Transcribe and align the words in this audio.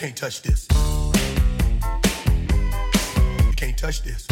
can't 0.00 0.16
touch 0.16 0.40
this. 0.40 0.66
You 3.44 3.52
can't 3.54 3.76
touch 3.76 4.02
this. 4.02 4.26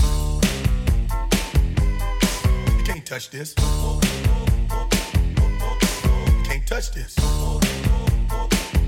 You 2.78 2.84
can't 2.84 3.04
touch 3.04 3.28
this. 3.28 3.54
You 3.58 4.00
can't 6.44 6.66
touch 6.66 6.90
this. 6.92 7.18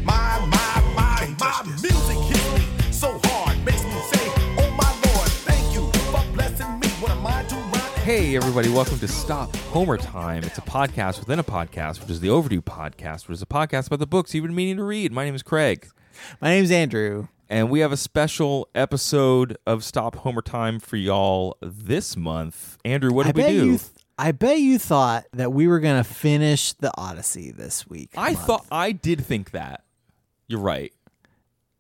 My, 0.03 0.41
my, 0.47 0.83
my, 0.97 1.29
my 1.39 1.63
music 1.67 2.17
hits 2.17 2.51
me 2.55 2.65
so 2.91 3.21
hard, 3.25 3.63
makes 3.63 3.85
me 3.85 4.01
say, 4.15 4.33
Oh 4.57 4.71
my 4.75 4.91
Lord, 5.05 5.29
thank 5.45 5.75
you 5.75 5.93
for 6.11 6.25
blessing 6.33 6.81
me. 6.81 6.89
What 7.03 7.11
am 7.11 7.27
I 7.27 7.43
to 7.43 7.57
run? 7.57 7.93
Hey, 8.05 8.37
everybody, 8.37 8.71
welcome 8.71 8.99
to 9.01 9.09
Stop 9.09 9.55
Homer 9.67 9.99
Time. 9.99 10.45
It's 10.45 10.57
a 10.57 10.63
podcast 10.63 11.19
within 11.19 11.39
a 11.39 11.45
podcast, 11.45 12.01
which 12.01 12.09
is 12.09 12.21
the 12.21 12.31
Overdue 12.31 12.63
Podcast, 12.63 13.29
which 13.29 13.35
is 13.35 13.43
a 13.43 13.47
podcast 13.47 13.89
about 13.89 13.99
the 13.99 14.07
books 14.07 14.35
you've 14.35 14.47
been 14.47 14.55
meaning 14.55 14.79
to 14.79 14.85
read. 14.85 15.13
My 15.13 15.27
name 15.27 15.35
is 15.35 15.43
Craig, 15.43 15.91
My 16.41 16.51
name's 16.51 16.71
Andrew. 16.71 17.29
and 17.49 17.71
we 17.71 17.81
have 17.81 17.93
a 17.93 17.97
special 17.97 18.69
episode 18.75 19.57
of 19.67 19.83
Stop 19.85 20.17
Homer 20.17 20.43
Time 20.43 20.79
for 20.81 20.97
y'all 20.97 21.57
this 21.61 22.17
month. 22.17 22.79
Andrew, 22.85 23.13
what 23.13 23.27
I 23.27 23.33
did 23.33 23.45
we 23.45 23.51
do? 23.51 23.67
you 23.67 23.79
th- 23.79 23.91
I 24.19 24.33
bet 24.33 24.59
you 24.61 24.79
thought 24.79 25.25
that 25.33 25.53
we 25.53 25.67
were 25.67 25.81
gonna 25.81 26.05
finish 26.05 26.75
the 26.75 26.93
Odyssey 26.97 27.51
this 27.51 27.87
week. 27.89 28.11
I 28.17 28.33
month. 28.35 28.47
thought, 28.47 28.67
I 28.71 28.93
did 28.93 29.25
think 29.25 29.53
that. 29.53 29.83
You're 30.47 30.61
right. 30.61 30.93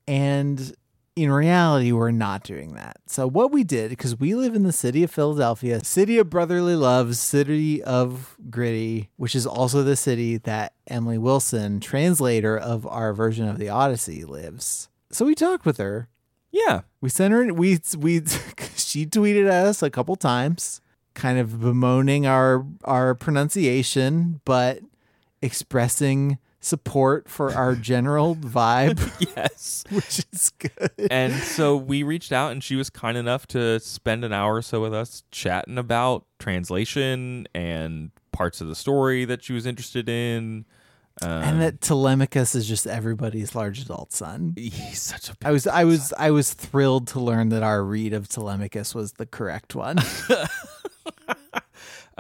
and 0.09 0.75
in 1.23 1.31
reality, 1.31 1.93
we're 1.93 2.11
not 2.11 2.43
doing 2.45 2.75
that. 2.75 2.97
So 3.07 3.27
what 3.27 3.53
we 3.53 3.63
did, 3.63 3.91
because 3.91 4.19
we 4.19 4.35
live 4.35 4.55
in 4.55 4.63
the 4.63 4.73
city 4.73 5.03
of 5.03 5.11
Philadelphia, 5.11 5.85
city 5.85 6.19
of 6.19 6.31
brotherly 6.31 6.77
love, 6.77 7.17
city 7.17 7.83
of 7.83 8.37
gritty, 8.49 9.11
which 9.17 9.35
is 9.35 9.47
also 9.47 9.83
the 9.83 9.97
city 9.97 10.39
that 10.39 10.73
Emily 10.87 11.19
Wilson, 11.19 11.81
translator 11.81 12.57
of 12.57 12.87
our 12.87 13.13
version 13.13 13.49
of 13.49 13.59
the 13.59 13.69
Odyssey, 13.69 14.25
lives. 14.25 14.89
So 15.11 15.27
we 15.27 15.35
talked 15.35 15.67
with 15.67 15.77
her. 15.77 16.09
Yeah. 16.51 16.83
We 17.01 17.11
sent 17.11 17.33
her. 17.33 17.53
We 17.53 17.81
we 17.99 18.23
she 18.77 19.07
tweeted 19.07 19.47
at 19.47 19.67
us 19.67 19.83
a 19.83 19.91
couple 19.91 20.17
times, 20.17 20.81
kind 21.15 21.39
of 21.39 21.61
bemoaning 21.61 22.27
our 22.27 22.67
our 22.85 23.15
pronunciation, 23.15 24.41
but 24.45 24.81
expressing 25.43 26.39
support 26.61 27.29
for 27.29 27.53
our 27.55 27.75
general 27.75 28.37
vibe, 28.41 29.01
Yes. 29.37 29.85
which 29.91 30.25
is 30.33 30.51
good. 30.59 31.09
and 31.11 31.33
so 31.35 31.77
we 31.77 32.03
reached 32.03 32.33
out, 32.33 32.53
and 32.53 32.63
she 32.63 32.77
was 32.77 32.91
kind 32.91 33.17
enough 33.17 33.47
to 33.49 33.81
spend 33.81 34.25
an 34.25 34.33
hour 34.33 34.57
or 34.57 34.63
so 34.63 34.81
with 34.83 34.95
us 34.95 35.23
chatting 35.31 35.79
about 35.79 36.25
translation 36.39 37.47
and 37.55 38.11
parts 38.33 38.61
of 38.61 38.69
the 38.69 38.75
story 38.77 39.25
that 39.25 39.43
she 39.43 39.53
was 39.53 39.67
interested 39.67 40.09
in. 40.09 40.65
Um, 41.23 41.31
and 41.31 41.61
that 41.61 41.81
Telemachus 41.83 42.55
is 42.55 42.67
just 42.67 42.87
everybody's 42.87 43.55
large 43.55 43.81
adult 43.83 44.13
son. 44.13 44.55
he's 44.57 45.03
such 45.03 45.29
a 45.29 45.35
I 45.43 45.51
was 45.51 45.67
I 45.67 45.85
was 45.85 46.15
I 46.17 46.31
was 46.31 46.55
thrilled 46.55 47.09
to 47.09 47.21
learn 47.21 47.49
that 47.51 47.63
our 47.63 47.83
read 47.85 48.13
of 48.15 48.29
Telemachus 48.29 48.95
was 48.95 49.13
the 49.15 49.27
correct 49.27 49.75
one. 49.75 49.99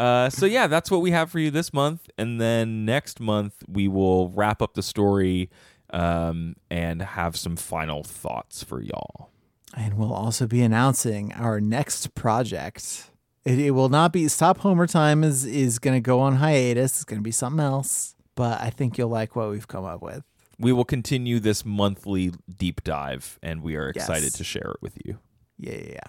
Uh, 0.00 0.30
so 0.30 0.46
yeah, 0.46 0.66
that's 0.66 0.90
what 0.90 1.02
we 1.02 1.10
have 1.10 1.30
for 1.30 1.38
you 1.38 1.50
this 1.50 1.72
month, 1.74 2.08
and 2.16 2.40
then 2.40 2.84
next 2.86 3.20
month 3.20 3.54
we 3.68 3.86
will 3.86 4.30
wrap 4.30 4.62
up 4.62 4.72
the 4.74 4.82
story 4.82 5.50
um, 5.90 6.56
and 6.70 7.02
have 7.02 7.36
some 7.36 7.54
final 7.56 8.02
thoughts 8.02 8.62
for 8.64 8.80
y'all. 8.80 9.30
and 9.76 9.98
we'll 9.98 10.12
also 10.12 10.46
be 10.46 10.62
announcing 10.62 11.32
our 11.34 11.60
next 11.60 12.14
project. 12.14 13.10
It, 13.44 13.58
it 13.58 13.70
will 13.72 13.88
not 13.88 14.12
be 14.12 14.26
Stop 14.28 14.58
Homer 14.58 14.86
Time 14.86 15.22
is 15.24 15.44
is 15.44 15.78
going 15.78 15.96
to 15.96 16.00
go 16.00 16.20
on 16.20 16.36
hiatus. 16.36 16.92
It's 16.92 17.04
going 17.04 17.18
to 17.20 17.24
be 17.24 17.30
something 17.30 17.60
else, 17.60 18.14
but 18.36 18.60
I 18.60 18.70
think 18.70 18.96
you'll 18.98 19.08
like 19.10 19.36
what 19.36 19.50
we've 19.50 19.68
come 19.68 19.84
up 19.84 20.00
with. 20.02 20.22
We 20.58 20.72
will 20.72 20.84
continue 20.84 21.40
this 21.40 21.64
monthly 21.64 22.32
deep 22.58 22.82
dive, 22.84 23.38
and 23.42 23.62
we 23.62 23.76
are 23.76 23.88
excited 23.88 24.24
Yes. 24.24 24.32
to 24.34 24.44
share 24.44 24.70
it 24.74 24.82
with 24.82 24.96
you. 25.04 25.18
Yeah, 25.61 25.75
yeah, 25.75 25.92
yeah. 25.92 26.00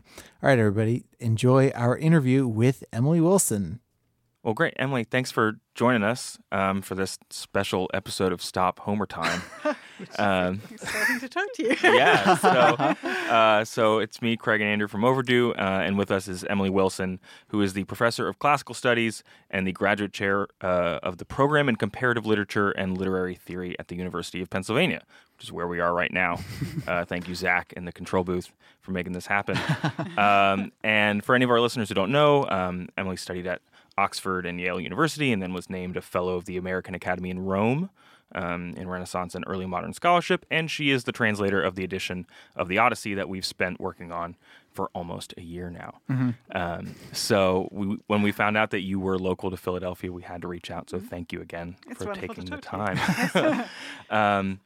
All 0.42 0.50
right, 0.50 0.58
everybody, 0.58 1.04
enjoy 1.20 1.72
our 1.72 1.98
interview 1.98 2.48
with 2.48 2.86
Emily 2.94 3.20
Wilson. 3.20 3.82
Well, 4.44 4.54
great, 4.56 4.74
Emily. 4.78 5.04
Thanks 5.04 5.30
for 5.30 5.60
joining 5.76 6.04
us 6.04 6.40
um, 6.52 6.82
for 6.82 6.96
this 6.96 7.20
special 7.30 7.90
episode 7.94 8.32
of 8.32 8.42
Stop 8.42 8.80
Homer 8.80 9.06
Time. 9.06 9.42
um, 10.18 10.62
Exciting 10.72 11.20
to 11.20 11.30
talk 11.30 11.48
to 11.56 11.64
you. 11.64 11.76
yeah, 11.84 12.36
so 12.38 12.50
uh, 13.30 13.64
so 13.66 14.00
it's 14.00 14.20
me, 14.20 14.36
Craig 14.38 14.62
and 14.62 14.70
Andrew 14.70 14.88
from 14.88 15.04
Overdue, 15.04 15.54
uh, 15.54 15.84
and 15.86 15.96
with 15.96 16.10
us 16.10 16.28
is 16.28 16.44
Emily 16.46 16.72
Wilson, 16.72 17.20
who 17.50 17.62
is 17.62 17.74
the 17.74 17.84
professor 17.84 18.28
of 18.28 18.40
classical 18.40 18.74
studies 18.74 19.24
and 19.52 19.68
the 19.68 19.74
graduate 19.74 20.12
chair 20.14 20.48
uh, 20.62 21.00
of 21.04 21.18
the 21.18 21.26
program 21.26 21.70
in 21.70 21.76
comparative 21.76 22.26
literature 22.26 22.72
and 22.72 22.98
literary 22.98 23.36
theory 23.36 23.78
at 23.78 23.90
the 23.90 23.96
University 23.96 24.42
of 24.42 24.50
Pennsylvania, 24.50 25.04
which 25.31 25.31
is 25.44 25.52
where 25.52 25.68
we 25.68 25.80
are 25.80 25.94
right 25.94 26.12
now. 26.12 26.40
Uh, 26.88 27.06
thank 27.06 27.28
you, 27.28 27.36
Zach, 27.36 27.74
in 27.78 27.86
the 27.86 27.92
control 27.92 28.24
booth 28.24 28.52
for 28.82 28.92
making 28.92 29.14
this 29.14 29.28
happen. 29.28 29.58
Um, 30.18 30.72
and 30.84 31.24
for 31.24 31.36
any 31.36 31.46
of 31.46 31.52
our 31.52 31.60
listeners 31.60 31.90
who 31.90 31.96
don't 31.96 32.12
know, 32.12 32.48
um, 32.50 32.90
Emily 32.98 33.18
studied 33.18 33.48
at 33.48 33.62
Oxford 33.98 34.46
and 34.46 34.60
Yale 34.60 34.80
University, 34.80 35.32
and 35.32 35.42
then 35.42 35.54
was 35.54 35.70
named 35.70 35.96
a 35.98 36.02
fellow 36.02 36.36
of 36.36 36.46
the 36.46 36.58
American 36.58 36.96
Academy 36.96 37.30
in 37.30 37.40
Rome 37.46 37.90
um, 38.34 38.74
in 38.78 38.88
Renaissance 38.88 39.36
and 39.36 39.44
early 39.48 39.66
modern 39.66 39.94
scholarship. 39.94 40.46
And 40.50 40.70
she 40.70 40.90
is 40.90 41.04
the 41.04 41.12
translator 41.12 41.62
of 41.62 41.76
the 41.76 41.84
edition 41.84 42.26
of 42.56 42.68
the 42.68 42.78
Odyssey 42.78 43.14
that 43.14 43.30
we've 43.30 43.46
spent 43.46 43.80
working 43.80 44.12
on 44.12 44.36
for 44.74 44.90
almost 44.94 45.34
a 45.38 45.42
year 45.42 45.70
now. 45.70 46.00
Um, 46.56 46.96
so 47.12 47.68
we, 47.72 47.98
when 48.08 48.22
we 48.22 48.32
found 48.32 48.58
out 48.58 48.72
that 48.72 48.82
you 48.82 49.00
were 49.00 49.18
local 49.20 49.52
to 49.52 49.58
Philadelphia, 49.58 50.12
we 50.12 50.22
had 50.22 50.42
to 50.44 50.48
reach 50.48 50.72
out. 50.72 50.90
So 50.90 51.00
thank 51.00 51.34
you 51.34 51.42
again 51.42 51.76
It's 51.90 52.02
for 52.04 52.14
taking 52.14 52.46
the 52.46 52.58
time. 52.58 52.98
um, 54.10 54.60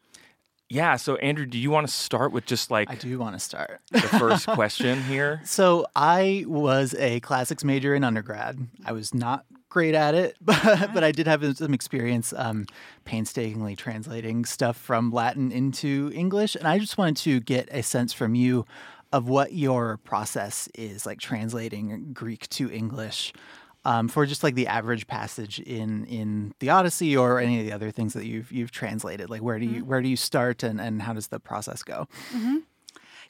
yeah. 0.69 0.95
So 0.95 1.15
Andrew, 1.17 1.45
do 1.45 1.57
you 1.57 1.69
want 1.69 1.87
to 1.87 1.93
start 1.93 2.31
with 2.31 2.45
just 2.45 2.71
like 2.71 2.89
I 2.89 2.95
do 2.95 3.19
want 3.19 3.35
to 3.35 3.39
start. 3.39 3.81
the 3.91 4.01
first 4.01 4.47
question 4.47 5.03
here? 5.03 5.41
So 5.45 5.85
I 5.95 6.43
was 6.47 6.95
a 6.95 7.19
classics 7.19 7.63
major 7.63 7.93
in 7.93 8.03
undergrad. 8.03 8.67
I 8.85 8.91
was 8.91 9.13
not 9.13 9.45
great 9.69 9.93
at 9.93 10.15
it, 10.15 10.37
but, 10.41 10.93
but 10.93 11.03
I 11.03 11.11
did 11.11 11.27
have 11.27 11.57
some 11.57 11.73
experience 11.73 12.33
um, 12.35 12.65
painstakingly 13.03 13.75
translating 13.75 14.45
stuff 14.45 14.77
from 14.77 15.11
Latin 15.11 15.51
into 15.51 16.11
English. 16.13 16.55
And 16.55 16.67
I 16.67 16.79
just 16.79 16.97
wanted 16.97 17.17
to 17.17 17.39
get 17.41 17.67
a 17.71 17.83
sense 17.83 18.13
from 18.13 18.35
you 18.35 18.65
of 19.11 19.29
what 19.29 19.53
your 19.53 19.97
process 19.97 20.67
is 20.75 21.05
like 21.05 21.19
translating 21.19 22.11
Greek 22.13 22.49
to 22.49 22.71
English. 22.71 23.33
Um, 23.85 24.07
for 24.07 24.25
just 24.25 24.43
like 24.43 24.55
the 24.55 24.67
average 24.67 25.05
passage 25.05 25.59
in 25.59 26.05
in 26.05 26.55
the 26.59 26.69
Odyssey 26.69 27.15
or 27.15 27.39
any 27.39 27.59
of 27.59 27.65
the 27.65 27.71
other 27.71 27.91
things 27.91 28.13
that 28.13 28.25
you've 28.25 28.51
you've 28.51 28.71
translated, 28.71 29.29
like 29.29 29.41
where 29.41 29.59
do 29.59 29.65
you 29.65 29.81
mm-hmm. 29.81 29.89
where 29.89 30.01
do 30.01 30.09
you 30.09 30.17
start 30.17 30.63
and, 30.63 30.81
and 30.81 31.03
how 31.03 31.13
does 31.13 31.27
the 31.27 31.39
process 31.39 31.83
go? 31.83 32.07
Mm-hmm. 32.33 32.57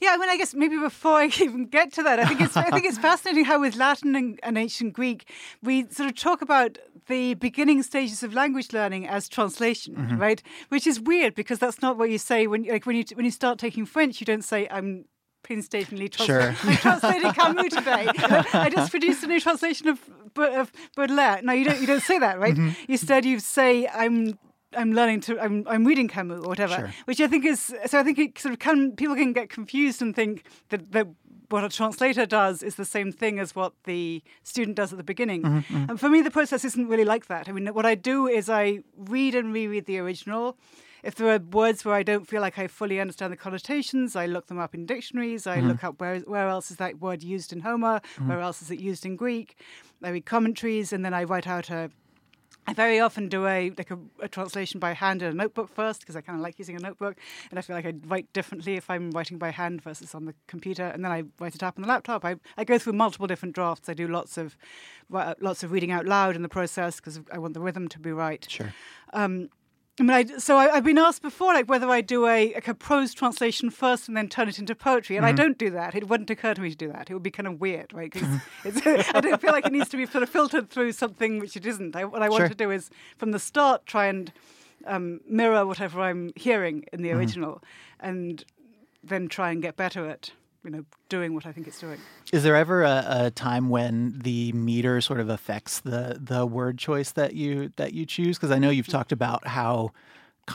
Yeah, 0.01 0.09
I 0.11 0.17
mean, 0.17 0.29
I 0.29 0.37
guess 0.37 0.53
maybe 0.53 0.77
before 0.77 1.13
I 1.23 1.25
even 1.25 1.65
get 1.65 1.93
to 1.93 2.03
that, 2.03 2.19
I 2.19 2.25
think 2.25 2.41
it's 2.41 2.57
I 2.57 2.69
think 2.69 2.85
it's 2.85 2.97
fascinating 2.97 3.45
how 3.45 3.61
with 3.61 3.75
Latin 3.75 4.15
and, 4.15 4.39
and 4.43 4.57
ancient 4.57 4.93
Greek 4.93 5.29
we 5.61 5.87
sort 5.89 6.09
of 6.09 6.15
talk 6.15 6.41
about 6.41 6.77
the 7.07 7.35
beginning 7.35 7.83
stages 7.83 8.23
of 8.23 8.33
language 8.33 8.73
learning 8.73 9.07
as 9.07 9.29
translation, 9.29 9.95
mm-hmm. 9.95 10.17
right? 10.17 10.41
Which 10.69 10.87
is 10.87 10.99
weird 10.99 11.35
because 11.35 11.59
that's 11.59 11.81
not 11.81 11.97
what 11.97 12.09
you 12.09 12.17
say 12.17 12.47
when 12.47 12.63
like 12.63 12.85
when 12.85 12.95
you 12.95 13.05
when 13.13 13.25
you 13.25 13.31
start 13.31 13.59
taking 13.59 13.85
French, 13.85 14.19
you 14.19 14.25
don't 14.25 14.43
say 14.43 14.67
I'm 14.69 15.05
painstakingly. 15.45 16.09
Sure. 16.11 16.55
I'm 16.63 16.77
translating 16.77 17.31
Camus 17.31 17.73
today. 17.73 18.07
I 18.65 18.69
just 18.69 18.91
produced 18.91 19.23
a 19.23 19.27
new 19.27 19.39
translation 19.39 19.87
of 19.87 19.99
of 20.37 20.71
Baudelaire. 20.95 21.41
No, 21.43 21.53
you 21.53 21.65
don't. 21.65 21.79
You 21.79 21.87
don't 21.87 22.03
say 22.03 22.19
that, 22.19 22.39
right? 22.39 22.55
Mm-hmm. 22.55 22.91
Instead, 22.91 23.25
you 23.25 23.39
say 23.39 23.87
I'm. 23.87 24.37
I'm 24.75 24.91
learning 24.91 25.21
to. 25.21 25.39
I'm. 25.39 25.65
I'm 25.67 25.85
reading 25.85 26.07
Camus 26.07 26.43
or 26.43 26.49
whatever, 26.49 26.75
Sure. 26.75 26.93
which 27.05 27.21
I 27.21 27.27
think 27.27 27.45
is. 27.45 27.73
So 27.85 27.99
I 27.99 28.03
think 28.03 28.19
it 28.19 28.37
sort 28.37 28.53
of 28.53 28.59
can. 28.59 28.95
People 28.95 29.15
can 29.15 29.31
get 29.33 29.49
confused 29.49 30.01
and 30.01 30.13
think 30.15 30.43
that 30.69 30.91
that 30.91 31.07
what 31.49 31.63
a 31.63 31.69
translator 31.69 32.25
does 32.25 32.63
is 32.63 32.75
the 32.75 32.85
same 32.85 33.11
thing 33.11 33.39
as 33.39 33.55
what 33.55 33.73
the 33.85 34.21
student 34.43 34.75
does 34.75 34.91
at 34.91 34.97
the 34.97 35.03
beginning. 35.03 35.43
Mm-hmm, 35.43 35.57
mm-hmm. 35.57 35.89
And 35.89 35.99
for 35.99 36.09
me, 36.09 36.21
the 36.21 36.31
process 36.31 36.65
isn't 36.65 36.87
really 36.87 37.05
like 37.05 37.27
that. 37.27 37.47
I 37.47 37.51
mean, 37.51 37.67
what 37.67 37.85
I 37.85 37.95
do 37.95 38.27
is 38.27 38.49
I 38.49 38.79
read 38.97 39.35
and 39.35 39.53
reread 39.53 39.85
the 39.85 39.99
original. 39.99 40.57
If 41.05 41.13
there 41.15 41.29
are 41.29 41.37
words 41.37 41.85
where 41.85 41.93
I 41.93 42.01
don't 42.01 42.27
feel 42.27 42.41
like 42.41 42.57
I 42.57 42.65
fully 42.65 42.99
understand 42.99 43.31
the 43.31 43.37
connotations, 43.37 44.15
I 44.15 44.25
look 44.25 44.47
them 44.47 44.57
up 44.57 44.73
in 44.73 44.87
dictionaries. 44.87 45.45
I 45.45 45.59
look 45.59 45.83
up 45.83 46.01
where 46.01 46.19
where 46.21 46.47
else 46.47 46.71
is 46.71 46.77
that 46.77 46.99
word 46.99 47.21
used 47.21 47.53
in 47.53 47.59
Homer, 47.59 48.01
where 48.25 48.39
else 48.39 48.63
is 48.63 48.71
it 48.71 48.79
used 48.79 49.05
in 49.05 49.15
Greek. 49.15 49.55
I 50.01 50.09
read 50.09 50.25
commentaries, 50.25 50.91
and 50.91 51.05
then 51.05 51.13
I 51.13 51.23
write 51.23 51.47
out 51.47 51.69
a. 51.69 51.91
I 52.67 52.73
very 52.73 52.99
often 52.99 53.29
do 53.29 53.45
a 53.45 53.71
like 53.77 53.91
a, 53.91 53.99
a 54.19 54.27
translation 54.27 54.79
by 54.79 54.93
hand 54.93 55.21
in 55.21 55.29
a 55.29 55.33
notebook 55.35 55.69
first 55.69 55.99
because 55.99 56.15
I 56.15 56.21
kind 56.21 56.39
of 56.39 56.41
like 56.41 56.57
using 56.57 56.75
a 56.75 56.79
notebook, 56.79 57.15
and 57.51 57.59
I 57.59 57.61
feel 57.61 57.75
like 57.75 57.85
I 57.85 57.93
write 58.07 58.33
differently 58.33 58.73
if 58.73 58.89
I'm 58.89 59.11
writing 59.11 59.37
by 59.37 59.51
hand 59.51 59.83
versus 59.83 60.15
on 60.15 60.25
the 60.25 60.33
computer. 60.47 60.87
And 60.87 61.05
then 61.05 61.11
I 61.11 61.25
write 61.39 61.53
it 61.53 61.61
up 61.61 61.77
on 61.77 61.83
the 61.83 61.87
laptop. 61.87 62.25
I, 62.25 62.37
I 62.57 62.63
go 62.63 62.79
through 62.79 62.93
multiple 62.93 63.27
different 63.27 63.53
drafts. 63.53 63.89
I 63.89 63.93
do 63.93 64.07
lots 64.07 64.39
of 64.39 64.57
lots 65.11 65.61
of 65.61 65.71
reading 65.71 65.91
out 65.91 66.07
loud 66.07 66.35
in 66.35 66.41
the 66.41 66.49
process 66.49 66.95
because 66.95 67.19
I 67.31 67.37
want 67.37 67.53
the 67.53 67.61
rhythm 67.61 67.87
to 67.89 67.99
be 67.99 68.11
right. 68.11 68.43
Sure. 68.49 68.73
Um, 69.13 69.49
I 69.97 70.03
mean, 70.03 70.11
I, 70.11 70.25
so 70.39 70.57
I, 70.57 70.73
I've 70.75 70.83
been 70.83 70.97
asked 70.97 71.21
before, 71.21 71.53
like 71.53 71.69
whether 71.69 71.87
I 71.89 72.01
do 72.01 72.27
a, 72.27 72.53
like 72.53 72.67
a 72.67 72.73
prose 72.73 73.13
translation 73.13 73.69
first 73.69 74.09
and 74.09 74.17
then 74.17 74.27
turn 74.27 74.49
it 74.49 74.59
into 74.59 74.75
poetry, 74.75 75.15
and 75.15 75.25
I 75.25 75.31
don't 75.31 75.57
do 75.57 75.69
that. 75.69 75.95
It 75.95 76.09
wouldn't 76.09 76.29
occur 76.29 76.53
to 76.53 76.59
me 76.61 76.69
to 76.69 76.75
do 76.75 76.91
that. 76.91 77.09
It 77.09 77.13
would 77.13 77.23
be 77.23 77.31
kind 77.31 77.47
of 77.47 77.61
weird, 77.61 77.93
right? 77.93 78.11
'Cause 78.11 78.27
it's, 78.65 78.85
I 79.15 79.21
don't 79.21 79.39
feel 79.39 79.53
like 79.53 79.65
it 79.65 79.71
needs 79.71 79.87
to 79.89 79.97
be 79.97 80.05
sort 80.05 80.21
of 80.23 80.29
filtered 80.29 80.69
through 80.69 80.91
something 80.91 81.39
which 81.39 81.55
it 81.55 81.65
isn't. 81.65 81.95
I, 81.95 82.03
what 82.03 82.21
I 82.21 82.27
want 82.27 82.41
Sure. 82.41 82.49
to 82.49 82.55
do 82.55 82.71
is, 82.71 82.89
from 83.17 83.31
the 83.31 83.39
start, 83.39 83.85
try 83.85 84.07
and 84.07 84.33
um, 84.85 85.21
mirror 85.29 85.65
whatever 85.65 86.01
I'm 86.01 86.31
hearing 86.35 86.83
in 86.91 87.01
the 87.01 87.11
original, 87.11 87.63
and 88.01 88.43
then 89.01 89.29
try 89.29 89.51
and 89.51 89.61
get 89.61 89.77
better 89.77 90.05
at 90.09 90.31
you 90.65 90.71
know 90.71 90.85
doing 91.09 91.33
what 91.33 91.45
I 91.45 91.51
think 91.51 91.67
it's 91.67 91.79
doing. 91.79 91.99
Is 92.33 92.43
there 92.43 92.55
ever 92.55 92.83
a, 92.83 93.05
a 93.07 93.31
time 93.31 93.69
when 93.69 94.19
the 94.19 94.51
meter 94.51 94.99
sort 94.99 95.19
of 95.19 95.29
affects 95.29 95.79
the 95.79 96.19
the 96.19 96.45
word 96.45 96.77
choice 96.77 97.11
that 97.11 97.35
you 97.35 97.71
that 97.77 97.93
you 97.93 98.05
choose? 98.05 98.37
Because 98.37 98.51
I 98.51 98.57
know 98.57 98.69
you've 98.69 98.87
mm. 98.87 98.91
talked 98.91 99.11
about 99.11 99.47
how 99.47 99.91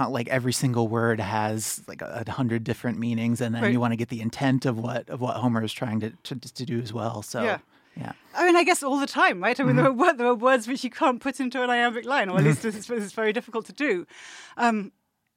like 0.09 0.29
every 0.29 0.53
single 0.53 0.89
word 0.89 1.21
has 1.21 1.83
like 1.89 2.03
a, 2.03 2.25
hundred 2.31 2.65
different 2.65 2.99
meanings, 2.99 3.41
and 3.41 3.55
then 3.55 3.63
Right. 3.63 3.73
you 3.73 3.81
want 3.81 3.93
to 3.93 3.97
get 3.97 4.09
the 4.09 4.21
intent 4.21 4.67
of 4.67 4.79
what 4.79 5.09
of 5.09 5.21
what 5.21 5.37
Homer 5.37 5.63
is 5.63 5.73
trying 5.73 6.01
to 6.01 6.11
to, 6.25 6.37
to 6.37 6.65
do 6.65 6.81
as 6.81 6.93
well. 6.93 7.23
So 7.23 7.43
Yeah. 7.43 7.59
yeah. 7.97 8.13
I 8.35 8.47
mean, 8.47 8.57
I 8.57 8.65
guess 8.65 8.83
all 8.83 8.99
the 8.99 9.07
time, 9.07 9.43
right? 9.43 9.59
I 9.59 9.65
mean, 9.65 9.77
there, 9.77 9.87
mm-hmm. 9.87 10.03
are, 10.03 10.17
there 10.17 10.27
are 10.29 10.35
words 10.35 10.69
which 10.69 10.85
you 10.85 10.91
can't 10.91 11.21
put 11.21 11.41
into 11.41 11.63
an 11.63 11.71
iambic 11.71 12.05
line, 12.05 12.29
or 12.29 12.39
at 12.39 12.45
least 12.45 12.63
mm-hmm. 12.63 12.77
it's, 12.77 12.89
it's 12.89 13.13
very 13.13 13.33
difficult 13.33 13.67
to 13.67 13.73
do. 13.73 14.07
Um, 14.57 14.93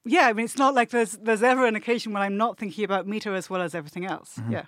yeah, 0.06 0.28
I 0.28 0.34
mean, 0.34 0.46
it's 0.46 0.58
not 0.58 0.74
like 0.74 0.90
there's 0.90 1.14
there's 1.14 1.44
ever 1.44 1.66
an 1.66 1.76
occasion 1.76 2.14
when 2.14 2.22
I'm 2.22 2.38
not 2.38 2.58
thinking 2.58 2.84
about 2.84 3.08
meter 3.08 3.34
as 3.34 3.50
well 3.50 3.62
as 3.62 3.74
everything 3.74 4.06
else. 4.06 4.40
Yeah. 4.50 4.64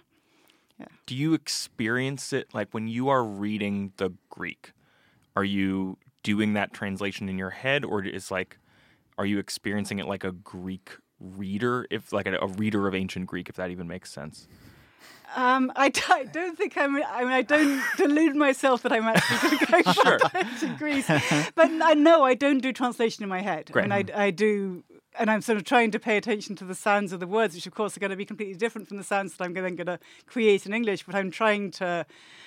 yeah. 0.80 0.88
Do 1.06 1.16
you 1.16 1.34
experience 1.34 2.32
it 2.34 2.54
like 2.54 2.74
when 2.74 2.88
you 2.88 3.10
are 3.10 3.24
reading 3.24 3.94
the 3.98 4.12
Greek? 4.30 4.72
Are 5.36 5.44
you 5.44 5.98
doing 6.24 6.54
that 6.54 6.74
translation 6.74 7.28
in 7.28 7.38
your 7.38 7.50
head, 7.50 7.84
or 7.84 8.04
is 8.04 8.32
like, 8.32 8.58
are 9.18 9.26
you 9.26 9.38
experiencing 9.38 10.00
it 10.00 10.08
like 10.08 10.24
a 10.24 10.32
Greek 10.32 10.92
reader, 11.20 11.86
if 11.90 12.14
like 12.14 12.28
a, 12.28 12.38
a 12.38 12.48
reader 12.48 12.88
of 12.88 12.96
ancient 12.96 13.28
Greek, 13.28 13.50
if 13.50 13.56
that 13.56 13.70
even 13.70 13.88
makes 13.88 14.12
sense? 14.12 14.48
Um, 15.36 15.72
I, 15.76 15.90
d- 15.90 16.02
I 16.10 16.24
don't 16.24 16.58
think 16.58 16.78
I'm. 16.78 16.96
I 16.96 17.24
mean, 17.24 17.34
I 17.34 17.42
don't 17.42 17.84
delude 17.98 18.36
myself 18.36 18.84
that 18.84 18.94
I'm 18.94 19.04
actually 19.04 19.58
going 19.58 19.84
to 19.84 20.20
go 20.34 20.68
to 20.68 20.76
Greece. 20.78 21.08
But 21.56 21.72
I 21.82 21.94
know 21.94 22.24
I 22.24 22.36
don't 22.36 22.60
do 22.60 22.72
translation 22.72 23.24
in 23.24 23.30
my 23.30 23.42
head. 23.42 23.70
Great. 23.72 23.92
I 23.92 23.98
mean, 23.98 24.12
I, 24.14 24.26
I 24.26 24.32
do, 24.32 24.84
and 25.18 25.30
I'm 25.30 25.42
sort 25.42 25.58
of 25.58 25.64
trying 25.64 25.92
to 25.92 26.00
pay 26.00 26.18
attention 26.18 26.56
to 26.58 26.66
the 26.66 26.76
sounds 26.76 27.14
of 27.14 27.20
the 27.20 27.28
words, 27.28 27.56
which 27.56 27.68
of 27.68 27.74
course 27.74 27.96
are 27.96 28.00
going 28.00 28.12
to 28.12 28.16
be 28.16 28.26
completely 28.26 28.56
different 28.56 28.88
from 28.88 28.98
the 28.98 29.04
sounds 29.04 29.36
that 29.36 29.44
I'm 29.44 29.54
then 29.54 29.76
going 29.76 29.88
to 29.88 30.00
create 30.26 30.66
in 30.66 30.74
English. 30.74 31.04
But 31.04 31.16
I'm 31.16 31.32
trying 31.32 31.72
to 31.72 32.06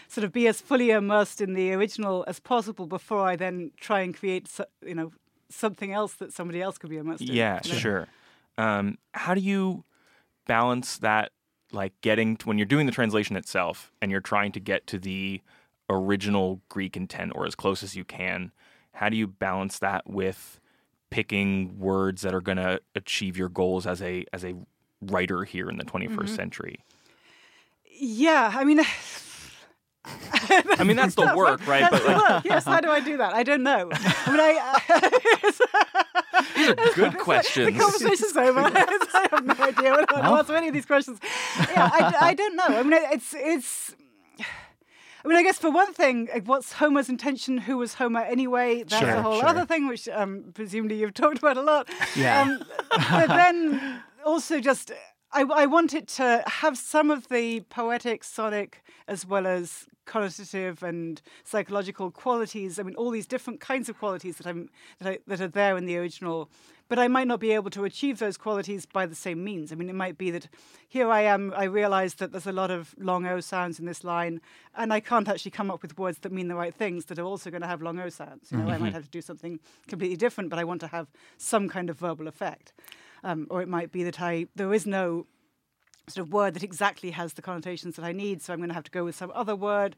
sort 0.08 0.24
of 0.24 0.32
be 0.32 0.46
as 0.46 0.60
fully 0.60 0.90
immersed 0.90 1.40
in 1.40 1.54
the 1.54 1.72
original 1.72 2.24
as 2.26 2.40
possible 2.40 2.86
before 2.86 3.26
I 3.26 3.36
then 3.36 3.72
try 3.78 4.00
and 4.00 4.16
create, 4.16 4.48
you 4.84 4.94
know, 4.94 5.12
something 5.50 5.92
else 5.92 6.14
that 6.14 6.32
somebody 6.32 6.60
else 6.60 6.78
could 6.78 6.90
be 6.90 6.98
immersed 6.98 7.22
in. 7.22 7.34
Yeah, 7.34 7.60
you 7.64 7.72
know? 7.72 7.78
sure. 7.78 8.08
Um, 8.56 8.98
how 9.12 9.34
do 9.34 9.40
you 9.40 9.84
balance 10.46 10.98
that, 10.98 11.32
like 11.72 11.92
getting 12.00 12.36
to 12.38 12.48
when 12.48 12.58
you're 12.58 12.66
doing 12.66 12.86
the 12.86 12.92
translation 12.92 13.36
itself 13.36 13.92
and 14.00 14.10
you're 14.10 14.20
trying 14.20 14.52
to 14.52 14.60
get 14.60 14.86
to 14.88 14.98
the 14.98 15.40
original 15.90 16.60
Greek 16.68 16.96
intent 16.96 17.32
or 17.34 17.46
as 17.46 17.54
close 17.54 17.82
as 17.82 17.94
you 17.94 18.04
can? 18.04 18.52
How 18.92 19.08
do 19.08 19.16
you 19.16 19.26
balance 19.26 19.78
that 19.78 20.08
with 20.08 20.60
picking 21.10 21.78
words 21.78 22.22
that 22.22 22.34
are 22.34 22.40
going 22.40 22.58
to 22.58 22.80
achieve 22.94 23.36
your 23.36 23.48
goals 23.48 23.86
as 23.86 24.00
a 24.02 24.24
as 24.32 24.44
a 24.44 24.54
writer 25.00 25.44
here 25.44 25.68
in 25.70 25.76
the 25.78 25.84
21st 25.84 26.08
Mm-hmm. 26.16 26.26
century? 26.34 26.76
Yeah, 28.00 28.52
I 28.54 28.64
mean. 28.64 28.80
I 30.78 30.84
mean, 30.84 30.96
that's 30.96 31.16
the 31.16 31.34
work, 31.36 31.66
right? 31.66 31.90
But 31.90 32.04
like, 32.06 32.16
Well, 32.16 32.42
yes, 32.44 32.64
how 32.64 32.80
do 32.80 32.88
I 32.88 33.00
do 33.00 33.16
that? 33.18 33.34
I 33.34 33.42
don't 33.42 33.62
know. 33.62 33.90
I 33.92 34.30
mean, 34.30 34.40
I, 34.40 35.52
these 36.56 36.68
are 36.70 36.74
good 36.94 37.18
questions. 37.18 37.66
the 37.66 37.72
questions. 37.78 37.78
conversation's 37.78 38.36
over. 38.36 38.60
I 39.14 39.28
have 39.30 39.44
no 39.44 39.54
idea 39.64 39.90
what 39.92 40.08
to 40.08 40.16
answer 40.16 40.56
any 40.56 40.68
of 40.68 40.74
these 40.74 40.86
questions. 40.86 41.18
Yeah, 41.58 41.90
I, 41.92 42.14
I 42.28 42.34
don't 42.34 42.56
know. 42.56 42.64
I 42.68 42.82
mean, 42.84 42.92
it's 43.12 43.34
it's. 43.36 43.94
I 45.24 45.28
mean, 45.28 45.36
I 45.36 45.42
guess 45.42 45.58
for 45.58 45.70
one 45.70 45.92
thing, 45.92 46.28
what's 46.44 46.72
Homer's 46.74 47.08
intention? 47.08 47.58
Who 47.58 47.78
was 47.78 47.94
Homer 47.94 48.20
anyway? 48.20 48.84
That's 48.84 48.98
Sure, 49.00 49.14
a 49.14 49.22
whole 49.22 49.40
sure. 49.40 49.48
other 49.48 49.64
thing, 49.66 49.88
which 49.88 50.08
um, 50.08 50.44
presumably 50.54 50.96
you've 51.00 51.14
talked 51.14 51.38
about 51.38 51.56
a 51.56 51.62
lot. 51.62 51.88
Yeah. 52.14 52.42
Um, 52.42 52.64
but 52.90 53.26
then 53.28 54.02
also 54.24 54.60
just, 54.60 54.92
I, 55.32 55.42
I 55.42 55.66
want 55.66 55.92
it 55.94 56.06
to 56.08 56.42
have 56.46 56.78
some 56.78 57.10
of 57.10 57.28
the 57.28 57.60
poetic, 57.68 58.22
sonic, 58.22 58.82
as 59.08 59.26
well 59.26 59.46
as 59.46 59.86
connotative 60.06 60.82
and 60.82 61.20
psychological 61.44 62.10
qualities. 62.10 62.78
I 62.78 62.82
mean, 62.82 62.94
all 62.94 63.10
these 63.10 63.26
different 63.26 63.60
kinds 63.60 63.88
of 63.88 63.98
qualities 63.98 64.36
that 64.38 64.46
I'm 64.46 64.68
that, 65.00 65.12
I, 65.14 65.18
that 65.26 65.40
are 65.40 65.48
there 65.48 65.76
in 65.76 65.84
the 65.86 65.96
original. 65.98 66.50
But 66.88 66.98
I 66.98 67.06
might 67.06 67.26
not 67.26 67.38
be 67.38 67.52
able 67.52 67.70
to 67.70 67.84
achieve 67.84 68.18
those 68.18 68.38
qualities 68.38 68.86
by 68.86 69.04
the 69.04 69.14
same 69.14 69.44
means. 69.44 69.70
I 69.70 69.74
mean, 69.74 69.90
it 69.90 69.94
might 69.94 70.16
be 70.16 70.30
that 70.30 70.48
here 70.88 71.10
I 71.10 71.20
am, 71.20 71.52
I 71.54 71.64
realize 71.64 72.14
that 72.14 72.32
there's 72.32 72.46
a 72.46 72.52
lot 72.52 72.70
of 72.70 72.94
long 72.98 73.26
O 73.26 73.40
sounds 73.40 73.78
in 73.78 73.84
this 73.84 74.04
line, 74.04 74.40
and 74.74 74.92
I 74.92 75.00
can't 75.00 75.28
actually 75.28 75.50
come 75.50 75.70
up 75.70 75.82
with 75.82 75.98
words 75.98 76.18
that 76.20 76.32
mean 76.32 76.48
the 76.48 76.54
right 76.54 76.74
things 76.74 77.04
that 77.06 77.18
are 77.18 77.24
also 77.24 77.50
going 77.50 77.60
to 77.60 77.68
have 77.68 77.82
long 77.82 77.98
O 78.00 78.08
sounds. 78.08 78.50
You 78.50 78.58
know, 78.58 78.70
I 78.70 78.78
might 78.78 78.94
have 78.94 79.04
to 79.04 79.10
do 79.10 79.20
something 79.20 79.60
completely 79.86 80.16
different, 80.16 80.48
but 80.48 80.58
I 80.58 80.64
want 80.64 80.80
to 80.80 80.86
have 80.88 81.08
some 81.36 81.68
kind 81.68 81.90
of 81.90 81.98
verbal 81.98 82.26
effect. 82.26 82.72
Um, 83.22 83.46
or 83.50 83.60
it 83.60 83.68
might 83.68 83.92
be 83.92 84.04
that 84.04 84.20
I 84.20 84.46
there 84.54 84.72
is 84.72 84.86
no 84.86 85.26
sort 86.06 86.26
of 86.26 86.32
word 86.32 86.54
that 86.54 86.62
exactly 86.62 87.10
has 87.10 87.34
the 87.34 87.42
connotations 87.42 87.96
that 87.96 88.04
I 88.04 88.12
need, 88.12 88.40
so 88.40 88.52
I'm 88.52 88.60
going 88.60 88.70
to 88.70 88.74
have 88.74 88.84
to 88.84 88.90
go 88.90 89.04
with 89.04 89.16
some 89.16 89.32
other 89.34 89.56
word, 89.56 89.94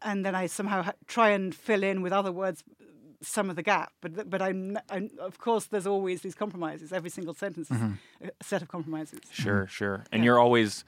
and 0.00 0.24
then 0.24 0.34
I 0.34 0.46
somehow 0.46 0.82
ha- 0.82 0.92
try 1.06 1.30
and 1.30 1.54
fill 1.54 1.82
in 1.82 2.00
with 2.00 2.12
other 2.12 2.32
words 2.32 2.64
some 3.26 3.50
of 3.50 3.56
the 3.56 3.62
gap. 3.62 3.92
But 4.00 4.28
but 4.30 4.40
I'm, 4.42 4.78
I'm 4.90 5.10
of 5.20 5.38
course 5.38 5.66
there's 5.66 5.86
always 5.86 6.22
these 6.22 6.34
compromises. 6.34 6.92
Every 6.92 7.10
single 7.10 7.34
sentence 7.34 7.70
is 7.70 7.80
a 8.22 8.30
set 8.44 8.62
of 8.62 8.68
compromises. 8.68 9.20
Sure, 9.32 9.66
sure. 9.66 10.04
And 10.12 10.24
you're 10.24 10.38
always 10.38 10.84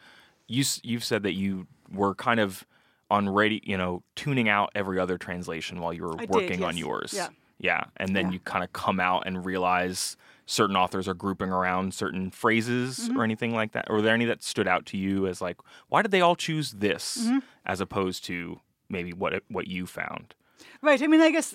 you 0.49 0.65
you've 0.83 1.05
said 1.05 1.23
that 1.25 1.33
you 1.35 1.67
were 1.91 2.15
kind 2.15 2.41
of 2.41 2.67
on 3.11 3.29
ready, 3.29 3.61
you 3.65 3.77
know, 3.77 4.03
tuning 4.17 4.49
out 4.49 4.71
every 4.75 4.99
other 4.99 5.17
translation 5.19 5.81
while 5.81 5.93
you 5.93 6.03
were 6.03 6.15
I 6.15 6.27
did, 6.27 6.31
working 6.31 6.65
on 6.65 6.77
yours. 6.77 7.13
Yeah. 7.15 7.29
Yeah, 7.59 7.85
and 7.97 8.15
then 8.15 8.27
Yeah. 8.27 8.33
you 8.33 8.41
kind 8.41 8.63
of 8.65 8.73
come 8.75 9.01
out 9.01 9.23
and 9.27 9.45
realize 9.47 10.17
certain 10.45 10.77
authors 10.77 11.09
are 11.09 11.15
grouping 11.15 11.49
around 11.51 11.95
certain 11.95 12.31
phrases 12.31 12.99
Mm-hmm. 12.99 13.19
or 13.19 13.25
anything 13.25 13.55
like 13.55 13.73
that. 13.73 13.87
Or 13.89 13.97
were 13.97 14.03
there 14.03 14.13
any 14.15 14.27
that 14.27 14.43
stood 14.43 14.69
out 14.69 14.85
to 14.87 14.97
you 14.99 15.27
as 15.27 15.41
like, 15.41 15.57
why 15.89 16.03
did 16.03 16.11
they 16.11 16.21
all 16.21 16.37
choose 16.37 16.73
this 16.73 17.17
Mm-hmm. 17.23 17.39
as 17.65 17.81
opposed 17.81 18.25
to 18.27 18.61
maybe 18.91 19.13
what 19.15 19.33
it, 19.33 19.45
what 19.49 19.69
you 19.69 19.87
found? 19.87 20.35
Right. 20.83 21.03
I 21.03 21.07
mean, 21.07 21.21
I 21.21 21.31
guess 21.31 21.55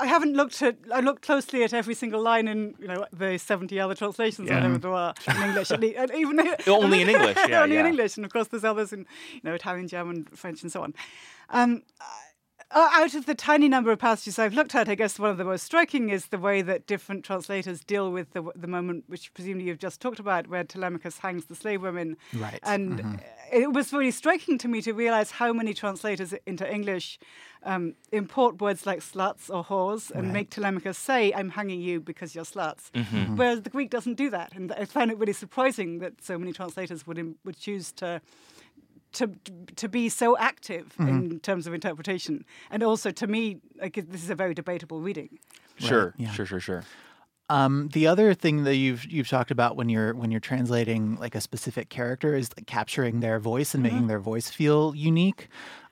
I 0.00 0.06
haven't 0.06 0.34
looked 0.34 0.62
at. 0.62 0.76
I 0.92 1.00
looked 1.00 1.22
closely 1.22 1.62
at 1.64 1.72
every 1.72 1.94
single 1.94 2.20
line 2.22 2.48
in 2.48 2.74
you 2.78 2.86
know 2.88 3.06
the 3.12 3.38
seventy 3.38 3.80
other 3.80 3.94
translations, 3.94 4.48
Yeah. 4.48 4.56
whatever 4.56 4.78
there 4.78 4.92
are 4.92 5.14
in 5.28 5.42
English. 5.48 5.70
and 5.70 5.84
even 5.84 6.40
Only 6.66 7.02
in 7.02 7.08
English, 7.08 7.36
yeah, 7.48 7.62
only 7.62 7.76
in. 7.76 7.86
English, 7.86 8.16
and 8.16 8.24
of 8.26 8.32
course 8.32 8.48
there's 8.48 8.64
others 8.64 8.92
in 8.92 9.00
you 9.32 9.40
know 9.44 9.54
Italian, 9.54 9.88
German, 9.88 10.24
French, 10.34 10.62
and 10.62 10.70
so 10.72 10.82
on. 10.82 10.94
Um, 11.50 11.82
uh, 12.70 12.88
out 12.92 13.14
of 13.14 13.24
the 13.26 13.34
tiny 13.34 13.68
number 13.68 13.90
of 13.90 13.98
passages 13.98 14.38
I've 14.38 14.52
looked 14.52 14.74
at, 14.74 14.88
I 14.88 14.94
guess 14.94 15.18
one 15.18 15.30
of 15.30 15.38
the 15.38 15.44
most 15.44 15.64
striking 15.64 16.10
is 16.10 16.26
the 16.26 16.38
way 16.38 16.60
that 16.62 16.86
different 16.86 17.24
translators 17.24 17.82
deal 17.82 18.12
with 18.12 18.32
the, 18.32 18.50
the 18.54 18.66
moment 18.66 19.04
which 19.06 19.32
presumably 19.32 19.64
you've 19.64 19.78
just 19.78 20.00
talked 20.00 20.18
about, 20.18 20.48
where 20.48 20.64
Telemachus 20.64 21.18
hangs 21.18 21.46
the 21.46 21.54
slave 21.54 21.82
women. 21.82 22.16
Right. 22.34 22.60
And 22.62 23.20
it 23.50 23.72
was 23.72 23.92
really 23.92 24.10
striking 24.10 24.58
to 24.58 24.68
me 24.68 24.82
to 24.82 24.92
realize 24.92 25.30
how 25.30 25.52
many 25.52 25.72
translators 25.72 26.34
into 26.46 26.70
English 26.70 27.18
um, 27.62 27.94
import 28.12 28.60
words 28.60 28.86
like 28.86 29.00
sluts 29.00 29.48
or 29.48 29.64
whores 29.64 30.10
and 30.10 30.32
make 30.32 30.50
Telemachus 30.50 30.98
say, 30.98 31.32
I'm 31.32 31.50
hanging 31.50 31.80
you 31.80 32.00
because 32.00 32.34
you're 32.34 32.44
sluts. 32.44 32.90
Whereas 33.36 33.62
the 33.62 33.70
Greek 33.70 33.90
doesn't 33.90 34.14
do 34.14 34.28
that. 34.30 34.54
And 34.54 34.72
I 34.72 34.84
found 34.84 35.10
it 35.10 35.18
really 35.18 35.32
surprising 35.32 36.00
that 36.00 36.22
so 36.22 36.38
many 36.38 36.52
translators 36.52 37.06
would, 37.06 37.18
im- 37.18 37.36
would 37.44 37.58
choose 37.58 37.92
to 37.92 38.20
to 39.12 39.30
to 39.76 39.88
be 39.88 40.08
so 40.08 40.36
active 40.36 40.94
in 40.98 41.40
terms 41.40 41.66
of 41.66 41.74
interpretation, 41.74 42.44
and 42.70 42.82
also 42.82 43.10
to 43.10 43.26
me, 43.26 43.58
like 43.80 43.94
this 43.94 44.22
is 44.22 44.30
a 44.30 44.34
very 44.34 44.54
debatable 44.54 45.00
reading. 45.00 45.38
Sure, 45.76 46.14
yeah. 46.18 46.30
sure, 46.30 46.46
sure, 46.46 46.60
sure. 46.60 46.84
Um, 47.50 47.88
the 47.92 48.06
other 48.06 48.34
thing 48.34 48.64
that 48.64 48.76
you've 48.76 49.04
you've 49.06 49.28
talked 49.28 49.50
about 49.50 49.76
when 49.76 49.88
you're 49.88 50.14
when 50.14 50.30
you're 50.30 50.40
translating 50.40 51.16
like 51.16 51.34
a 51.34 51.40
specific 51.40 51.88
character 51.88 52.34
is 52.34 52.50
like 52.56 52.66
capturing 52.66 53.20
their 53.20 53.38
voice 53.38 53.74
and 53.74 53.82
making 53.82 54.06
their 54.06 54.20
voice 54.20 54.50
feel 54.50 54.94
unique. 54.94 55.48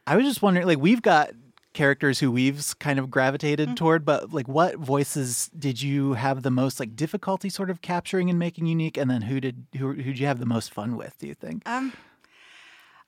I 0.06 0.16
was 0.16 0.26
just 0.26 0.42
wondering, 0.42 0.66
like 0.66 0.78
we've 0.78 1.02
got 1.02 1.30
characters 1.73 2.18
who 2.18 2.32
we've 2.32 2.75
kind 2.78 2.99
of 2.99 3.11
gravitated 3.11 3.76
toward, 3.76 4.04
but 4.04 4.32
like 4.32 4.49
what 4.49 4.76
voices 4.76 5.50
did 5.58 5.80
you 5.80 6.14
have 6.14 6.42
the 6.42 6.50
most 6.50 6.80
like 6.80 6.96
difficulty 6.96 7.49
sort 7.49 7.70
of 7.70 7.80
capturing 7.80 8.28
and 8.28 8.38
making 8.38 8.66
unique, 8.66 8.96
and 8.96 9.11
then 9.11 9.23
who 9.23 9.40
did 9.40 9.66
who 9.78 9.92
who 9.92 10.02
did 10.02 10.18
you 10.18 10.26
have 10.26 10.40
the 10.40 10.46
most 10.46 10.73
fun 10.73 10.96
with? 10.96 11.16
Do 11.18 11.26
you 11.26 11.35
think? 11.35 11.62
Um, 11.66 11.92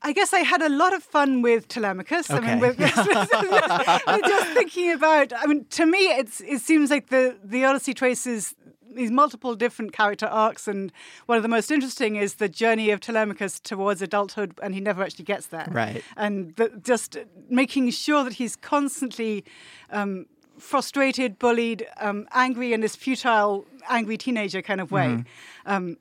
I 0.02 0.12
guess 0.12 0.32
I 0.32 0.40
had 0.40 0.62
a 0.62 0.68
lot 0.68 0.94
of 0.94 1.02
fun 1.02 1.42
with 1.42 1.68
Telemachus. 1.68 2.30
I 2.30 2.40
mean, 2.40 2.60
with, 2.60 2.78
just, 2.78 2.96
just 2.96 4.52
thinking 4.52 4.92
about. 4.92 5.32
I 5.36 5.46
mean, 5.46 5.64
to 5.70 5.86
me, 5.86 5.98
it's 5.98 6.40
it 6.40 6.60
seems 6.60 6.90
like 6.90 7.08
the 7.08 7.36
the 7.42 7.64
Odyssey 7.64 7.94
traces 7.94 8.54
these 8.94 9.10
multiple 9.10 9.54
different 9.54 9.92
character 9.92 10.26
arcs, 10.26 10.68
and 10.68 10.92
one 11.26 11.36
of 11.36 11.42
the 11.42 11.48
most 11.48 11.70
interesting 11.70 12.16
is 12.16 12.34
the 12.34 12.48
journey 12.48 12.90
of 12.90 13.00
Telemachus 13.00 13.60
towards 13.60 14.00
adulthood, 14.00 14.58
and 14.62 14.74
he 14.74 14.80
never 14.80 15.02
actually 15.02 15.24
gets 15.24 15.46
there. 15.46 15.68
Right. 15.70 16.02
And 16.16 16.54
the, 16.56 16.80
just 16.82 17.16
making 17.48 17.90
sure 17.90 18.24
that 18.24 18.34
he's 18.34 18.56
constantly. 18.56 19.44
Um, 19.90 20.26
frustrated, 20.58 21.38
bullied, 21.38 21.86
um, 22.00 22.26
angry 22.32 22.72
in 22.72 22.80
this 22.80 22.96
futile, 22.96 23.64
angry 23.88 24.18
teenager 24.18 24.60
kind 24.60 24.80
of 24.80 24.90
way. 24.90 25.22
Um, 25.66 25.96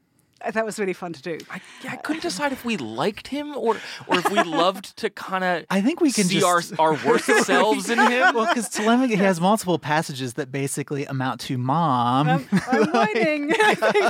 that 0.51 0.65
was 0.65 0.79
really 0.79 0.93
fun 0.93 1.13
to 1.13 1.21
do. 1.21 1.37
I, 1.49 1.61
yeah, 1.83 1.93
I 1.93 1.95
couldn't 1.97 2.21
decide 2.23 2.51
if 2.51 2.63
we 2.65 2.77
liked 2.77 3.27
him 3.27 3.55
or 3.55 3.77
or 4.07 4.19
if 4.19 4.29
we 4.29 4.41
loved 4.43 4.95
to 4.97 5.09
kind 5.09 5.43
of. 5.43 5.65
I 5.69 5.81
think 5.81 6.01
we 6.01 6.11
can 6.11 6.25
see 6.25 6.39
just- 6.39 6.79
our 6.79 6.91
our 6.93 6.99
worst 7.05 7.25
selves 7.45 7.89
in 7.89 7.99
him. 7.99 8.35
well, 8.35 8.47
because 8.47 8.69
Telemachus 8.69 9.15
he 9.17 9.23
has 9.23 9.39
multiple 9.41 9.79
passages 9.79 10.33
that 10.35 10.51
basically 10.51 11.05
amount 11.05 11.41
to 11.41 11.57
mom. 11.57 12.27
Um, 12.29 12.47
I'm 12.67 12.91
whining. 12.91 13.49
exactly. 13.51 14.01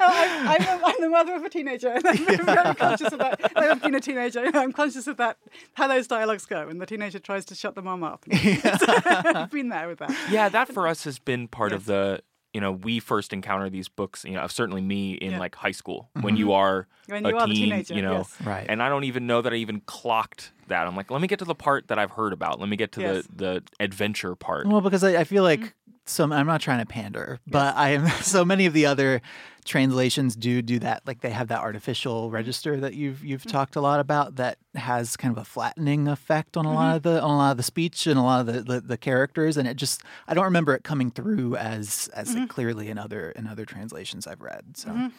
I'm, 0.00 0.62
I'm, 0.62 0.84
I'm 0.84 0.94
the 1.00 1.08
mother 1.08 1.34
of 1.34 1.42
a 1.44 1.48
teenager, 1.50 1.88
and 1.88 2.06
I'm 2.06 2.16
very 2.44 2.74
conscious 2.74 3.12
of 3.12 3.18
that. 3.18 3.52
I've 3.56 3.82
been 3.82 3.94
a 3.94 4.00
teenager, 4.00 4.40
and 4.44 4.56
I'm 4.56 4.72
conscious 4.72 5.06
of 5.06 5.16
that. 5.18 5.36
How 5.74 5.88
those 5.88 6.06
dialogues 6.06 6.46
go, 6.46 6.68
and 6.68 6.80
the 6.80 6.86
teenager 6.86 7.18
tries 7.18 7.44
to 7.46 7.54
shut 7.54 7.74
the 7.74 7.82
mom 7.82 8.02
up. 8.02 8.24
I've 8.32 9.50
been 9.50 9.68
there 9.68 9.88
with 9.88 9.98
that. 9.98 10.14
yeah, 10.30 10.48
that 10.48 10.68
for 10.72 10.86
us 10.86 11.04
has 11.04 11.18
been 11.18 11.48
part 11.48 11.72
of 11.72 11.86
the. 11.86 12.22
You 12.52 12.60
know, 12.60 12.72
we 12.72 12.98
first 13.00 13.32
encounter 13.32 13.70
these 13.70 13.88
books. 13.88 14.24
You 14.24 14.32
know, 14.34 14.46
certainly 14.48 14.80
me 14.82 15.12
in 15.14 15.32
Yeah. 15.32 15.38
like 15.38 15.54
high 15.54 15.70
school 15.72 16.10
when 16.20 16.36
you 16.36 16.52
are 16.52 16.88
When 17.08 17.24
a 17.24 17.28
you 17.30 17.36
are 17.36 17.46
the 17.46 17.54
teen. 17.54 17.64
teenager, 17.70 17.94
you 17.94 18.02
know, 18.02 18.18
yes. 18.18 18.36
Right. 18.44 18.66
And 18.68 18.82
I 18.82 18.88
don't 18.88 19.04
even 19.04 19.26
know 19.26 19.40
that 19.42 19.52
I 19.52 19.56
even 19.56 19.80
clocked 19.82 20.52
that. 20.68 20.86
I'm 20.86 20.96
like, 20.96 21.10
let 21.10 21.20
me 21.20 21.28
get 21.28 21.38
to 21.40 21.44
the 21.44 21.54
part 21.54 21.88
that 21.88 21.98
I've 21.98 22.10
heard 22.12 22.32
about. 22.32 22.58
Let 22.60 22.68
me 22.68 22.76
get 22.76 22.92
to 22.92 23.00
Yes. 23.00 23.26
the 23.34 23.44
the 23.44 23.62
adventure 23.78 24.34
part. 24.34 24.66
Well, 24.66 24.80
because 24.80 25.04
I, 25.04 25.20
I 25.20 25.24
feel 25.24 25.42
like 25.44 25.60
Mm-hmm. 25.60 25.90
some 26.06 26.32
I'm 26.32 26.46
not 26.46 26.60
trying 26.60 26.80
to 26.80 26.86
pander, 26.86 27.38
but 27.46 27.76
I 27.76 27.90
am 27.90 28.08
so 28.22 28.44
many 28.44 28.66
of 28.66 28.72
the 28.72 28.86
other 28.86 29.22
translations 29.64 30.36
do 30.36 30.62
do 30.62 30.78
that. 30.80 31.02
Like 31.06 31.20
they 31.20 31.30
have 31.30 31.48
that 31.48 31.60
artificial 31.60 32.30
register 32.30 32.78
that 32.80 32.94
you've 32.94 33.24
you've 33.24 33.40
Mm-hmm. 33.42 33.50
talked 33.50 33.76
a 33.76 33.80
lot 33.80 34.00
about 34.00 34.36
that 34.36 34.58
has 34.74 35.16
kind 35.16 35.32
of 35.36 35.38
a 35.40 35.44
flattening 35.44 36.08
effect 36.08 36.56
on 36.56 36.64
a 36.66 36.68
Mm-hmm. 36.68 36.76
lot 36.76 36.96
of 36.96 37.02
the 37.02 37.20
on 37.22 37.30
a 37.30 37.36
lot 37.36 37.50
of 37.52 37.56
the 37.56 37.62
speech 37.62 38.06
and 38.06 38.18
a 38.18 38.22
lot 38.22 38.40
of 38.40 38.46
the, 38.54 38.62
the, 38.62 38.80
the 38.80 38.96
characters, 38.96 39.56
and 39.56 39.66
it 39.68 39.74
just 39.76 40.02
I 40.28 40.34
don't 40.34 40.44
remember 40.44 40.74
it 40.74 40.84
coming 40.84 41.10
through 41.10 41.56
as 41.56 42.08
as 42.14 42.30
Mm-hmm. 42.30 42.40
like, 42.40 42.48
clearly 42.48 42.88
in 42.88 42.98
other 42.98 43.30
in 43.32 43.46
other 43.46 43.64
translations 43.64 44.26
I've 44.26 44.40
read. 44.40 44.76
So 44.76 45.10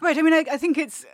Right. 0.00 0.16
I 0.16 0.22
mean, 0.22 0.32
I, 0.32 0.44
I 0.52 0.56
think 0.56 0.78
it's. 0.78 1.04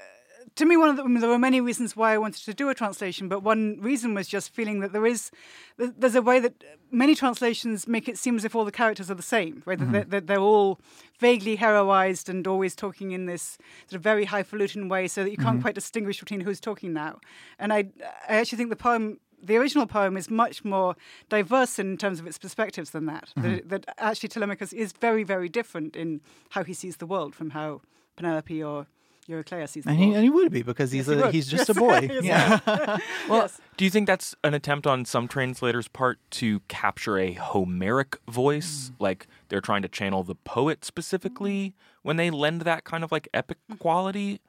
To 0.57 0.65
me, 0.65 0.77
one 0.77 0.89
of 0.89 0.97
the, 0.97 1.21
there 1.21 1.29
were 1.29 1.39
many 1.39 1.61
reasons 1.61 1.97
why 1.97 2.15
I 2.15 2.19
wanted 2.19 2.45
to 2.45 2.55
do 2.55 2.69
a 2.69 2.75
translation, 2.75 3.29
but 3.29 3.43
one 3.43 3.79
reason 3.81 4.15
was 4.15 4.27
just 4.27 4.55
feeling 4.55 4.81
that 4.81 4.93
there 4.93 5.07
is, 5.07 5.31
there's 5.77 6.15
a 6.15 6.23
way 6.23 6.41
that 6.41 6.65
many 6.91 7.15
translations 7.15 7.87
make 7.87 8.09
it 8.09 8.19
seem 8.19 8.37
as 8.37 8.45
if 8.45 8.55
all 8.55 8.65
the 8.65 8.73
characters 8.73 9.11
are 9.11 9.15
the 9.15 9.23
same, 9.23 9.63
right? 9.67 9.79
That, 9.79 9.85
mm-hmm. 9.85 9.95
that, 9.95 10.11
that 10.11 10.27
they're 10.27 10.39
all 10.39 10.81
vaguely 11.19 11.57
heroized 11.57 12.29
and 12.29 12.47
always 12.47 12.75
talking 12.75 13.11
in 13.13 13.27
this 13.27 13.59
sort 13.87 13.97
of 13.97 14.03
very 14.03 14.25
highfalutin 14.25 14.89
way, 14.89 15.09
so 15.09 15.25
that 15.25 15.31
you 15.31 15.37
can't 15.37 15.57
mm-hmm. 15.57 15.63
quite 15.63 15.75
distinguish 15.75 16.21
between 16.21 16.41
who's 16.41 16.61
talking 16.61 16.93
now. 16.93 17.21
And 17.59 17.73
I, 17.73 17.91
I 18.29 18.37
actually 18.37 18.59
think 18.59 18.71
the 18.71 18.77
poem 18.77 19.19
the 19.43 19.57
original 19.57 19.87
poem 19.87 20.17
is 20.17 20.29
much 20.29 20.65
more 20.65 20.97
diverse 21.29 21.79
in 21.79 21.97
terms 21.97 22.21
of 22.21 22.27
its 22.27 22.39
perspectives 22.39 22.91
than 22.91 23.07
that. 23.07 23.31
That, 23.37 23.45
mm-hmm. 23.45 23.69
that 23.69 23.95
actually 23.99 24.29
Telemachus 24.29 24.73
is 24.73 24.93
very, 24.93 25.25
very 25.25 25.49
different 25.49 25.97
in 25.97 26.21
how 26.51 26.63
he 26.63 26.75
sees 26.75 26.99
the 26.99 27.07
world 27.07 27.35
from 27.35 27.51
how 27.51 27.81
Penelope 28.17 28.63
or 28.63 28.87
Eurycleia 29.31 29.69
sees 29.69 29.85
the 29.85 29.91
and 29.91 29.99
he, 29.99 30.13
and 30.15 30.23
he 30.23 30.31
would 30.31 30.51
be 30.51 30.63
because 30.63 30.91
he's 30.93 31.09
Yes, 31.09 31.17
a 31.17 31.21
would. 31.21 31.35
he's 31.35 31.47
just 31.49 31.69
Yes. 31.69 31.77
a 31.77 31.81
boy. 31.81 32.09
Yeah. 32.23 32.59
Well, 33.29 33.43
Yes. 33.43 33.61
do 33.77 33.85
you 33.85 33.91
think 33.91 34.07
that's 34.07 34.35
an 34.43 34.55
attempt 34.55 34.87
on 34.87 35.05
some 35.05 35.29
translators' 35.29 35.89
part 35.89 36.19
to 36.33 36.61
capture 36.69 37.19
a 37.19 37.33
Homeric 37.33 38.19
voice? 38.29 38.91
Mm. 38.91 38.95
Like 38.99 39.27
they're 39.49 39.61
trying 39.61 39.83
to 39.83 39.89
channel 39.89 40.23
the 40.25 40.35
poet 40.35 40.85
specifically 40.85 41.69
mm. 41.69 41.73
when 42.03 42.17
they 42.17 42.31
lend 42.31 42.63
that 42.63 42.85
kind 42.85 43.05
of 43.05 43.13
like 43.13 43.29
epic 43.33 43.59
mm. 43.71 43.79
quality? 43.79 44.41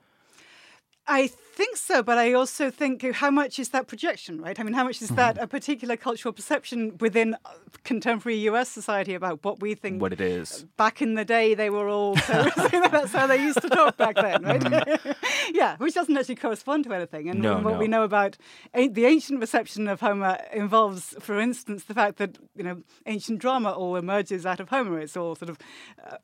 I 1.11 1.27
think 1.27 1.75
so, 1.77 2.01
but 2.01 2.17
I 2.17 2.31
also 2.33 2.71
think 2.71 3.03
how 3.23 3.29
much 3.29 3.59
is 3.59 3.69
that 3.69 3.85
projection, 3.87 4.39
right? 4.41 4.57
I 4.59 4.63
mean, 4.63 4.73
how 4.73 4.85
much 4.85 5.01
is 5.01 5.09
that 5.09 5.35
Mm-hmm. 5.35 5.43
a 5.43 5.47
particular 5.47 5.97
cultural 5.97 6.33
perception 6.33 6.79
within 6.99 7.35
contemporary 7.83 8.37
US 8.49 8.69
society 8.69 9.13
about 9.13 9.43
what 9.45 9.59
we 9.61 9.75
think 9.75 10.01
What 10.01 10.13
it 10.13 10.21
is. 10.21 10.65
back 10.77 11.01
in 11.01 11.15
the 11.15 11.25
day 11.25 11.53
they 11.55 11.69
were 11.69 11.89
all 11.89 12.15
so 12.17 12.43
that's 12.95 13.11
how 13.11 13.27
they 13.27 13.41
used 13.49 13.61
to 13.61 13.69
talk 13.69 13.97
back 13.97 14.15
then 14.15 14.43
right 14.43 14.63
yeah 15.61 15.75
which 15.77 15.93
doesn't 15.95 16.15
actually 16.17 16.35
correspond 16.35 16.83
to 16.85 16.93
anything 16.93 17.29
and 17.29 17.39
No, 17.41 17.59
what 17.59 17.77
we 17.79 17.87
know 17.87 18.03
about 18.03 18.37
a- 18.73 18.87
the 18.99 19.05
ancient 19.05 19.39
perception 19.39 19.87
of 19.87 19.99
homer 20.01 20.37
involves 20.53 21.03
for 21.19 21.39
instance 21.39 21.79
the 21.85 21.93
fact 22.01 22.17
that 22.21 22.37
you 22.55 22.63
know 22.63 22.77
ancient 23.05 23.39
drama 23.39 23.71
all 23.71 23.95
emerges 23.95 24.45
out 24.45 24.59
of 24.59 24.69
homer 24.69 24.99
it's 24.99 25.17
all 25.17 25.35
sort 25.35 25.49
of 25.49 25.57
uh, 26.05 26.17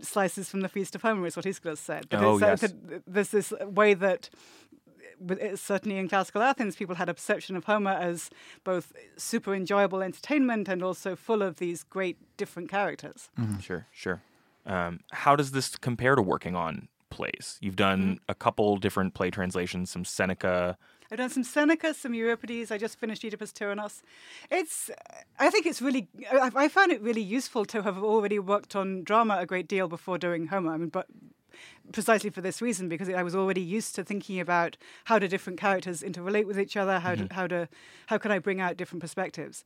slices 0.00 0.48
from 0.48 0.60
the 0.60 0.68
feast 0.68 0.94
of 0.94 1.02
homer 1.02 1.26
is 1.26 1.36
what 1.36 1.46
Aeschylus 1.46 1.80
said 1.80 2.06
That 2.10 2.22
Oh, 2.22 2.34
it's, 2.34 2.42
uh, 2.42 2.46
yes. 2.46 2.60
that 2.60 3.02
there's 3.06 3.28
this 3.30 3.52
way 3.60 3.94
that 3.94 4.30
certainly 5.54 5.98
in 5.98 6.08
classical 6.08 6.42
Athens, 6.42 6.76
people 6.76 6.94
had 6.96 7.08
a 7.08 7.14
perception 7.14 7.56
of 7.56 7.64
Homer 7.64 7.92
as 7.92 8.28
both 8.64 8.92
super 9.16 9.54
enjoyable 9.54 10.02
entertainment 10.02 10.68
and 10.68 10.82
also 10.82 11.16
full 11.16 11.42
of 11.42 11.56
these 11.56 11.82
great 11.84 12.18
different 12.36 12.68
characters. 12.68 13.30
Sure, 13.60 13.86
sure. 13.92 14.22
Um, 14.66 15.00
how 15.12 15.36
does 15.36 15.52
this 15.52 15.76
compare 15.76 16.16
to 16.16 16.22
working 16.22 16.54
on 16.54 16.88
plays? 17.08 17.56
You've 17.62 17.76
done 17.76 18.18
a 18.28 18.34
couple 18.34 18.76
different 18.76 19.14
play 19.14 19.30
translations, 19.30 19.90
some 19.90 20.04
Seneca. 20.04 20.76
I've 21.10 21.18
done 21.18 21.30
some 21.30 21.44
Seneca, 21.44 21.94
some 21.94 22.14
Euripides. 22.14 22.70
I 22.70 22.78
just 22.78 22.98
finished 22.98 23.24
Oedipus 23.24 23.52
Tyrannos. 23.52 24.02
It's, 24.50 24.90
uh, 24.90 24.94
I 25.38 25.50
think 25.50 25.66
it's 25.66 25.80
really, 25.80 26.08
I, 26.30 26.50
I 26.54 26.68
found 26.68 26.92
it 26.92 27.00
really 27.00 27.22
useful 27.22 27.64
to 27.66 27.82
have 27.82 27.98
already 28.02 28.38
worked 28.38 28.74
on 28.74 29.04
drama 29.04 29.38
a 29.38 29.46
great 29.46 29.68
deal 29.68 29.88
before 29.88 30.18
doing 30.18 30.48
Homer. 30.48 30.72
I 30.72 30.76
mean, 30.76 30.88
but 30.88 31.06
precisely 31.92 32.30
for 32.30 32.40
this 32.40 32.60
reason, 32.60 32.88
because 32.88 33.08
I 33.08 33.22
was 33.22 33.34
already 33.34 33.60
used 33.60 33.94
to 33.96 34.04
thinking 34.04 34.40
about 34.40 34.76
how 35.04 35.18
do 35.18 35.28
different 35.28 35.58
characters 35.58 36.02
interrelate 36.02 36.46
with 36.46 36.58
each 36.58 36.76
other, 36.76 36.98
how 37.00 37.14
do, 37.14 37.28
how 37.30 37.46
do, 37.46 37.66
how 38.06 38.18
can 38.18 38.30
I 38.32 38.38
bring 38.38 38.60
out 38.60 38.76
different 38.76 39.00
perspectives. 39.00 39.64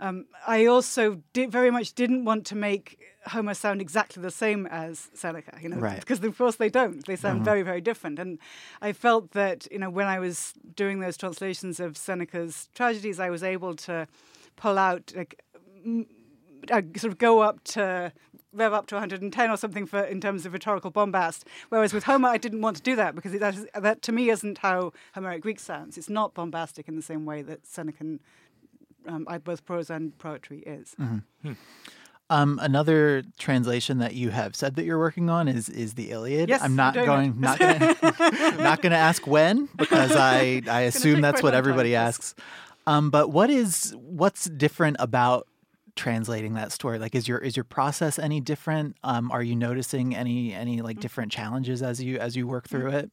Um, 0.00 0.26
I 0.46 0.66
also 0.66 1.22
very 1.34 1.70
much 1.70 1.94
didn't 1.94 2.24
want 2.24 2.44
to 2.46 2.54
make 2.56 2.98
Homer 3.26 3.54
sound 3.54 3.80
exactly 3.80 4.20
the 4.22 4.30
same 4.32 4.66
as 4.66 5.08
Seneca, 5.14 5.56
you 5.62 5.68
know, 5.68 5.76
Right. 5.76 6.00
because 6.00 6.22
of 6.24 6.36
course 6.36 6.56
they 6.56 6.68
don't. 6.68 7.06
They 7.06 7.16
sound 7.16 7.44
very, 7.44 7.62
very 7.62 7.80
different. 7.80 8.18
And 8.18 8.38
I 8.80 8.92
felt 8.92 9.30
that, 9.32 9.66
you 9.70 9.78
know, 9.78 9.90
when 9.90 10.06
I 10.08 10.18
was 10.18 10.54
doing 10.76 10.98
those 11.00 11.16
translations 11.16 11.78
of 11.80 11.96
Seneca's 11.96 12.68
tragedies, 12.74 13.20
I 13.20 13.30
was 13.30 13.42
able 13.42 13.74
to 13.76 14.08
pull 14.56 14.76
out, 14.76 15.12
like, 15.16 15.40
m- 15.86 16.06
uh, 16.70 16.82
sort 16.96 17.12
of 17.12 17.18
go 17.18 17.40
up 17.40 17.62
to 17.64 18.12
rev 18.52 18.72
up 18.72 18.86
to 18.88 18.94
110 18.96 19.50
or 19.50 19.56
something 19.56 19.86
for 19.86 20.00
in 20.00 20.20
terms 20.20 20.44
of 20.46 20.52
rhetorical 20.52 20.90
bombast. 20.90 21.44
Whereas 21.70 21.92
with 21.92 22.04
Homer, 22.04 22.28
I 22.28 22.38
didn't 22.38 22.60
want 22.60 22.76
to 22.76 22.82
do 22.82 22.96
that 22.96 23.14
because 23.14 23.32
that, 23.32 23.54
is, 23.54 23.66
that 23.74 24.02
to 24.02 24.12
me 24.12 24.30
isn't 24.30 24.58
how 24.58 24.92
Homeric 25.14 25.42
Greek 25.42 25.58
sounds. 25.60 25.96
It's 25.96 26.10
not 26.10 26.34
bombastic 26.34 26.88
in 26.88 26.96
the 26.96 27.02
same 27.02 27.24
way 27.24 27.42
that 27.42 27.64
Senecan, 27.64 28.18
um, 29.06 29.26
I- 29.28 29.38
both 29.38 29.64
prose 29.64 29.90
and 29.90 30.16
poetry 30.18 30.58
is. 30.60 30.94
Um, 32.30 32.58
another 32.62 33.24
translation 33.38 33.98
that 33.98 34.14
you 34.14 34.30
have 34.30 34.56
said 34.56 34.76
that 34.76 34.84
you're 34.84 34.98
working 34.98 35.28
on 35.28 35.48
is 35.48 35.68
is 35.68 35.94
the 35.94 36.10
Iliad. 36.12 36.48
Yes, 36.48 36.62
I'm 36.62 36.76
not 36.76 36.94
going 36.94 37.32
it. 37.32 37.38
not 37.38 37.58
gonna 37.58 37.94
not 38.62 38.80
gonna 38.80 38.94
ask 38.96 39.26
when 39.26 39.68
because 39.76 40.12
I 40.16 40.62
I 40.66 40.82
assume 40.82 41.20
that's 41.20 41.42
what 41.42 41.52
everybody 41.52 41.94
asks. 41.94 42.34
Um, 42.86 43.10
but 43.10 43.28
what 43.28 43.50
is 43.50 43.94
what's 43.98 44.46
different 44.46 44.96
about 44.98 45.46
translating 45.96 46.54
that 46.54 46.72
story? 46.72 46.98
Like, 46.98 47.14
is 47.14 47.28
your 47.28 47.38
is 47.38 47.56
your 47.56 47.64
process 47.64 48.18
any 48.18 48.40
different? 48.40 48.96
Um, 49.04 49.30
are 49.30 49.42
you 49.42 49.56
noticing 49.56 50.14
any 50.14 50.52
any 50.52 50.82
like 50.82 51.00
different 51.00 51.32
challenges 51.32 51.82
as 51.82 52.02
you 52.02 52.18
as 52.18 52.36
you 52.36 52.46
work 52.46 52.68
through 52.68 52.90
it? 52.90 53.10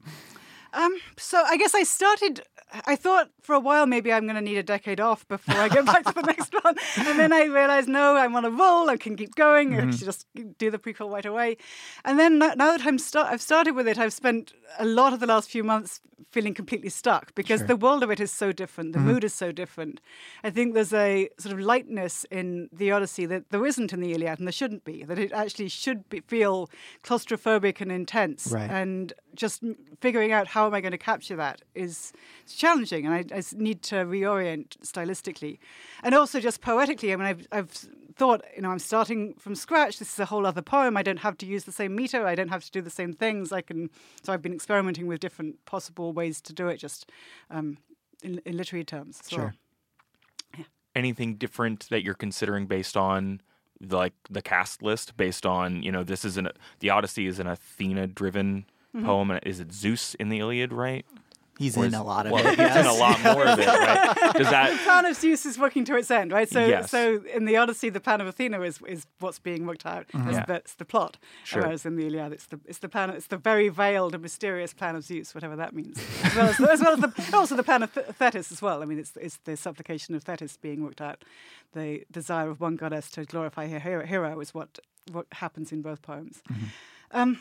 Um, 0.73 0.95
so 1.17 1.43
I 1.45 1.57
guess 1.57 1.73
I 1.75 1.83
started. 1.83 2.41
I 2.85 2.95
thought 2.95 3.31
for 3.41 3.55
a 3.55 3.59
while 3.59 3.87
maybe 3.87 4.13
I'm 4.13 4.25
going 4.25 4.35
to 4.35 4.41
need 4.41 4.57
a 4.57 4.63
decade 4.63 4.99
off 4.99 5.27
before 5.27 5.55
I 5.55 5.69
get 5.69 5.85
back 5.85 6.05
to 6.05 6.13
the 6.13 6.21
next 6.21 6.53
one, 6.63 6.75
and 6.97 7.19
then 7.19 7.33
I 7.33 7.45
realized 7.45 7.89
no, 7.89 8.15
I'm 8.15 8.35
on 8.35 8.45
a 8.45 8.51
roll. 8.51 8.89
I 8.89 8.97
can 8.97 9.15
keep 9.15 9.35
going. 9.35 9.73
I 9.79 9.89
should 9.89 10.05
just 10.05 10.27
do 10.57 10.69
the 10.69 10.77
prequel 10.77 11.11
right 11.11 11.25
away. 11.25 11.57
And 12.05 12.19
then 12.19 12.37
now 12.37 12.55
that 12.55 12.85
I'm 12.85 12.99
start, 12.99 13.31
I've 13.31 13.41
started 13.41 13.73
with 13.73 13.87
it. 13.87 13.97
I've 13.97 14.13
spent 14.13 14.53
a 14.77 14.85
lot 14.85 15.13
of 15.13 15.19
the 15.19 15.27
last 15.27 15.49
few 15.49 15.63
months 15.63 16.01
feeling 16.31 16.53
completely 16.53 16.89
stuck 16.89 17.33
because 17.33 17.65
the 17.65 17.75
world 17.75 18.03
of 18.03 18.11
it 18.11 18.19
is 18.19 18.31
so 18.31 18.51
different. 18.51 18.93
The 18.93 18.99
mood 18.99 19.23
is 19.23 19.33
so 19.33 19.51
different. 19.51 19.99
I 20.43 20.51
think 20.51 20.73
there's 20.73 20.93
a 20.93 21.29
sort 21.39 21.53
of 21.53 21.59
lightness 21.59 22.25
in 22.29 22.69
the 22.71 22.91
Odyssey 22.91 23.25
that 23.25 23.49
there 23.49 23.65
isn't 23.65 23.93
in 23.93 23.99
the 23.99 24.13
Iliad, 24.13 24.37
and 24.37 24.47
there 24.47 24.53
shouldn't 24.53 24.83
be. 24.83 25.03
That 25.03 25.17
it 25.17 25.31
actually 25.31 25.69
should 25.69 26.07
be, 26.09 26.19
feel 26.21 26.69
claustrophobic 27.03 27.81
and 27.81 27.91
intense. 27.91 28.51
Right. 28.51 28.69
And 28.69 29.13
just 29.35 29.63
figuring 30.01 30.31
out 30.31 30.47
how 30.47 30.65
am 30.67 30.73
I 30.73 30.81
going 30.81 30.91
to 30.91 30.97
capture 30.97 31.35
that 31.35 31.61
is 31.75 32.13
challenging, 32.47 33.05
and 33.05 33.31
I 33.33 33.43
need 33.55 33.81
to 33.83 33.95
reorient 33.95 34.77
stylistically, 34.83 35.59
and 36.03 36.15
also 36.15 36.39
just 36.39 36.61
poetically. 36.61 37.13
I 37.13 37.15
mean, 37.15 37.25
I've, 37.25 37.47
I've 37.51 37.71
thought, 38.19 38.43
you 38.55 38.61
know, 38.61 38.69
I'm 38.69 38.79
starting 38.79 39.33
from 39.35 39.55
scratch. 39.55 39.97
This 39.97 40.13
is 40.13 40.19
a 40.19 40.25
whole 40.25 40.45
other 40.45 40.61
poem. 40.61 40.97
I 40.97 41.03
don't 41.03 41.19
have 41.19 41.37
to 41.39 41.45
use 41.45 41.63
the 41.63 41.71
same 41.71 41.95
meter. 41.95 42.27
I 42.27 42.35
don't 42.35 42.49
have 42.49 42.63
to 42.65 42.71
do 42.71 42.81
the 42.81 42.89
same 42.89 43.13
things. 43.13 43.51
I 43.51 43.61
can. 43.61 43.89
So 44.21 44.33
I've 44.33 44.41
been 44.41 44.53
experimenting 44.53 45.07
with 45.07 45.19
different 45.19 45.63
possible 45.65 46.13
ways 46.13 46.41
to 46.41 46.53
do 46.53 46.67
it, 46.67 46.77
just 46.77 47.09
um, 47.49 47.77
in, 48.21 48.41
in 48.45 48.57
literary 48.57 48.83
terms. 48.83 49.21
well. 49.31 49.39
Sure. 49.39 49.55
Anything 50.95 51.35
different 51.35 51.87
that 51.89 52.03
you're 52.03 52.15
considering 52.15 52.65
based 52.65 52.97
on 52.97 53.41
like 53.79 54.13
the 54.29 54.41
cast 54.41 54.83
list? 54.83 55.15
Based 55.15 55.45
on 55.45 55.81
you 55.81 55.91
know 55.91 56.03
this 56.03 56.25
is 56.25 56.35
an 56.35 56.49
the 56.79 56.89
Odyssey 56.89 57.25
is 57.25 57.39
an 57.39 57.47
Athena 57.47 58.07
driven 58.07 58.65
Mm-hmm. 58.95 59.05
poem. 59.05 59.31
and 59.31 59.39
Is 59.45 59.59
it 59.59 59.71
Zeus 59.71 60.15
in 60.15 60.29
the 60.29 60.39
Iliad? 60.39 60.73
Right. 60.73 61.05
He's 61.59 61.75
Or 61.75 61.81
in 61.83 61.93
is- 61.93 61.99
a 61.99 62.03
lot 62.03 62.25
of 62.25 62.31
well, 62.31 62.47
it. 62.47 62.57
He's 62.57 62.75
in 62.77 62.85
a 62.85 62.93
lot 62.93 63.21
more 63.21 63.45
of 63.45 63.59
it, 63.59 63.67
right? 63.67 64.15
Does 64.33 64.45
the 64.45 64.51
that? 64.51 64.79
plan 64.85 65.05
of 65.05 65.13
Zeus 65.17 65.45
is 65.45 65.59
working 65.59 65.83
to 65.85 65.97
its 65.97 66.09
end, 66.09 66.31
right? 66.31 66.47
So, 66.49 66.65
Yes. 66.65 66.89
so 66.89 67.21
in 67.35 67.43
the 67.43 67.57
Odyssey, 67.57 67.89
the 67.89 67.99
plan 67.99 68.21
of 68.21 68.27
Athena 68.27 68.61
is, 68.61 68.79
is 68.87 69.05
what's 69.19 69.39
being 69.39 69.65
worked 69.65 69.85
out. 69.85 70.05
That's, 70.13 70.31
Yeah. 70.37 70.45
that's 70.47 70.75
the 70.75 70.85
plot. 70.85 71.17
Sure. 71.43 71.61
Whereas 71.63 71.85
in 71.85 71.97
the 71.97 72.07
Iliad, 72.07 72.31
it's 72.31 72.45
the 72.45 72.61
it's 72.65 72.79
the 72.79 72.87
plan. 72.87 73.09
It's 73.09 73.27
the 73.27 73.35
very 73.35 73.67
veiled 73.67 74.13
and 74.13 74.23
mysterious 74.23 74.73
plan 74.73 74.95
of 74.95 75.03
Zeus, 75.03 75.35
whatever 75.35 75.57
that 75.57 75.75
means. 75.75 75.99
As 76.23 76.35
well 76.35 76.47
as, 76.47 76.59
as 76.61 76.79
well 76.81 76.93
as 76.93 76.99
the, 77.01 77.29
also 77.37 77.57
the 77.57 77.63
plan 77.63 77.83
of 77.83 77.93
Th- 77.93 78.05
Thetis 78.07 78.53
as 78.53 78.61
well. 78.61 78.81
I 78.81 78.85
mean, 78.85 78.97
it's 78.97 79.11
it's 79.19 79.37
the 79.43 79.57
supplication 79.57 80.15
of 80.15 80.23
Thetis 80.23 80.55
being 80.55 80.81
worked 80.81 81.01
out. 81.01 81.25
The 81.73 82.03
desire 82.09 82.49
of 82.49 82.61
one 82.61 82.77
goddess 82.77 83.11
to 83.11 83.25
glorify 83.25 83.67
her 83.67 83.79
hero, 83.79 84.05
hero 84.05 84.39
is 84.39 84.53
what 84.53 84.79
what 85.11 85.25
happens 85.33 85.73
in 85.73 85.81
both 85.81 86.01
poems. 86.01 86.41
Um, 87.11 87.39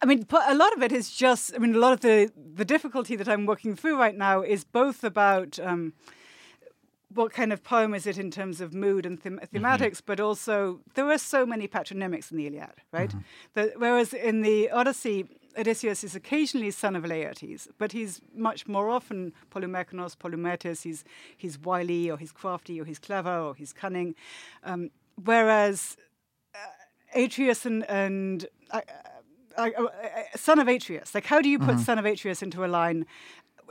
I 0.00 0.06
mean, 0.06 0.26
a 0.30 0.54
lot 0.54 0.72
of 0.76 0.82
it 0.82 0.92
is 0.92 1.10
just. 1.10 1.54
I 1.54 1.58
mean, 1.58 1.74
a 1.74 1.78
lot 1.78 1.92
of 1.92 2.00
the 2.00 2.30
the 2.54 2.64
difficulty 2.64 3.16
that 3.16 3.28
I'm 3.28 3.46
working 3.46 3.74
through 3.74 3.98
right 3.98 4.16
now 4.16 4.42
is 4.42 4.64
both 4.64 5.02
about 5.02 5.58
um, 5.58 5.92
what 7.12 7.32
kind 7.32 7.52
of 7.52 7.64
poem 7.64 7.94
is 7.94 8.06
it 8.06 8.18
in 8.18 8.30
terms 8.30 8.60
of 8.60 8.74
mood 8.74 9.06
and 9.06 9.18
them- 9.20 9.40
thematics, 9.52 10.00
but 10.04 10.20
also 10.20 10.80
there 10.94 11.10
are 11.10 11.18
so 11.18 11.44
many 11.46 11.66
patronymics 11.66 12.30
in 12.30 12.36
the 12.36 12.46
Iliad, 12.46 12.74
right? 12.92 13.12
That, 13.54 13.80
whereas 13.80 14.12
in 14.12 14.42
the 14.42 14.70
Odyssey, 14.70 15.26
Odysseus 15.56 16.04
is 16.04 16.14
occasionally 16.14 16.70
son 16.70 16.94
of 16.94 17.04
Laertes, 17.04 17.66
but 17.78 17.92
he's 17.92 18.20
much 18.34 18.68
more 18.68 18.90
often 18.90 19.32
Polymechanos, 19.50 20.16
Polymetis. 20.16 20.82
He's 20.82 21.02
he's 21.36 21.58
wily, 21.58 22.10
or 22.10 22.18
he's 22.18 22.32
crafty, 22.32 22.80
or 22.80 22.84
he's 22.84 22.98
clever, 23.00 23.36
or 23.36 23.54
he's 23.54 23.72
cunning. 23.72 24.14
Um, 24.62 24.90
whereas 25.24 25.96
uh, 26.54 27.20
Atreus 27.20 27.66
and 27.66 27.84
and 27.90 28.46
uh, 28.70 28.80
uh, 29.58 29.84
uh, 29.84 29.88
son 30.36 30.58
of 30.58 30.68
Atreus. 30.68 31.14
Like, 31.14 31.26
how 31.26 31.40
do 31.40 31.48
you 31.48 31.58
put 31.58 31.78
son 31.80 31.98
of 31.98 32.04
Atreus 32.06 32.42
into 32.42 32.64
a 32.64 32.66
line 32.68 33.06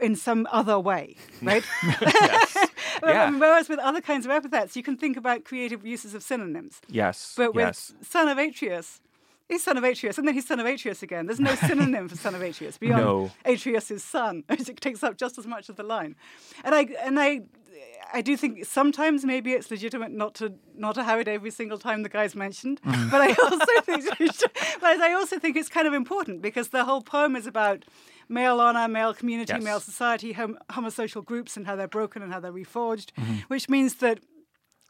in 0.01 0.15
some 0.15 0.47
other 0.51 0.79
way, 0.79 1.15
right? 1.41 1.63
Well, 3.01 3.13
Yeah. 3.13 3.37
Whereas 3.37 3.69
with 3.69 3.79
other 3.79 4.01
kinds 4.01 4.25
of 4.25 4.31
epithets, 4.31 4.75
you 4.75 4.83
can 4.83 4.97
think 4.97 5.17
about 5.17 5.43
creative 5.43 5.85
uses 5.85 6.15
of 6.15 6.23
synonyms. 6.23 6.81
Yes. 6.87 7.33
But 7.37 7.53
with 7.53 7.65
yes. 7.65 7.93
son 8.01 8.27
of 8.27 8.37
Atreus, 8.39 9.01
he's 9.47 9.63
son 9.63 9.77
of 9.77 9.83
Atreus, 9.83 10.17
and 10.17 10.27
then 10.27 10.33
he's 10.35 10.47
son 10.47 10.59
of 10.59 10.65
Atreus 10.65 11.03
again. 11.03 11.27
There's 11.27 11.39
no 11.39 11.55
synonym 11.55 12.07
for 12.07 12.15
son 12.15 12.35
of 12.35 12.41
Atreus 12.41 12.77
beyond 12.79 13.03
No. 13.03 13.31
Atreus's 13.45 14.03
son. 14.03 14.43
it 14.49 14.81
takes 14.81 15.03
up 15.03 15.17
just 15.17 15.37
as 15.37 15.45
much 15.45 15.69
of 15.69 15.75
the 15.75 15.83
line. 15.83 16.15
And 16.63 16.73
I 16.73 16.87
and 17.01 17.19
I 17.19 17.41
I 18.13 18.21
do 18.21 18.37
think 18.37 18.65
sometimes 18.65 19.25
maybe 19.25 19.51
it's 19.53 19.69
legitimate 19.69 20.11
not 20.11 20.33
to 20.35 20.53
not 20.75 20.95
to 20.95 21.03
have 21.03 21.19
it 21.19 21.27
every 21.27 21.51
single 21.51 21.77
time 21.77 22.03
the 22.03 22.09
guy's 22.09 22.35
mentioned. 22.35 22.81
Mm. 22.81 23.11
But 23.11 23.21
I 23.21 23.27
also 23.43 23.81
think 23.83 24.05
but 24.81 25.01
I 25.01 25.13
also 25.13 25.39
think 25.39 25.57
it's 25.57 25.69
kind 25.69 25.87
of 25.87 25.93
important 25.93 26.41
because 26.41 26.69
the 26.69 26.85
whole 26.85 27.01
poem 27.01 27.35
is 27.35 27.47
about 27.47 27.85
male 28.29 28.59
honor, 28.59 28.87
male 28.87 29.13
community, 29.13 29.53
Yes. 29.53 29.63
male 29.63 29.79
society, 29.79 30.33
hom- 30.33 30.57
homosocial 30.71 31.23
groups 31.23 31.57
and 31.57 31.65
how 31.65 31.75
they're 31.75 31.87
broken 31.87 32.21
and 32.21 32.31
how 32.33 32.39
they're 32.39 32.51
reforged, 32.51 33.11
mm-hmm. 33.13 33.35
which 33.47 33.69
means 33.69 33.95
that 33.95 34.19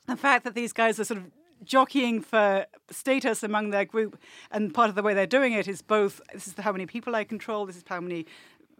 the 0.07 0.17
fact 0.17 0.43
that 0.43 0.55
these 0.55 0.73
guys 0.73 0.99
are 0.99 1.03
sort 1.03 1.19
of 1.19 1.25
jockeying 1.63 2.21
for 2.21 2.65
status 2.91 3.43
among 3.43 3.71
their 3.71 3.85
group, 3.85 4.17
and 4.51 4.73
part 4.73 4.89
of 4.89 4.95
the 4.95 5.03
way 5.03 5.13
they're 5.13 5.25
doing 5.25 5.53
it 5.53 5.67
is 5.67 5.81
both 5.81 6.21
this 6.33 6.47
is 6.47 6.53
how 6.57 6.71
many 6.71 6.85
people 6.85 7.15
I 7.15 7.23
control, 7.23 7.65
this 7.65 7.77
is 7.77 7.83
how 7.87 7.99
many. 7.99 8.25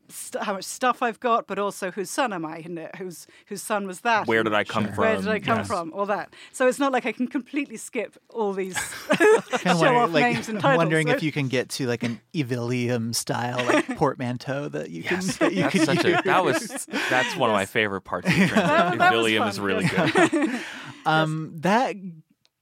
St- 0.10 0.44
how 0.44 0.54
much 0.54 0.64
stuff 0.64 1.02
I've 1.04 1.20
got, 1.20 1.48
but 1.48 1.60
also 1.60 1.92
whose 1.92 2.10
son 2.10 2.32
am 2.32 2.46
I, 2.46 2.58
and 2.60 2.90
whose 2.98 3.28
whose 3.48 3.62
son 3.62 3.86
was 3.88 4.02
that? 4.02 4.26
Where 4.28 4.42
did 4.44 4.54
I 4.54 4.64
come 4.64 4.86
Sure. 4.86 4.94
Where 4.96 5.18
did 5.18 5.28
I 5.28 5.40
come 5.40 5.58
Yes. 5.58 5.68
from? 5.68 5.92
All 5.94 6.06
that. 6.06 6.34
So 6.54 6.68
it's 6.68 6.80
not 6.80 6.92
like 6.94 7.06
I 7.06 7.12
can 7.12 7.28
completely 7.28 7.76
skip 7.78 8.18
all 8.30 8.54
these 8.54 8.76
Kind 9.10 9.22
of 9.40 9.44
show 9.62 9.70
wondering, 9.76 9.96
off 9.98 10.12
like, 10.14 10.24
names 10.34 10.50
and 10.50 10.60
titles. 10.62 10.78
wondering 10.78 11.08
right? 11.08 11.16
if 11.18 11.24
you 11.28 11.32
can 11.32 11.48
get 11.50 11.70
to 11.70 11.88
like 11.88 12.04
an 12.04 12.22
Evilium 12.34 13.14
style 13.14 13.66
like 13.66 13.98
portmanteau 13.98 14.70
that 14.70 14.90
you 14.92 15.04
can 15.04 15.20
that 15.40 15.54
you 15.54 15.64
That's 15.64 15.72
could 15.74 15.86
such 15.86 16.06
use. 16.06 16.20
a, 16.20 16.22
that 16.24 16.44
was 16.46 16.86
that's 17.10 17.36
one 17.36 17.50
of 17.50 17.54
my 17.56 17.66
favorite 17.66 18.02
parts 18.02 18.28
of 18.28 18.34
the 18.34 18.48
translation. 18.48 18.98
That- 19.00 19.12
that 19.12 19.40
was 19.46 19.56
is 19.56 19.60
really 19.60 19.86
good. 19.86 20.62
Um, 21.06 21.52
that 21.58 21.96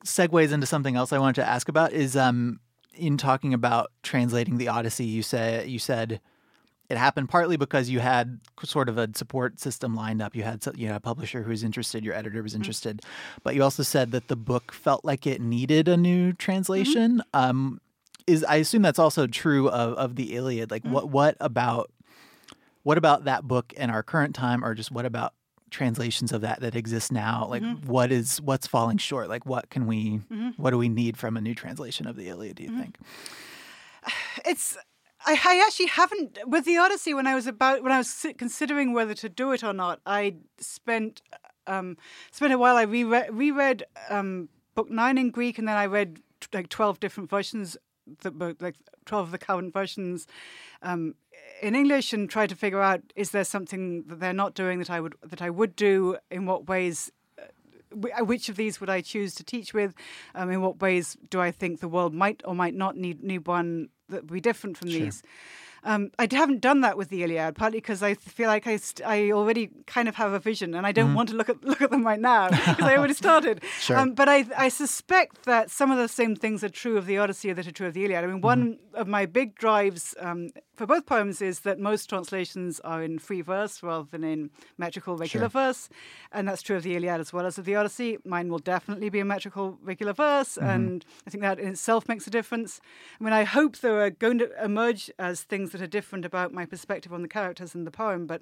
segues 0.06 0.52
into 0.52 0.66
something 0.68 0.96
else 0.96 1.12
I 1.14 1.18
wanted 1.20 1.36
to 1.42 1.48
ask 1.48 1.68
about. 1.70 1.94
Is 1.94 2.16
um, 2.16 2.60
in 2.94 3.18
talking 3.18 3.54
about 3.54 3.92
translating 4.04 4.58
the 4.58 4.68
Odyssey, 4.68 5.06
you 5.06 5.24
said 5.24 5.68
you 5.68 5.80
said 5.80 6.22
it 6.90 6.98
happened 6.98 7.30
partly 7.30 7.58
because 7.58 7.90
you 7.90 8.00
had 8.00 8.40
sort 8.64 8.90
of 8.90 8.98
a 8.98 9.10
support 9.16 9.60
system 9.60 9.96
lined 9.96 10.22
up. 10.22 10.36
You 10.36 10.44
had 10.44 10.64
you 10.76 10.88
had 10.88 10.96
a 10.96 11.00
publisher 11.00 11.42
who 11.42 11.50
was 11.50 11.64
interested, 11.64 12.04
your 12.04 12.14
editor 12.14 12.44
was 12.44 12.54
mm-hmm. 12.54 12.62
interested, 12.62 13.02
but 13.44 13.56
you 13.56 13.64
also 13.64 13.84
said 13.84 14.12
that 14.12 14.28
the 14.28 14.36
book 14.36 14.72
felt 14.72 15.04
like 15.04 15.26
it 15.26 15.42
needed 15.42 15.88
a 15.88 15.98
new 15.98 16.30
mm-hmm. 16.30 16.38
translation. 16.38 17.24
Um, 17.34 17.82
is 18.28 18.44
I 18.44 18.58
assume 18.58 18.82
that's 18.82 19.00
also 19.00 19.28
true 19.28 19.70
of, 19.70 19.94
of 19.98 20.16
the 20.16 20.36
Iliad. 20.36 20.72
Like 20.72 20.84
mm-hmm. 20.84 20.94
what 20.94 21.10
what 21.10 21.38
about 21.40 21.92
what 22.84 22.98
about 22.98 23.24
that 23.24 23.44
book 23.44 23.74
in 23.74 23.90
our 23.90 24.04
current 24.04 24.36
time, 24.36 24.64
or 24.64 24.76
just 24.76 24.92
what 24.92 25.06
about 25.06 25.34
translations 25.72 26.32
of 26.32 26.42
that 26.42 26.62
that 26.62 26.76
exist 26.76 27.12
now? 27.12 27.48
Like 27.50 27.64
what 27.86 28.12
is 28.12 28.40
what's 28.42 28.68
falling 28.68 28.98
short? 28.98 29.28
Like 29.28 29.46
what 29.46 29.72
can 29.72 29.88
we 29.88 30.22
what 30.58 30.70
do 30.70 30.78
we 30.78 30.90
need 30.90 31.18
from 31.18 31.36
a 31.36 31.42
new 31.42 31.56
translation 31.56 32.06
of 32.06 32.16
the 32.16 32.30
Iliad? 32.30 32.58
Do 32.58 32.64
you 32.64 32.78
think? 32.78 32.98
it's 34.46 34.78
I, 35.26 35.34
I 35.34 35.64
actually 35.66 35.88
haven't 35.88 36.38
with 36.46 36.66
the 36.66 36.78
Odyssey 36.78 37.14
when 37.14 37.26
I 37.26 37.34
was 37.36 37.48
about 37.48 37.82
when 37.84 37.92
I 37.92 37.98
was 37.98 38.26
considering 38.38 38.94
whether 38.94 39.14
to 39.16 39.30
do 39.30 39.52
it 39.52 39.64
or 39.64 39.74
not. 39.74 40.00
I 40.06 40.36
spent 40.60 41.22
um, 41.68 41.98
spent 42.32 42.54
a 42.54 42.58
while. 42.58 42.78
I 42.78 42.84
reread, 42.84 43.30
reread 43.32 43.84
um, 44.10 44.50
book 44.76 44.90
nine 44.90 45.18
in 45.18 45.32
Greek, 45.32 45.58
and 45.58 45.68
then 45.68 45.78
I 45.78 45.88
read 45.88 46.18
t- 46.42 46.48
like 46.54 46.70
twelve 46.70 47.00
different 47.00 47.30
versions, 47.30 47.76
like 48.60 48.76
twelve 49.06 49.28
of 49.28 49.32
the 49.32 49.40
current 49.40 49.74
versions 49.74 50.28
um, 50.84 51.16
in 51.62 51.74
English, 51.74 52.14
and 52.14 52.30
tried 52.30 52.50
to 52.50 52.56
figure 52.56 52.82
out 52.82 53.02
is 53.16 53.32
there 53.32 53.44
something 53.44 54.04
that 54.04 54.20
they're 54.20 54.34
not 54.34 54.54
doing 54.54 54.78
that 54.80 54.92
I 54.92 55.02
would 55.02 55.16
that 55.24 55.42
I 55.42 55.50
would 55.50 55.76
do. 55.76 56.18
In 56.30 56.46
what 56.46 56.70
ways 56.70 57.12
uh, 57.40 58.24
which 58.24 58.48
of 58.48 58.58
these 58.58 58.80
would 58.80 58.92
I 58.92 59.02
choose 59.02 59.34
to 59.36 59.44
teach 59.44 59.74
with? 59.74 59.96
Um, 60.36 60.52
in 60.52 60.62
what 60.62 60.82
ways 60.82 61.18
do 61.32 61.42
I 61.42 61.50
think 61.50 61.80
the 61.80 61.88
world 61.88 62.14
might 62.14 62.44
or 62.46 62.54
might 62.54 62.76
not 62.76 62.96
need 62.96 63.24
need 63.24 63.48
one 63.48 63.90
that 64.10 64.24
would 64.24 64.32
be 64.34 64.42
different 64.42 64.78
from 64.78 64.90
these? 64.90 65.22
Um, 65.86 66.10
I 66.18 66.28
haven't 66.32 66.62
done 66.62 66.82
that 66.82 66.98
with 66.98 67.10
the 67.10 67.24
Iliad, 67.24 67.56
partly 67.56 67.78
because 67.78 68.02
I 68.02 68.16
feel 68.16 68.48
like 68.48 68.66
I, 68.66 68.78
st- 68.78 69.08
I 69.08 69.32
already 69.32 69.70
kind 69.86 70.10
of 70.10 70.16
have 70.16 70.34
a 70.34 70.40
vision, 70.40 70.74
and 70.74 70.86
I 70.86 70.92
don't 70.92 71.14
want 71.14 71.30
to 71.30 71.36
look 71.36 71.48
at 71.48 71.64
look 71.64 71.82
at 71.82 71.92
them 71.92 72.04
right 72.04 72.20
now 72.20 72.50
because 72.50 72.82
I 72.82 72.98
already 72.98 73.14
started. 73.14 73.64
Sure. 73.80 73.98
Um, 73.98 74.14
but 74.14 74.28
I, 74.28 74.46
I 74.58 74.70
suspect 74.70 75.44
that 75.46 75.70
some 75.70 75.92
of 75.92 75.98
the 76.00 76.08
same 76.08 76.36
things 76.36 76.64
are 76.64 76.70
true 76.70 76.98
of 76.98 77.06
the 77.06 77.20
Odyssey 77.20 77.54
that 77.54 77.68
are 77.68 77.72
true 77.72 77.88
of 77.88 77.94
the 77.94 78.04
Iliad. 78.04 78.24
I 78.24 78.28
mean, 78.28 78.42
one 78.42 78.80
of 78.96 79.08
my 79.08 79.28
big 79.28 79.56
drives 79.56 80.16
um, 80.20 80.50
for 80.76 80.88
both 80.88 81.06
poems 81.06 81.42
is 81.42 81.60
that 81.62 81.80
most 81.80 82.10
translations 82.10 82.80
are 82.80 83.04
in 83.04 83.20
free 83.20 83.42
verse 83.42 83.84
rather 83.84 84.08
than 84.10 84.24
in 84.24 84.50
metrical 84.80 85.16
regular 85.16 85.48
verse, 85.48 85.88
and 86.32 86.48
that's 86.48 86.64
true 86.64 86.78
of 86.78 86.84
the 86.84 86.96
Iliad 86.96 87.22
as 87.22 87.32
well 87.32 87.46
as 87.46 87.60
of 87.60 87.66
the 87.66 87.76
Odyssey. 87.76 88.18
Mine 88.26 88.50
will 88.50 88.60
definitely 88.60 89.10
be 89.10 89.20
in 89.20 89.28
metrical 89.28 89.78
regular 89.84 90.14
verse, 90.14 90.58
and 90.58 91.06
I 91.28 91.30
think 91.30 91.44
that 91.44 91.60
in 91.60 91.68
itself 91.70 92.08
makes 92.08 92.26
a 92.26 92.32
difference. 92.32 92.82
I 93.20 93.24
mean, 93.24 93.34
I 93.34 93.44
hope 93.44 93.78
there 93.78 94.02
are 94.02 94.10
going 94.10 94.40
to 94.40 94.50
emerge 94.64 95.12
as 95.20 95.42
things 95.42 95.75
that 95.76 95.84
are 95.84 95.88
different 95.88 96.26
about 96.26 96.54
my 96.54 96.66
perspective 96.66 97.14
on 97.14 97.22
the 97.22 97.28
characters 97.28 97.76
in 97.76 97.84
the 97.84 97.92
poem, 97.92 98.26
but 98.26 98.42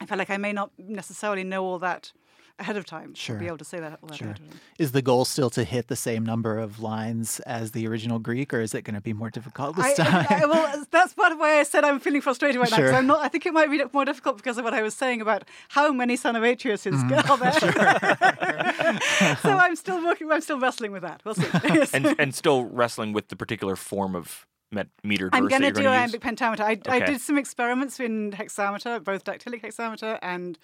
I 0.00 0.06
feel 0.06 0.18
like 0.18 0.30
I 0.30 0.36
may 0.36 0.52
not 0.52 0.70
necessarily 0.78 1.44
know 1.44 1.64
all 1.64 1.78
that 1.78 2.12
ahead 2.58 2.76
of 2.78 2.86
time. 2.86 3.12
to 3.12 3.20
Sure. 3.20 3.36
Be 3.38 3.46
able 3.46 3.58
to 3.58 3.64
say 3.66 3.80
that. 3.80 3.98
All 4.02 4.08
that 4.08 4.16
Sure. 4.16 4.28
ahead 4.28 4.40
of 4.40 4.48
time. 4.50 4.60
Is 4.78 4.92
the 4.92 5.02
goal 5.02 5.26
still 5.26 5.50
to 5.50 5.62
hit 5.64 5.88
the 5.88 5.96
same 5.96 6.24
number 6.24 6.58
of 6.58 6.80
lines 6.80 7.38
as 7.40 7.72
the 7.72 7.86
original 7.86 8.18
Greek, 8.18 8.54
or 8.54 8.60
is 8.62 8.74
it 8.74 8.80
going 8.82 8.94
to 8.94 9.00
be 9.02 9.12
more 9.12 9.28
difficult 9.28 9.76
this 9.76 9.98
I, 9.98 10.04
time? 10.04 10.26
I- 10.30 10.46
well, 10.46 10.84
that's 10.90 11.12
part 11.12 11.32
of 11.32 11.38
why 11.38 11.58
I 11.60 11.64
said 11.64 11.84
I'm 11.84 12.00
feeling 12.00 12.22
frustrated 12.22 12.58
right 12.60 12.70
now. 12.70 12.76
'cause 12.78 12.86
Sure. 12.88 12.94
I'm 12.94 13.06
not. 13.06 13.20
I 13.22 13.28
think 13.28 13.44
it 13.44 13.52
might 13.52 13.70
be 13.70 13.82
more 13.92 14.06
difficult 14.06 14.38
because 14.38 14.56
of 14.58 14.64
what 14.64 14.72
I 14.72 14.80
was 14.82 14.94
saying 14.94 15.20
about 15.20 15.44
how 15.68 15.92
many 15.92 16.16
son 16.16 16.34
of 16.36 16.42
Atreus 16.42 16.84
Mm-hmm. 16.84 17.12
are 17.12 17.36
there. 17.36 19.36
so 19.42 19.50
I'm 19.50 19.76
still 19.76 20.02
working. 20.04 20.30
I'm 20.32 20.40
still 20.40 20.58
wrestling 20.60 20.92
with 20.92 21.02
that. 21.02 21.20
We'll 21.24 21.34
see. 21.34 21.46
Yes. 21.64 21.90
and 21.94 22.06
and 22.18 22.34
still 22.34 22.64
wrestling 22.64 23.12
with 23.12 23.28
the 23.28 23.36
particular 23.36 23.76
form 23.76 24.14
of 24.14 24.46
met 24.70 24.88
metered 25.04 25.30
I'm 25.32 25.48
going 25.48 25.62
to 25.62 25.72
do 25.72 25.86
iambic 25.86 26.20
pentameter. 26.20 26.62
I, 26.62 26.78
I 26.88 27.00
did 27.00 27.20
some 27.20 27.38
experiments 27.38 28.00
in 28.00 28.32
hexameter, 28.32 29.00
both 29.00 29.24
dactylic 29.24 29.62
hexameter 29.62 30.18
and 30.22 30.58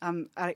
um, 0.00 0.28
uh, 0.36 0.52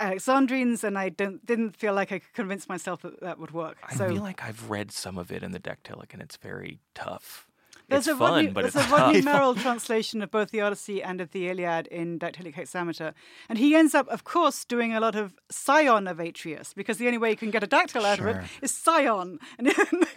Alexandrines, 0.00 0.84
and 0.84 0.98
I 0.98 1.08
don't 1.08 1.44
didn't 1.44 1.76
feel 1.76 1.94
like 1.94 2.12
I 2.12 2.18
could 2.18 2.32
convince 2.34 2.68
myself 2.68 3.02
that 3.02 3.20
that 3.20 3.38
would 3.38 3.52
work. 3.52 3.78
I 3.82 3.94
so 3.94 4.08
feel 4.08 4.22
like 4.22 4.42
I've 4.42 4.70
read 4.70 4.92
some 4.92 5.18
of 5.18 5.32
it 5.32 5.42
in 5.42 5.52
the 5.52 5.60
dactylic, 5.60 6.12
and 6.12 6.20
it's 6.20 6.36
very 6.36 6.80
tough. 6.94 7.48
There's 7.92 8.06
it's 8.08 8.14
a 8.14 8.18
fun, 8.18 8.32
Rodney, 8.32 8.50
but 8.50 8.62
there's 8.62 8.76
it's 8.76 8.86
a 8.86 8.90
Rodney 8.90 9.22
tough. 9.22 9.24
Merrill 9.24 9.54
translation 9.66 10.22
of 10.22 10.30
both 10.30 10.50
the 10.50 10.60
Odyssey 10.60 11.02
and 11.02 11.20
of 11.20 11.30
the 11.30 11.48
Iliad 11.48 11.86
in 11.88 12.18
dactylic 12.18 12.54
hexameter, 12.54 13.14
and 13.48 13.58
he 13.58 13.74
ends 13.74 13.94
up, 13.94 14.08
of 14.08 14.24
course, 14.24 14.64
doing 14.64 14.92
a 14.94 15.00
lot 15.00 15.14
of 15.14 15.34
scion 15.50 16.06
of 16.08 16.18
Atreus 16.20 16.72
because 16.74 16.98
the 16.98 17.06
only 17.06 17.18
way 17.18 17.30
you 17.30 17.36
can 17.36 17.50
get 17.50 17.62
a 17.62 17.66
dactyl 17.66 18.04
out 18.04 18.18
of 18.18 18.26
it 18.26 18.36
is 18.62 18.70
Sure. 18.72 18.94
scion, 18.94 19.38
and, 19.58 19.68
And 19.68 19.76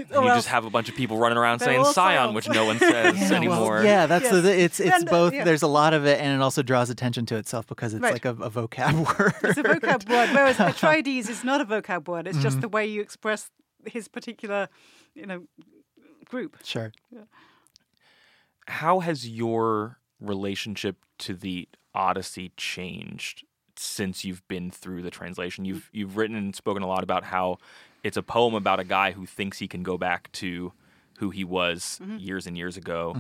you 0.10 0.34
just 0.34 0.48
have 0.48 0.66
a 0.66 0.70
bunch 0.70 0.90
of 0.90 0.96
people 0.96 1.18
running 1.18 1.38
around 1.38 1.60
They're 1.60 1.68
saying 1.70 1.80
all 1.80 1.94
scion, 1.94 2.28
scions. 2.28 2.36
which 2.36 2.50
no 2.50 2.66
one 2.66 2.80
says 2.80 3.16
Yeah, 3.18 3.30
well, 3.30 3.34
anymore. 3.34 3.84
yeah, 3.84 4.06
that's 4.06 4.26
Yes. 4.26 4.44
the, 4.44 4.60
it's 4.60 4.80
it's 4.80 4.96
And, 4.96 5.08
uh, 5.10 5.12
both. 5.12 5.34
yeah. 5.34 5.44
There's 5.44 5.62
a 5.64 5.68
lot 5.68 5.94
of 5.94 6.06
it, 6.06 6.20
and 6.20 6.34
it 6.34 6.42
also 6.44 6.62
draws 6.64 6.90
attention 6.90 7.26
to 7.28 7.36
itself 7.38 7.68
because 7.68 7.94
it's 7.94 8.02
Right. 8.04 8.14
like 8.14 8.26
a, 8.26 8.32
a 8.32 8.50
vocab 8.50 9.20
word. 9.20 9.34
It's 9.44 9.58
a 9.58 9.64
vocab 9.64 10.10
word, 10.10 10.30
whereas 10.34 10.58
Atrides 10.58 11.30
is 11.30 11.44
not 11.44 11.62
a 11.62 11.66
vocab 11.66 12.08
word. 12.08 12.28
It's 12.28 12.38
Mm-hmm. 12.38 12.44
just 12.44 12.62
the 12.62 12.70
way 12.70 12.86
you 12.86 13.02
express 13.02 13.50
his 13.86 14.08
particular, 14.08 14.68
you 15.14 15.26
know, 15.26 15.44
group. 16.26 16.58
Sure. 16.64 16.92
How 18.68 19.00
has 19.00 19.28
your 19.28 20.00
relationship 20.20 20.98
to 21.20 21.34
the 21.34 21.68
Odyssey 21.94 22.52
changed 22.58 23.46
since 23.78 24.24
you've 24.26 24.48
been 24.48 24.72
through 24.72 25.02
the 25.02 25.12
translation? 25.12 25.66
You've 25.66 25.90
you've 25.94 26.18
written 26.18 26.36
and 26.36 26.56
spoken 26.56 26.84
a 26.84 26.88
lot 26.88 27.04
about 27.04 27.26
how 27.26 27.58
it's 28.04 28.18
a 28.18 28.24
poem 28.24 28.54
about 28.54 28.80
a 28.80 28.84
guy 28.84 29.12
who 29.12 29.26
thinks 29.26 29.60
he 29.60 29.68
can 29.68 29.84
go 29.84 29.98
back 29.98 30.32
to 30.34 30.74
who 31.20 31.30
he 31.30 31.44
was 31.44 32.00
years 32.18 32.46
and 32.48 32.58
years 32.58 32.78
ago. 32.78 33.16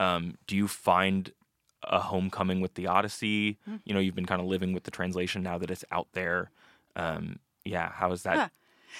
Um, 0.00 0.36
do 0.46 0.56
you 0.56 0.68
find 0.68 1.32
a 1.82 2.00
homecoming 2.00 2.60
with 2.60 2.74
the 2.74 2.86
Odyssey? 2.86 3.58
You 3.84 3.94
know, 3.94 4.00
you've 4.00 4.14
been 4.14 4.26
kind 4.26 4.40
of 4.40 4.46
living 4.46 4.72
with 4.72 4.84
the 4.84 4.90
translation 4.90 5.42
now 5.42 5.58
that 5.58 5.70
it's 5.70 5.84
out 5.90 6.08
there. 6.12 6.50
Um, 6.96 7.38
yeah, 7.64 7.90
how 7.90 8.12
is 8.12 8.22
that? 8.24 8.36
Yeah. 8.36 8.48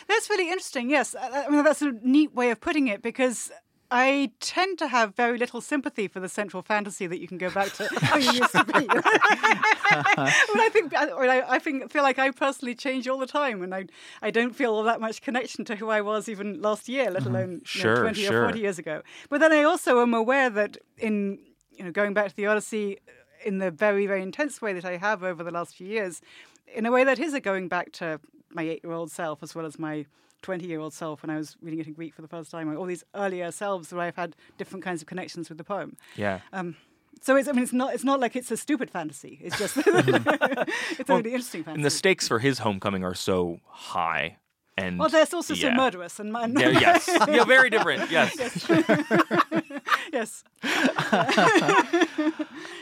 That's 0.07 0.29
really 0.31 0.49
interesting. 0.49 0.91
Yes, 0.91 1.15
I 1.15 1.47
I 1.47 1.49
mean 1.49 1.65
that's 1.65 1.83
a 1.83 1.93
neat 2.03 2.35
way 2.35 2.51
of 2.51 2.61
putting 2.61 2.89
it 2.89 3.03
because 3.03 3.51
I 3.91 4.33
tend 4.41 4.79
to 4.81 4.89
have 4.89 5.15
very 5.15 5.39
little 5.39 5.63
sympathy 5.63 6.09
for 6.09 6.21
the 6.21 6.29
central 6.29 6.63
fantasy 6.63 7.07
that 7.07 7.21
you 7.21 7.27
can 7.27 7.39
go 7.39 7.49
back 7.49 7.73
to 7.75 7.89
how 8.03 8.17
you 8.19 8.33
used 8.33 8.53
to 8.53 8.65
be. 8.65 8.87
but 8.87 9.03
I 9.09 10.69
think 10.71 10.93
or 10.93 11.25
I, 11.25 11.43
I 11.49 11.59
think 11.59 11.91
feel 11.91 12.03
like 12.03 12.19
I 12.19 12.31
personally 12.31 12.75
change 12.75 13.09
all 13.09 13.19
the 13.19 13.27
time, 13.27 13.63
and 13.63 13.75
I 13.75 13.87
I 14.21 14.31
don't 14.31 14.55
feel 14.55 14.75
all 14.75 14.83
that 14.83 15.01
much 15.01 15.23
connection 15.23 15.65
to 15.67 15.77
who 15.77 15.89
I 15.89 16.03
was 16.03 16.29
even 16.29 16.61
last 16.61 16.89
year, 16.89 17.11
let 17.11 17.23
mm-hmm. 17.23 17.35
alone 17.35 17.63
you 17.75 17.85
know, 17.85 18.01
twenty 18.03 18.25
sure. 18.25 18.43
or 18.43 18.47
forty 18.49 18.61
years 18.61 18.79
ago. 18.79 19.03
But 19.31 19.41
then 19.41 19.53
I 19.53 19.63
also 19.63 20.03
am 20.03 20.13
aware 20.13 20.51
that 20.51 20.77
in 20.99 21.39
you 21.73 21.85
know 21.85 21.91
going 21.91 22.13
back 22.13 22.29
to 22.29 22.37
the 22.37 22.47
Odyssey 22.47 22.99
in 23.45 23.59
the 23.59 23.71
very 23.71 24.07
very 24.07 24.23
intense 24.23 24.61
way 24.61 24.75
that 24.75 24.85
I 24.85 24.99
have 24.99 25.23
over 25.23 25.43
the 25.43 25.51
last 25.51 25.77
few 25.77 25.87
years, 25.87 26.21
in 26.75 26.85
a 26.85 26.93
way 26.93 27.05
that 27.05 27.19
is 27.19 27.33
a 27.33 27.41
going 27.41 27.69
back 27.69 27.93
to 27.93 28.21
my 28.51 28.63
eight-year-old 28.63 29.11
self 29.11 29.43
as 29.43 29.55
well 29.55 29.65
as 29.65 29.79
my 29.79 30.05
20-year-old 30.43 30.93
self 30.93 31.23
when 31.23 31.31
I 31.31 31.37
was 31.37 31.57
reading 31.61 31.81
it 31.81 31.87
in 31.87 31.93
Greek 31.95 32.15
for 32.15 32.23
the 32.23 32.29
first 32.29 32.51
time, 32.51 32.69
or 32.69 32.77
all 32.77 32.87
these 32.87 33.05
earlier 33.15 33.51
selves 33.51 33.93
where 33.93 34.03
I've 34.03 34.17
had 34.17 34.37
different 34.57 34.85
kinds 34.85 35.03
of 35.03 35.09
connections 35.09 35.49
with 35.49 35.59
the 35.59 35.65
poem. 35.65 35.97
Yeah. 36.17 36.41
Um, 36.53 36.77
so 37.21 37.37
it's, 37.37 37.49
I 37.49 37.53
mean, 37.53 37.63
it's 37.65 37.73
not, 37.73 37.95
it's 37.95 38.05
not 38.05 38.21
like 38.21 38.37
it's 38.37 38.51
a 38.51 38.57
stupid 38.57 38.91
fantasy. 38.91 39.41
It's 39.43 39.59
just, 39.59 39.77
it's 39.87 39.89
a 41.11 41.17
really 41.17 41.33
interesting 41.33 41.65
fantasy. 41.65 41.79
and 41.79 41.85
the 41.85 41.91
stakes 41.91 42.29
for 42.29 42.39
his 42.39 42.61
homecoming 42.61 43.05
are 43.05 43.15
so 43.15 43.59
high. 43.67 44.37
And 44.77 44.99
well, 45.01 45.09
there's 45.09 45.35
also 45.35 45.55
yeah. 45.55 45.71
so 45.71 45.75
murderous 45.75 46.21
and 46.21 46.33
mine. 46.33 46.55
Yeah, 46.57 46.69
yes. 46.69 47.09
yeah, 47.29 47.45
very 47.45 47.69
different. 47.69 48.11
Yes, 48.13 48.37
Yes. 50.13 50.45
yes. 50.63 51.25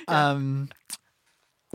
Um, 0.06 0.68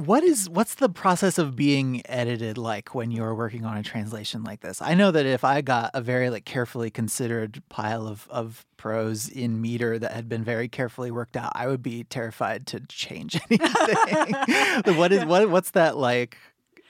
what 0.06 0.24
is 0.24 0.50
what's 0.50 0.76
the 0.76 0.90
process 0.90 1.38
of 1.38 1.56
being 1.56 2.02
edited 2.06 2.58
like 2.58 2.94
when 2.96 3.12
you're 3.12 3.34
working 3.36 3.66
on 3.66 3.78
a 3.78 3.84
translation 3.84 4.44
like 4.44 4.62
this? 4.62 4.82
I 4.82 4.94
know 4.94 5.12
that 5.12 5.26
if 5.26 5.44
I 5.44 5.62
got 5.62 5.92
a 5.94 6.02
very 6.02 6.30
like 6.30 6.46
carefully 6.46 6.90
considered 6.90 7.62
pile 7.70 8.08
of 8.08 8.28
of 8.30 8.66
prose 8.78 9.30
in 9.30 9.62
meter 9.62 10.00
that 10.00 10.12
had 10.12 10.28
been 10.28 10.44
very 10.44 10.68
carefully 10.68 11.12
worked 11.12 11.38
out, 11.38 11.52
I 11.56 11.68
would 11.68 11.84
be 11.84 12.04
terrified 12.04 12.68
to 12.68 12.80
change 12.88 13.40
anything. 13.50 14.96
what 14.98 15.12
is 15.12 15.26
what 15.26 15.50
what's 15.50 15.72
that 15.72 15.98
like? 15.98 16.38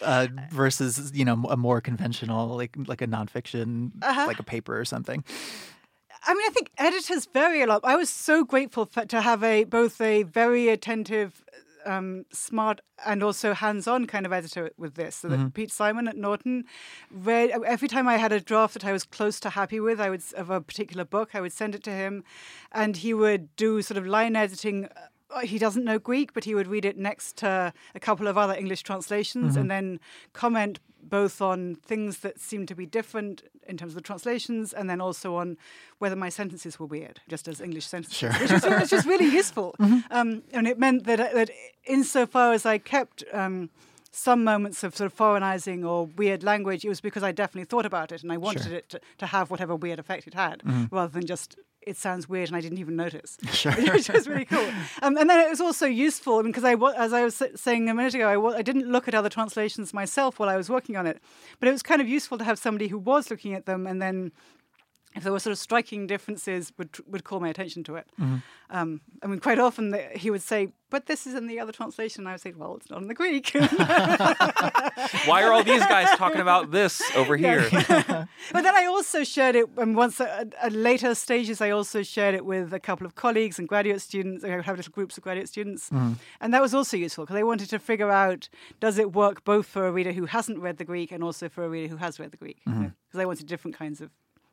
Uh, 0.02 0.28
versus 0.50 1.12
you 1.14 1.24
know 1.24 1.44
a 1.50 1.56
more 1.56 1.80
conventional 1.80 2.58
like 2.58 2.76
like 2.88 3.02
a 3.04 3.08
nonfiction 3.08 3.92
Uh-huh. 4.02 4.26
like 4.26 4.40
a 4.40 4.44
paper 4.44 4.80
or 4.80 4.84
something. 4.86 5.24
I 6.26 6.34
mean, 6.34 6.44
I 6.48 6.50
think 6.52 6.72
editors 6.78 7.28
vary 7.34 7.62
a 7.62 7.68
lot. 7.68 7.82
I 7.84 7.96
was 7.96 8.10
so 8.10 8.44
grateful 8.44 8.86
for, 8.86 9.06
to 9.06 9.22
have 9.22 9.44
a 9.44 9.64
both 9.64 10.00
a 10.02 10.24
very 10.24 10.70
attentive, 10.70 11.44
um, 11.86 12.26
smart, 12.32 12.82
and 13.06 13.24
also 13.24 13.54
hands-on 13.54 14.08
kind 14.08 14.26
of 14.26 14.34
editor 14.34 14.72
with 14.78 14.96
this. 14.96 15.16
So 15.18 15.28
that 15.30 15.54
Pete 15.54 15.72
Simon 15.72 16.08
at 16.08 16.18
Norton 16.18 16.66
read 17.12 17.52
every 17.66 17.88
time 17.88 18.08
I 18.08 18.18
had 18.18 18.32
a 18.32 18.40
draft 18.40 18.74
that 18.74 18.86
I 18.86 18.92
was 18.92 19.04
close 19.04 19.40
to 19.42 19.50
happy 19.52 19.80
with. 19.80 20.00
I 20.00 20.10
would 20.10 20.24
of 20.36 20.50
a 20.50 20.62
particular 20.62 21.06
book. 21.06 21.36
I 21.36 21.42
would 21.42 21.54
send 21.54 21.76
it 21.76 21.84
to 21.84 21.92
him, 21.92 22.24
and 22.72 22.98
he 22.98 23.14
would 23.14 23.56
do 23.56 23.82
sort 23.82 23.98
of 23.98 24.06
line 24.06 24.36
editing. 24.36 24.86
Uh, 24.86 25.40
He 25.42 25.58
doesn't 25.58 25.86
know 25.86 25.98
Greek, 25.98 26.34
but 26.34 26.44
he 26.44 26.54
would 26.56 26.68
read 26.68 26.86
it 26.86 26.98
next 26.98 27.38
to 27.38 27.74
a 27.96 28.00
couple 28.00 28.28
of 28.28 28.38
other 28.38 28.54
English 28.54 28.84
translations, 28.84 29.56
and 29.56 29.72
then 29.72 30.00
comment 30.34 30.80
both 31.04 31.42
on 31.42 31.76
things 31.76 32.20
that 32.20 32.40
seemed 32.40 32.68
to 32.70 32.76
be 32.76 32.86
different 32.86 33.44
in 33.68 33.78
terms 33.78 33.92
of 33.92 33.96
the 33.96 34.02
translations, 34.02 34.74
and 34.74 34.90
then 34.90 35.00
also 35.02 35.36
on 35.36 35.58
whether 36.00 36.16
my 36.16 36.30
sentences 36.30 36.80
were 36.80 36.86
weird, 36.86 37.22
just 37.30 37.48
as 37.48 37.62
English 37.62 37.86
sentences, 37.88 38.18
Sure. 38.18 38.34
which 38.34 38.52
is, 38.52 38.64
which 38.66 38.94
is 38.94 39.06
really 39.06 39.26
useful. 39.28 39.76
Um, 40.12 40.44
and 40.52 40.68
it 40.68 40.78
meant 40.80 41.06
that 41.06 41.34
that 41.34 41.50
insofar 41.86 42.54
as 42.54 42.66
I 42.66 42.78
kept. 42.78 43.24
Um, 43.34 43.70
some 44.14 44.44
moments 44.44 44.84
of 44.84 44.94
sort 44.94 45.06
of 45.06 45.14
foreignizing 45.14 45.86
or 45.86 46.06
weird 46.06 46.44
language, 46.44 46.84
it 46.84 46.90
was 46.90 47.00
because 47.00 47.24
I 47.24 47.32
definitely 47.32 47.64
thought 47.64 47.86
about 47.86 48.12
it 48.12 48.24
and 48.24 48.30
I 48.34 48.36
wanted 48.36 48.74
it 48.74 48.90
to, 48.90 49.00
to 49.20 49.26
have 49.28 49.50
whatever 49.50 49.74
weird 49.74 50.00
effect 50.00 50.28
it 50.28 50.34
had, 50.34 50.62
rather 50.92 51.14
than 51.14 51.26
just 51.26 51.56
it 51.82 51.98
sounds 51.98 52.30
weird 52.30 52.50
and 52.50 52.56
I 52.56 52.62
didn't 52.62 52.78
even 52.78 52.96
notice. 52.96 53.38
Sure. 53.52 53.72
Which 53.72 54.10
was 54.10 54.28
really 54.28 54.46
cool. 54.46 54.68
Um, 55.02 55.18
and 55.18 55.30
then 55.30 55.40
it 55.40 55.50
was 55.50 55.62
also 55.62 55.86
useful 55.86 56.44
because 56.44 56.64
I, 56.64 56.76
as 56.98 57.14
I 57.14 57.24
was 57.24 57.42
saying 57.56 57.90
a 57.90 57.94
minute 57.94 58.14
ago, 58.14 58.28
I 58.28 58.58
I 58.58 58.62
didn't 58.62 58.92
look 58.92 59.08
at 59.08 59.16
other 59.16 59.30
translations 59.30 59.94
myself 59.94 60.40
while 60.40 60.50
I 60.50 60.58
was 60.58 60.70
working 60.70 60.96
on 60.96 61.08
it, 61.08 61.20
but 61.60 61.68
it 61.68 61.72
was 61.72 61.82
kind 61.82 62.02
of 62.02 62.08
useful 62.08 62.38
to 62.38 62.44
have 62.44 62.60
somebody 62.60 62.88
who 62.88 62.98
was 62.98 63.30
looking 63.30 63.54
at 63.54 63.66
them 63.66 63.88
and 63.88 64.02
then 64.02 64.32
if 65.16 65.24
there 65.24 65.32
were 65.32 65.40
sort 65.40 65.52
of 65.52 65.60
striking 65.60 66.08
differences, 66.08 66.72
would 66.78 66.98
would 67.08 67.24
call 67.24 67.40
my 67.40 67.50
attention 67.50 67.84
to 67.84 67.96
it. 67.96 68.08
Mm-hmm. 68.20 68.38
Um, 68.70 69.02
I 69.22 69.28
mean, 69.28 69.40
quite 69.40 69.60
often 69.60 69.90
the, 69.90 70.04
he 70.16 70.32
would 70.32 70.42
say, 70.42 70.70
"But 70.90 71.08
this 71.08 71.28
is 71.28 71.34
in 71.34 71.48
the 71.48 71.60
other 71.60 71.74
translation." 71.74 72.26
I 72.28 72.32
would 72.32 72.42
say, 72.42 72.54
"Well, 72.56 72.78
it's 72.78 72.90
not 72.90 73.02
in 73.02 73.10
the 73.10 73.14
Greek." 73.14 73.52
Why 75.26 75.44
are 75.44 75.52
all 75.52 75.64
these 75.64 75.86
guys 75.86 76.08
talking 76.18 76.40
about 76.40 76.72
this 76.72 77.02
over 77.16 77.36
here? 77.36 77.70
But 78.52 78.64
then 78.64 78.76
I 78.76 78.86
also 78.86 79.24
shared 79.24 79.56
it, 79.56 79.66
and 79.78 79.96
once 79.96 80.20
at, 80.20 80.54
at 80.62 80.74
later 80.74 81.14
stages, 81.16 81.62
I 81.62 81.70
also 81.70 82.04
shared 82.04 82.36
it 82.36 82.46
with 82.46 82.74
a 82.74 82.80
couple 82.80 83.06
of 83.06 83.16
colleagues 83.16 83.60
and 83.60 83.68
graduate 83.68 84.02
students. 84.02 84.44
I 84.44 84.50
have 84.62 84.78
little 84.78 84.92
groups 84.92 85.18
of 85.18 85.24
graduate 85.24 85.48
students, 85.48 85.90
mm-hmm. 85.90 86.14
and 86.40 86.54
that 86.54 86.62
was 86.62 86.74
also 86.74 86.98
useful 86.98 87.26
because 87.26 87.36
they 87.36 87.44
wanted 87.44 87.70
to 87.70 87.80
figure 87.80 88.12
out 88.12 88.50
does 88.80 88.98
it 88.98 89.14
work 89.14 89.44
both 89.44 89.66
for 89.66 89.88
a 89.88 89.92
reader 89.92 90.12
who 90.12 90.26
hasn't 90.26 90.60
read 90.60 90.78
the 90.78 90.86
Greek 90.86 91.12
and 91.12 91.24
also 91.24 91.50
for 91.50 91.64
a 91.64 91.70
reader 91.70 91.88
who 91.88 91.98
has 91.98 92.20
read 92.20 92.32
the 92.32 92.38
Greek, 92.38 92.60
mm-hmm. 92.68 92.88
because 93.08 93.20
I 93.20 93.26
wanted 93.26 93.48
different 93.48 93.78
kinds 93.78 94.02
of 94.02 94.10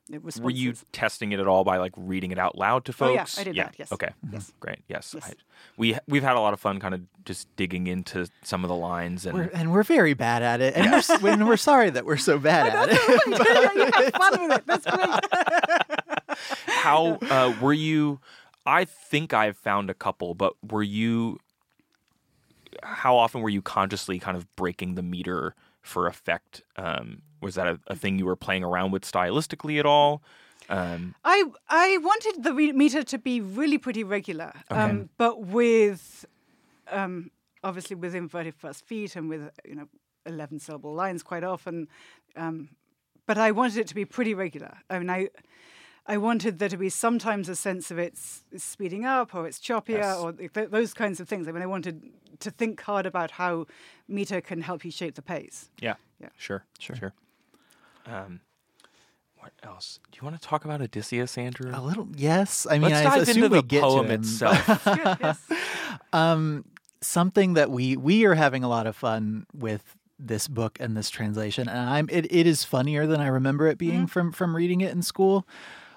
you 0.09 0.17
know, 0.17 0.21
responses. 0.25 0.41
Were 0.41 0.51
you 0.51 0.75
testing 0.93 1.33
it 1.33 1.41
at 1.41 1.47
all 1.47 1.65
by 1.65 1.77
like 1.77 1.93
reading 1.97 2.31
it 2.31 2.39
out 2.39 2.57
loud 2.57 2.85
to 2.87 2.93
folks? 2.93 3.13
Oh, 3.13 3.19
folks? 3.19 3.37
yeah, 3.37 3.41
I 3.41 3.45
did 3.45 3.57
that, 3.57 3.75
yes. 3.79 3.93
Okay. 3.93 4.11
Yes. 4.33 4.53
Great. 4.61 4.79
Yes. 4.89 5.15
Yes. 5.15 5.31
I, 5.31 5.35
we 5.77 5.99
we've 6.07 6.23
had 6.23 6.37
a 6.37 6.41
lot 6.41 6.55
of 6.55 6.61
fun, 6.61 6.81
kind 6.81 6.95
of 6.95 7.03
just 7.25 7.55
digging 7.57 7.87
into 7.87 8.27
some 8.43 8.65
of 8.65 8.69
the 8.69 8.77
lines 8.77 9.27
and 9.27 9.37
We're, 9.37 9.51
and 9.53 9.71
we're 9.71 9.83
very 9.83 10.15
bad 10.15 10.43
at 10.43 10.61
it, 10.61 10.75
and 10.77 10.91
we're, 10.91 11.31
and 11.31 11.47
we're 11.47 11.57
sorry 11.57 11.91
that 11.91 12.05
we're 12.07 12.17
so 12.17 12.39
bad 12.39 12.69
at 12.69 12.89
it. 12.91 13.27
you 13.27 13.85
have 13.85 14.13
fun 14.15 14.49
with 14.49 14.59
it. 14.59 14.67
That's 14.67 14.87
great. 14.87 16.39
how 16.67 17.19
uh, 17.23 17.55
were 17.61 17.73
you? 17.73 18.21
I 18.67 18.85
think 18.85 19.33
I've 19.33 19.57
found 19.57 19.91
a 19.91 19.95
couple, 19.95 20.35
but 20.35 20.55
were 20.71 20.83
you? 20.83 21.39
How 22.83 23.17
often 23.17 23.41
were 23.41 23.49
you 23.49 23.63
consciously 23.63 24.19
kind 24.19 24.37
of 24.37 24.55
breaking 24.55 24.95
the 24.95 25.03
meter 25.03 25.55
for 25.83 26.07
effect? 26.07 26.63
Um, 26.77 27.23
was 27.41 27.55
that 27.55 27.67
a, 27.67 27.81
a 27.89 27.97
thing 27.97 28.19
you 28.19 28.27
were 28.27 28.37
playing 28.37 28.65
around 28.65 28.91
with 28.93 29.03
stylistically 29.03 29.79
at 29.79 29.87
all? 29.87 30.23
Um, 30.69 31.15
I 31.25 31.45
I 31.69 31.99
wanted 32.03 32.43
the 32.45 32.53
re- 32.53 32.73
meter 32.73 33.03
to 33.03 33.19
be 33.19 33.41
really 33.41 33.79
pretty 33.79 34.05
regular, 34.05 34.53
um, 34.71 35.09
but 35.17 35.41
with 35.45 36.27
um, 36.91 37.31
obviously 37.65 37.97
with 37.97 38.15
inverted 38.15 38.55
first 38.55 38.85
feet 38.85 39.17
and 39.17 39.29
with 39.29 39.51
you 39.65 39.75
know 39.77 39.89
eleven 40.27 40.59
syllable 40.59 40.93
lines 40.95 41.23
quite 41.23 41.45
often. 41.45 41.89
Um, 42.37 42.69
but 43.27 43.39
I 43.39 43.51
wanted 43.51 43.79
it 43.79 43.87
to 43.89 43.95
be 43.95 44.05
pretty 44.05 44.35
regular. 44.35 44.79
I 44.91 44.99
mean, 44.99 45.09
I 45.11 45.29
I 46.07 46.17
wanted 46.17 46.59
there 46.59 46.69
to 46.71 46.77
be 46.77 46.89
sometimes 46.91 47.49
a 47.49 47.55
sense 47.57 47.91
of 47.91 47.99
it's, 47.99 48.43
it's 48.51 48.65
speeding 48.65 49.05
up 49.05 49.35
or 49.35 49.47
it's 49.47 49.59
choppier 49.59 49.99
Yes. 49.99 50.17
or 50.19 50.33
th- 50.33 50.71
those 50.71 50.95
kinds 50.95 51.21
of 51.21 51.29
things. 51.29 51.47
I 51.49 51.53
mean, 51.53 51.63
I 51.63 51.67
wanted 51.67 52.03
to 52.41 52.51
think 52.51 52.81
hard 52.81 53.05
about 53.05 53.33
how 53.33 53.67
meter 54.07 54.41
can 54.41 54.63
help 54.63 54.85
you 54.87 54.91
shape 54.91 55.15
the 55.17 55.23
pace. 55.23 55.69
yeah. 55.81 55.95
Yeah. 56.21 56.31
Sure. 56.37 56.65
Sure. 56.79 56.97
Sure. 56.97 57.13
Um, 58.09 58.41
what 59.39 59.53
else? 59.63 60.01
Do 60.11 60.19
you 60.21 60.25
want 60.25 60.41
to 60.41 60.47
talk 60.47 60.65
about 60.65 60.81
Odysseus, 60.81 61.39
Andrew? 61.39 61.71
A 61.75 61.81
little, 61.81 62.09
yes. 62.17 62.67
I 62.69 62.75
mean, 62.79 62.91
Let's 62.91 63.07
I 63.07 63.19
dive 63.19 63.29
into 63.29 63.49
the 63.49 63.63
get 63.63 63.83
poem 63.83 64.07
to 64.07 64.13
him. 64.15 64.21
itself. 64.21 64.83
Yes. 64.87 65.39
um, 66.13 66.65
something 67.01 67.55
that 67.55 67.71
we 67.71 67.97
we 67.97 68.25
are 68.25 68.35
having 68.35 68.65
a 68.65 68.69
lot 68.69 68.87
of 68.87 68.97
fun 68.97 69.47
with 69.55 69.97
this 70.19 70.49
book 70.49 70.79
and 70.81 70.97
this 70.97 71.11
translation, 71.11 71.69
and 71.69 71.79
I'm 71.79 72.09
it, 72.11 72.27
it 72.33 72.47
is 72.47 72.65
funnier 72.65 73.07
than 73.07 73.21
I 73.21 73.29
remember 73.29 73.69
it 73.69 73.79
being 73.79 74.07
from 74.07 74.33
from 74.33 74.57
reading 74.57 74.81
it 74.81 74.93
in 74.93 75.03
school. 75.03 75.47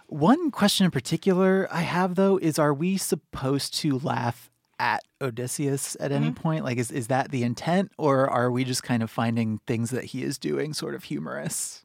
One 0.07 0.51
question 0.51 0.85
in 0.85 0.91
particular 0.91 1.67
I 1.71 1.81
have 1.81 2.15
though 2.15 2.37
is: 2.37 2.59
Are 2.59 2.73
we 2.73 2.97
supposed 2.97 3.73
to 3.75 3.97
laugh 3.99 4.51
at 4.77 5.03
Odysseus 5.21 5.97
at 5.99 6.11
any 6.11 6.31
point? 6.31 6.63
Like, 6.63 6.77
is 6.77 6.91
is 6.91 7.07
that 7.07 7.31
the 7.31 7.43
intent, 7.43 7.91
or 7.97 8.29
are 8.29 8.51
we 8.51 8.63
just 8.63 8.83
kind 8.83 9.01
of 9.01 9.09
finding 9.09 9.59
things 9.65 9.89
that 9.89 10.05
he 10.05 10.23
is 10.23 10.37
doing 10.37 10.73
sort 10.73 10.93
of 10.93 11.05
humorous? 11.05 11.83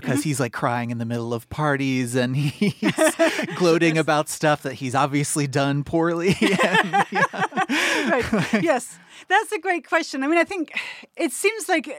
Because 0.00 0.22
he's 0.22 0.40
like 0.40 0.52
crying 0.52 0.90
in 0.90 0.98
the 0.98 1.04
middle 1.04 1.32
of 1.34 1.48
parties 1.48 2.14
and 2.14 2.36
he's 2.36 2.82
gloating 3.56 3.98
about 3.98 4.28
stuff 4.28 4.62
that 4.62 4.74
he's 4.74 4.94
obviously 4.94 5.46
done 5.46 5.84
poorly. 5.84 6.36
and, 6.40 6.92
right. 7.12 8.62
Yes, 8.62 8.98
that's 9.28 9.52
a 9.52 9.58
great 9.58 9.86
question. 9.86 10.22
I 10.22 10.26
mean, 10.26 10.38
I 10.38 10.44
think 10.44 10.72
it 11.16 11.32
seems 11.32 11.68
like 11.68 11.88
uh, 11.88 11.92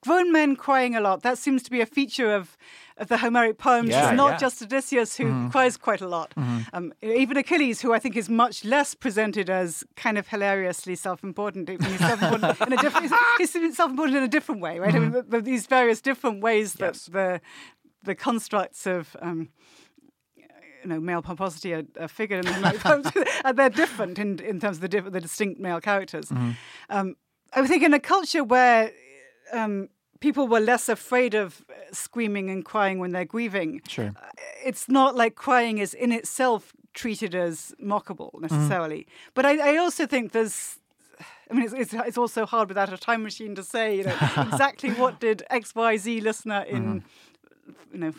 grown 0.00 0.32
men 0.32 0.56
crying 0.56 0.96
a 0.96 1.00
lot. 1.00 1.22
That 1.22 1.38
seems 1.38 1.62
to 1.64 1.70
be 1.70 1.80
a 1.80 1.86
feature 1.86 2.34
of 2.34 2.56
of 2.98 3.08
the 3.08 3.16
Homeric 3.18 3.58
poems. 3.58 3.88
Yeah, 3.90 4.08
it's 4.08 4.16
not 4.16 4.32
yeah. 4.32 4.36
just 4.38 4.62
Odysseus 4.62 5.16
who 5.16 5.24
Mm-hmm. 5.24 5.48
cries 5.48 5.76
quite 5.76 6.00
a 6.00 6.08
lot. 6.08 6.32
Um, 6.72 6.92
even 7.02 7.36
Achilles, 7.36 7.80
who 7.80 7.92
I 7.92 7.98
think 7.98 8.16
is 8.16 8.28
much 8.28 8.64
less 8.64 8.94
presented 8.94 9.48
as 9.50 9.84
kind 9.96 10.18
of 10.18 10.28
hilariously 10.28 10.96
self-important. 10.96 11.68
He's 11.68 11.98
self-important 11.98 12.60
in 12.60 12.72
a 12.72 12.76
different. 12.76 13.12
He's, 13.38 13.52
self-important 13.76 14.16
in 14.18 14.22
a 14.24 14.28
different 14.28 14.60
way, 14.60 14.78
right? 14.78 14.94
I 14.94 14.98
mean, 14.98 15.10
Mm-hmm. 15.12 15.30
the, 15.30 15.36
the, 15.38 15.40
these 15.42 15.66
various 15.66 16.00
different 16.00 16.42
ways 16.42 16.74
that 16.74 16.94
Yes. 16.94 17.06
the 17.06 17.40
the 18.04 18.14
constructs 18.14 18.86
of 18.86 19.16
um, 19.20 19.48
you 20.82 20.88
know, 20.88 21.00
male 21.00 21.20
pomposity 21.22 21.74
are, 21.74 21.82
are 22.00 22.08
figured 22.08 22.46
in 22.46 22.62
the 22.62 22.78
poems, 22.80 23.06
and 23.44 23.58
they're 23.58 23.68
different 23.70 24.18
in, 24.18 24.38
in 24.40 24.60
terms 24.60 24.76
of 24.78 24.80
the, 24.82 24.88
diff- 24.88 25.10
the 25.10 25.20
distinct 25.20 25.60
male 25.60 25.80
characters. 25.80 26.30
Um, 26.88 27.16
I 27.52 27.66
think 27.66 27.82
in 27.82 27.92
a 27.94 28.00
culture 28.00 28.44
where 28.44 28.92
um, 29.52 29.88
people 30.20 30.48
were 30.48 30.60
less 30.60 30.88
afraid 30.88 31.34
of 31.34 31.64
uh, 31.70 31.74
screaming 31.92 32.50
and 32.50 32.64
crying 32.64 32.98
when 32.98 33.12
they're 33.12 33.24
grieving, 33.24 33.80
Sure. 33.88 34.12
it's 34.64 34.88
not 34.88 35.14
like 35.16 35.34
crying 35.34 35.78
is 35.78 35.94
in 35.94 36.12
itself 36.12 36.72
treated 36.94 37.34
as 37.34 37.72
mockable 37.82 38.40
necessarily. 38.40 39.06
But 39.34 39.46
I, 39.46 39.74
I 39.74 39.76
also 39.76 40.06
think 40.06 40.32
there's. 40.32 40.78
I 41.50 41.54
mean, 41.54 41.64
it's, 41.64 41.72
it's, 41.72 41.94
it's 41.94 42.18
also 42.18 42.44
hard 42.44 42.68
without 42.68 42.92
a 42.92 42.98
time 42.98 43.22
machine 43.22 43.54
to 43.54 43.62
say, 43.62 43.96
you 43.96 44.04
know, 44.04 44.16
exactly 44.36 44.90
what 44.90 45.18
did 45.18 45.42
X, 45.50 45.74
Y, 45.74 45.96
Z 45.96 46.20
listener 46.20 46.60
in, 46.68 47.02
you 47.92 47.98
know, 47.98 48.12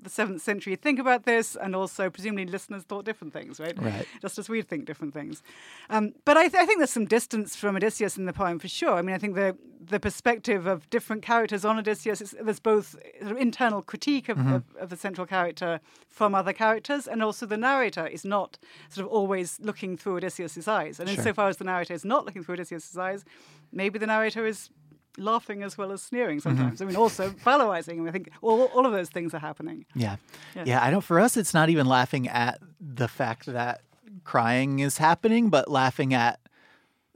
the 0.00 0.08
seventh 0.08 0.42
century 0.42 0.76
think 0.76 1.00
about 1.00 1.24
this, 1.24 1.56
and 1.56 1.74
also 1.74 2.08
presumably 2.08 2.46
listeners 2.46 2.84
thought 2.84 3.04
different 3.04 3.32
things, 3.32 3.58
right? 3.58 3.76
Right. 3.82 4.06
Just 4.22 4.38
as 4.38 4.48
we 4.48 4.62
think 4.62 4.84
different 4.84 5.12
things. 5.12 5.42
Um, 5.90 6.12
but 6.24 6.36
I, 6.36 6.42
th- 6.48 6.54
I 6.62 6.66
think 6.66 6.78
there's 6.78 6.90
some 6.92 7.04
distance 7.06 7.56
from 7.56 7.74
Odysseus 7.74 8.16
in 8.16 8.26
the 8.26 8.32
poem 8.32 8.60
for 8.60 8.68
sure. 8.68 8.94
I 8.94 9.02
mean, 9.02 9.14
I 9.16 9.18
think 9.18 9.34
the 9.34 9.56
the 9.88 10.00
perspective 10.00 10.66
of 10.66 10.88
different 10.90 11.22
characters 11.22 11.64
on 11.64 11.78
Odysseus 11.78 12.20
is 12.20 12.34
there's 12.40 12.60
both 12.60 12.96
sort 13.20 13.32
of 13.32 13.38
internal 13.38 13.82
critique 13.82 14.28
of, 14.28 14.38
mm-hmm. 14.38 14.54
of, 14.54 14.64
of 14.78 14.90
the 14.90 14.96
central 14.96 15.26
character 15.26 15.80
from 16.08 16.34
other 16.34 16.52
characters, 16.52 17.06
and 17.06 17.22
also 17.22 17.46
the 17.46 17.56
narrator 17.56 18.06
is 18.06 18.24
not 18.24 18.58
sort 18.88 19.06
of 19.06 19.12
always 19.12 19.58
looking 19.60 19.96
through 19.96 20.16
Odysseus's 20.16 20.68
eyes. 20.68 21.00
And 21.00 21.08
insofar 21.08 21.48
as 21.48 21.56
the 21.56 21.64
narrator 21.64 21.94
is 21.94 22.04
not 22.04 22.24
looking 22.24 22.42
through 22.42 22.54
Odysseus's 22.54 22.96
eyes, 22.96 23.24
maybe 23.72 23.98
the 23.98 24.06
narrator 24.06 24.46
is 24.46 24.70
laughing 25.16 25.62
as 25.62 25.76
well 25.76 25.90
as 25.92 26.02
sneering 26.02 26.38
mm-hmm. 26.38 26.56
sometimes. 26.56 26.80
I 26.82 26.84
mean, 26.84 26.96
also 26.96 27.30
valorizing. 27.30 28.08
I 28.08 28.12
think 28.12 28.30
all, 28.40 28.64
all 28.66 28.86
of 28.86 28.92
those 28.92 29.10
things 29.10 29.34
are 29.34 29.40
happening. 29.40 29.84
Yeah. 29.94 30.16
Yeah. 30.54 30.64
yeah. 30.66 30.84
I 30.84 30.90
don't, 30.90 31.02
for 31.02 31.18
us, 31.18 31.36
it's 31.36 31.54
not 31.54 31.68
even 31.68 31.86
laughing 31.86 32.28
at 32.28 32.60
the 32.80 33.08
fact 33.08 33.46
that 33.46 33.82
crying 34.24 34.78
is 34.78 34.98
happening, 34.98 35.50
but 35.50 35.70
laughing 35.70 36.14
at, 36.14 36.40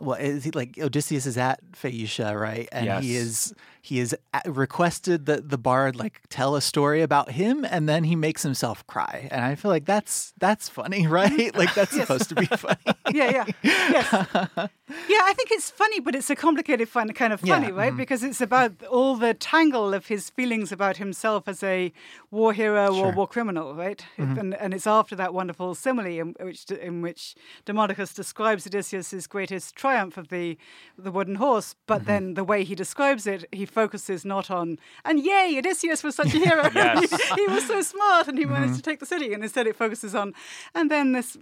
well, 0.02 0.18
is 0.18 0.44
he 0.44 0.50
like 0.50 0.78
Odysseus 0.78 1.26
is 1.26 1.38
at 1.38 1.60
Phaeacia, 1.72 2.38
right? 2.38 2.68
And 2.72 2.86
he 3.00 3.16
is, 3.16 3.54
he 3.84 3.98
is 3.98 4.12
a- 4.12 4.48
uh, 4.48 4.52
requested 4.52 5.26
that 5.26 5.50
the 5.50 5.58
bard 5.58 5.96
like 5.96 6.20
tell 6.28 6.54
a 6.54 6.60
story 6.60 7.02
about 7.02 7.32
him 7.32 7.66
and 7.68 7.88
then 7.88 8.04
he 8.04 8.14
makes 8.14 8.44
himself 8.44 8.86
cry. 8.86 9.28
And 9.32 9.44
I 9.44 9.56
feel 9.56 9.72
like 9.72 9.84
that's, 9.84 10.32
that's 10.38 10.68
funny, 10.68 11.06
right? 11.20 11.54
Like 11.62 11.74
that's 11.74 11.90
supposed 11.90 12.28
to 12.30 12.34
be 12.34 12.46
funny. 12.64 12.76
yeah, 13.12 13.30
yeah, 13.30 13.44
yes, 13.62 14.12
yeah. 14.12 15.20
I 15.24 15.32
think 15.36 15.50
it's 15.50 15.70
funny, 15.70 16.00
but 16.00 16.14
it's 16.14 16.30
a 16.30 16.36
complicated 16.36 16.88
fun, 16.88 17.12
kind 17.12 17.32
of 17.32 17.44
Yeah, 17.44 17.58
funny, 17.58 17.72
right? 17.72 17.88
Mm-hmm. 17.88 17.96
Because 17.98 18.22
it's 18.22 18.40
about 18.40 18.72
all 18.84 19.16
the 19.16 19.34
tangle 19.34 19.92
of 19.92 20.06
his 20.06 20.30
feelings 20.30 20.72
about 20.72 20.96
himself 20.96 21.48
as 21.48 21.62
a 21.62 21.92
war 22.30 22.52
hero 22.52 22.94
or 22.94 23.12
war 23.12 23.26
criminal, 23.26 23.74
right? 23.74 24.04
Mm-hmm. 24.16 24.38
And, 24.38 24.54
and 24.54 24.74
it's 24.74 24.86
after 24.86 25.16
that 25.16 25.34
wonderful 25.34 25.74
simile 25.74 26.06
in 26.06 26.34
which 26.40 26.70
in 26.70 27.02
which 27.02 27.34
Demodocus 27.64 28.14
describes 28.14 28.66
Odysseus's 28.66 29.26
greatest 29.26 29.74
triumph 29.74 30.16
of 30.16 30.28
the 30.28 30.56
the 30.96 31.10
wooden 31.10 31.36
horse, 31.36 31.74
but 31.86 31.98
mm-hmm. 31.98 32.06
then 32.06 32.34
the 32.34 32.44
way 32.44 32.64
he 32.64 32.74
describes 32.74 33.26
it, 33.26 33.44
he 33.52 33.66
focuses 33.72 34.24
not 34.24 34.50
on 34.50 34.78
and 35.04 35.18
yay, 35.24 35.54
Odysseus 35.58 36.02
was 36.04 36.14
such 36.14 36.34
a 36.34 36.38
hero. 36.38 36.62
Yes. 36.74 37.10
he, 37.10 37.34
he 37.46 37.46
was 37.52 37.66
so 37.66 37.80
smart 37.82 38.28
and 38.28 38.38
he 38.38 38.44
managed 38.44 38.76
to 38.76 38.82
take 38.82 39.00
the 39.00 39.06
city, 39.06 39.32
and 39.32 39.42
instead 39.42 39.66
it 39.66 39.76
focuses 39.76 40.14
on 40.14 40.34
and 40.74 40.90
then 40.90 41.12
this 41.12 41.36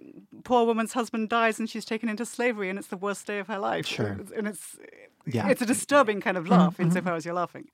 poor 0.44 0.64
woman's 0.66 0.92
husband 0.92 1.28
dies 1.28 1.58
and 1.58 1.68
she's 1.68 1.84
taken 1.84 2.08
into 2.08 2.24
slavery 2.24 2.68
and 2.70 2.78
it's 2.78 2.88
the 2.88 2.96
worst 2.96 3.26
day 3.26 3.38
of 3.38 3.46
her 3.48 3.58
life. 3.58 3.86
Sure. 3.86 4.18
And 4.36 4.48
it's 4.48 4.76
Yeah. 5.26 5.48
it's 5.48 5.62
a 5.62 5.66
disturbing 5.66 6.20
kind 6.20 6.36
of 6.36 6.48
laugh 6.48 6.74
mm-hmm. 6.74 6.82
insofar 6.84 7.14
as 7.14 7.24
you're 7.24 7.34
laughing. 7.34 7.68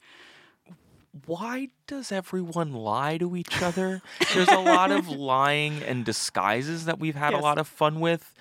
why 1.25 1.69
does 1.87 2.13
everyone 2.13 2.73
lie 2.73 3.17
to 3.19 3.37
each 3.37 3.63
other? 3.63 4.03
There's 4.35 4.49
a 4.49 4.59
lot 4.59 4.91
of 4.91 5.09
lying 5.35 5.83
and 5.83 6.05
disguises 6.05 6.85
that 6.85 6.99
we've 6.99 7.15
had 7.15 7.33
a 7.33 7.39
lot 7.39 7.57
of 7.59 7.67
fun 7.67 8.01
with. 8.01 8.35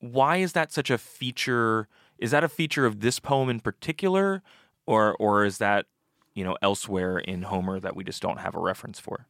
Why 0.00 0.36
is 0.36 0.52
that 0.52 0.72
such 0.72 0.90
a 0.90 0.98
feature? 0.98 1.88
Is 2.18 2.30
that 2.32 2.44
a 2.44 2.48
feature 2.48 2.84
of 2.84 3.00
this 3.00 3.18
poem 3.18 3.48
in 3.48 3.60
particular, 3.60 4.42
or 4.86 5.14
or 5.16 5.44
is 5.44 5.58
that 5.58 5.86
you 6.34 6.44
know 6.44 6.56
elsewhere 6.62 7.18
in 7.18 7.42
Homer 7.42 7.80
that 7.80 7.96
we 7.96 8.04
just 8.04 8.22
don't 8.22 8.38
have 8.40 8.54
a 8.54 8.60
reference 8.60 8.98
for? 9.00 9.26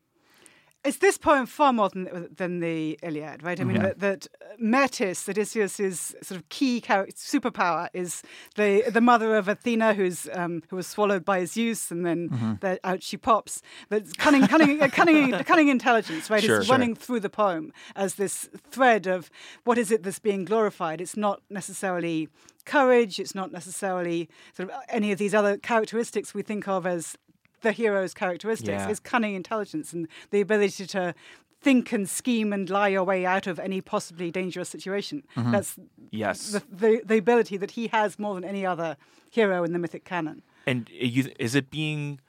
It's 0.82 0.96
this 0.96 1.18
poem 1.18 1.44
far 1.44 1.74
more 1.74 1.90
than, 1.90 2.28
than 2.34 2.60
the 2.60 2.98
Iliad, 3.02 3.42
right? 3.42 3.60
I 3.60 3.64
mean, 3.64 3.82
that, 3.82 4.00
that 4.00 4.26
Metis, 4.58 5.28
Odysseus' 5.28 6.14
sort 6.22 6.40
of 6.40 6.48
key 6.48 6.80
character, 6.80 7.14
superpower, 7.14 7.88
is 7.92 8.22
the 8.56 8.84
the 8.88 9.02
mother 9.02 9.36
of 9.36 9.46
Athena, 9.46 9.92
who's 9.92 10.26
um, 10.32 10.62
who 10.70 10.76
was 10.76 10.86
swallowed 10.86 11.22
by 11.22 11.40
his 11.40 11.52
Zeus, 11.52 11.90
and 11.90 12.06
then 12.06 12.58
the, 12.62 12.80
out 12.82 13.02
she 13.02 13.18
pops. 13.18 13.60
But 13.90 14.16
cunning, 14.16 14.46
cunning, 14.46 14.80
uh, 14.82 14.88
cunning, 14.88 15.32
cunning 15.44 15.68
intelligence, 15.68 16.30
right? 16.30 16.42
Sure, 16.42 16.60
is 16.60 16.66
sure. 16.66 16.72
running 16.72 16.94
through 16.94 17.20
the 17.20 17.30
poem 17.30 17.74
as 17.94 18.14
this 18.14 18.48
thread 18.70 19.06
of 19.06 19.30
what 19.64 19.76
is 19.76 19.90
it 19.90 20.02
that's 20.02 20.18
being 20.18 20.46
glorified. 20.46 21.02
It's 21.02 21.16
not 21.16 21.42
necessarily 21.50 22.28
courage. 22.64 23.20
It's 23.20 23.34
not 23.34 23.52
necessarily 23.52 24.30
sort 24.54 24.70
of 24.70 24.76
any 24.88 25.12
of 25.12 25.18
these 25.18 25.34
other 25.34 25.58
characteristics 25.58 26.32
we 26.32 26.42
think 26.42 26.68
of 26.68 26.86
as 26.86 27.16
the 27.62 27.72
hero's 27.72 28.14
characteristics 28.14 28.68
Yeah. 28.82 28.88
is 28.88 29.00
cunning 29.00 29.34
intelligence 29.34 29.92
and 29.92 30.08
the 30.30 30.40
ability 30.40 30.86
to 30.86 31.14
think 31.62 31.92
and 31.92 32.08
scheme 32.08 32.52
and 32.54 32.70
lie 32.70 32.88
your 32.88 33.04
way 33.04 33.26
out 33.26 33.46
of 33.46 33.58
any 33.58 33.80
possibly 33.82 34.30
dangerous 34.30 34.68
situation. 34.68 35.22
Mm-hmm. 35.36 35.50
That's 35.52 35.76
Yes. 36.10 36.52
the, 36.52 36.62
the 36.72 37.02
the 37.04 37.18
ability 37.18 37.56
that 37.58 37.72
he 37.72 37.88
has 37.88 38.18
more 38.18 38.34
than 38.34 38.44
any 38.44 38.64
other 38.64 38.96
hero 39.30 39.62
in 39.64 39.72
the 39.72 39.78
mythic 39.78 40.04
canon. 40.04 40.42
And 40.66 40.88
is 40.90 41.54
it 41.54 41.70
being 41.70 42.20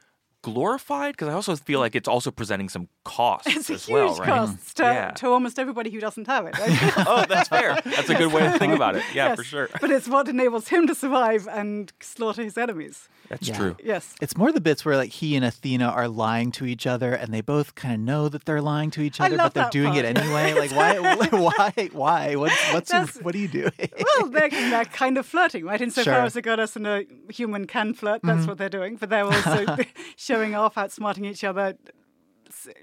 glorified? 0.42 1.14
Because 1.14 1.28
I 1.30 1.34
also 1.34 1.56
feel 1.56 1.80
like 1.80 1.96
it's 1.96 2.08
also 2.08 2.32
presenting 2.32 2.70
some 2.70 2.88
costs 3.04 3.48
It's 3.56 3.70
a 3.70 3.74
as 3.74 3.86
huge 3.86 3.94
well, 3.94 4.16
right? 4.16 4.28
cost 4.28 4.58
mm. 4.58 4.74
to, 4.76 4.84
Yeah. 4.84 5.12
to 5.12 5.28
almost 5.30 5.58
everybody 5.58 5.90
who 5.90 6.00
doesn't 6.00 6.28
have 6.28 6.46
it. 6.46 6.58
Right? 6.58 6.94
oh, 7.08 7.26
that's 7.28 7.50
fair. 7.50 7.80
That's 7.84 8.10
a 8.10 8.16
good 8.16 8.32
way 8.32 8.42
to 8.42 8.58
think 8.60 8.74
about 8.74 8.96
it. 8.96 9.04
Yeah, 9.14 9.30
Yes. 9.30 9.38
for 9.38 9.44
sure. 9.44 9.70
But 9.80 9.92
it's 9.92 10.08
what 10.08 10.28
enables 10.28 10.68
him 10.68 10.88
to 10.88 10.96
survive 10.96 11.48
and 11.48 11.92
slaughter 12.00 12.44
his 12.44 12.58
enemies. 12.58 13.10
That's 13.30 13.48
Yeah. 13.48 13.58
true. 13.58 13.76
Yes. 13.84 14.16
It's 14.22 14.38
more 14.38 14.52
the 14.52 14.62
bits 14.62 14.84
where 14.86 14.98
like 14.98 15.12
he 15.12 15.36
and 15.36 15.46
Athena 15.46 15.88
are 15.88 16.08
lying 16.08 16.52
to 16.54 16.66
each 16.66 16.86
other, 16.86 17.14
and 17.14 17.34
they 17.34 17.42
both 17.42 17.76
kind 17.76 17.94
of 17.96 18.00
know 18.02 18.30
that 18.30 18.46
they're 18.46 18.62
lying 18.62 18.92
to 18.92 19.02
each 19.02 19.20
other, 19.20 19.38
but 19.38 19.54
they're 19.54 19.64
that 19.64 19.72
doing 19.72 19.96
it 19.96 20.06
anyway. 20.06 20.54
Like 20.54 20.72
why? 20.72 21.28
why? 21.32 21.90
Why? 21.92 22.36
What's 22.36 22.74
what's 22.74 22.92
your, 22.92 23.06
what 23.24 23.34
are 23.34 23.38
you 23.38 23.48
doing? 23.48 23.72
Well, 23.80 24.30
they're, 24.30 24.50
they're 24.72 24.86
kind 24.86 25.18
of 25.18 25.26
flirting, 25.26 25.66
right? 25.66 25.82
Insofar 25.82 26.14
Sure. 26.14 26.24
as 26.24 26.36
a 26.36 26.42
goddess 26.42 26.76
and 26.76 26.86
a 26.86 27.06
human 27.30 27.68
can 27.68 27.94
flirt, 27.94 28.22
that's 28.24 28.40
mm-hmm. 28.40 28.48
what 28.50 28.58
they're 28.58 28.70
doing. 28.70 28.98
But 28.98 29.10
they're 29.10 29.26
also 29.26 29.78
showing 30.16 30.56
off, 30.56 30.76
outsmarting 30.76 31.26
each 31.26 31.44
other. 31.44 31.78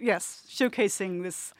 Yes, 0.00 0.44
showcasing 0.48 1.22
this 1.22 1.52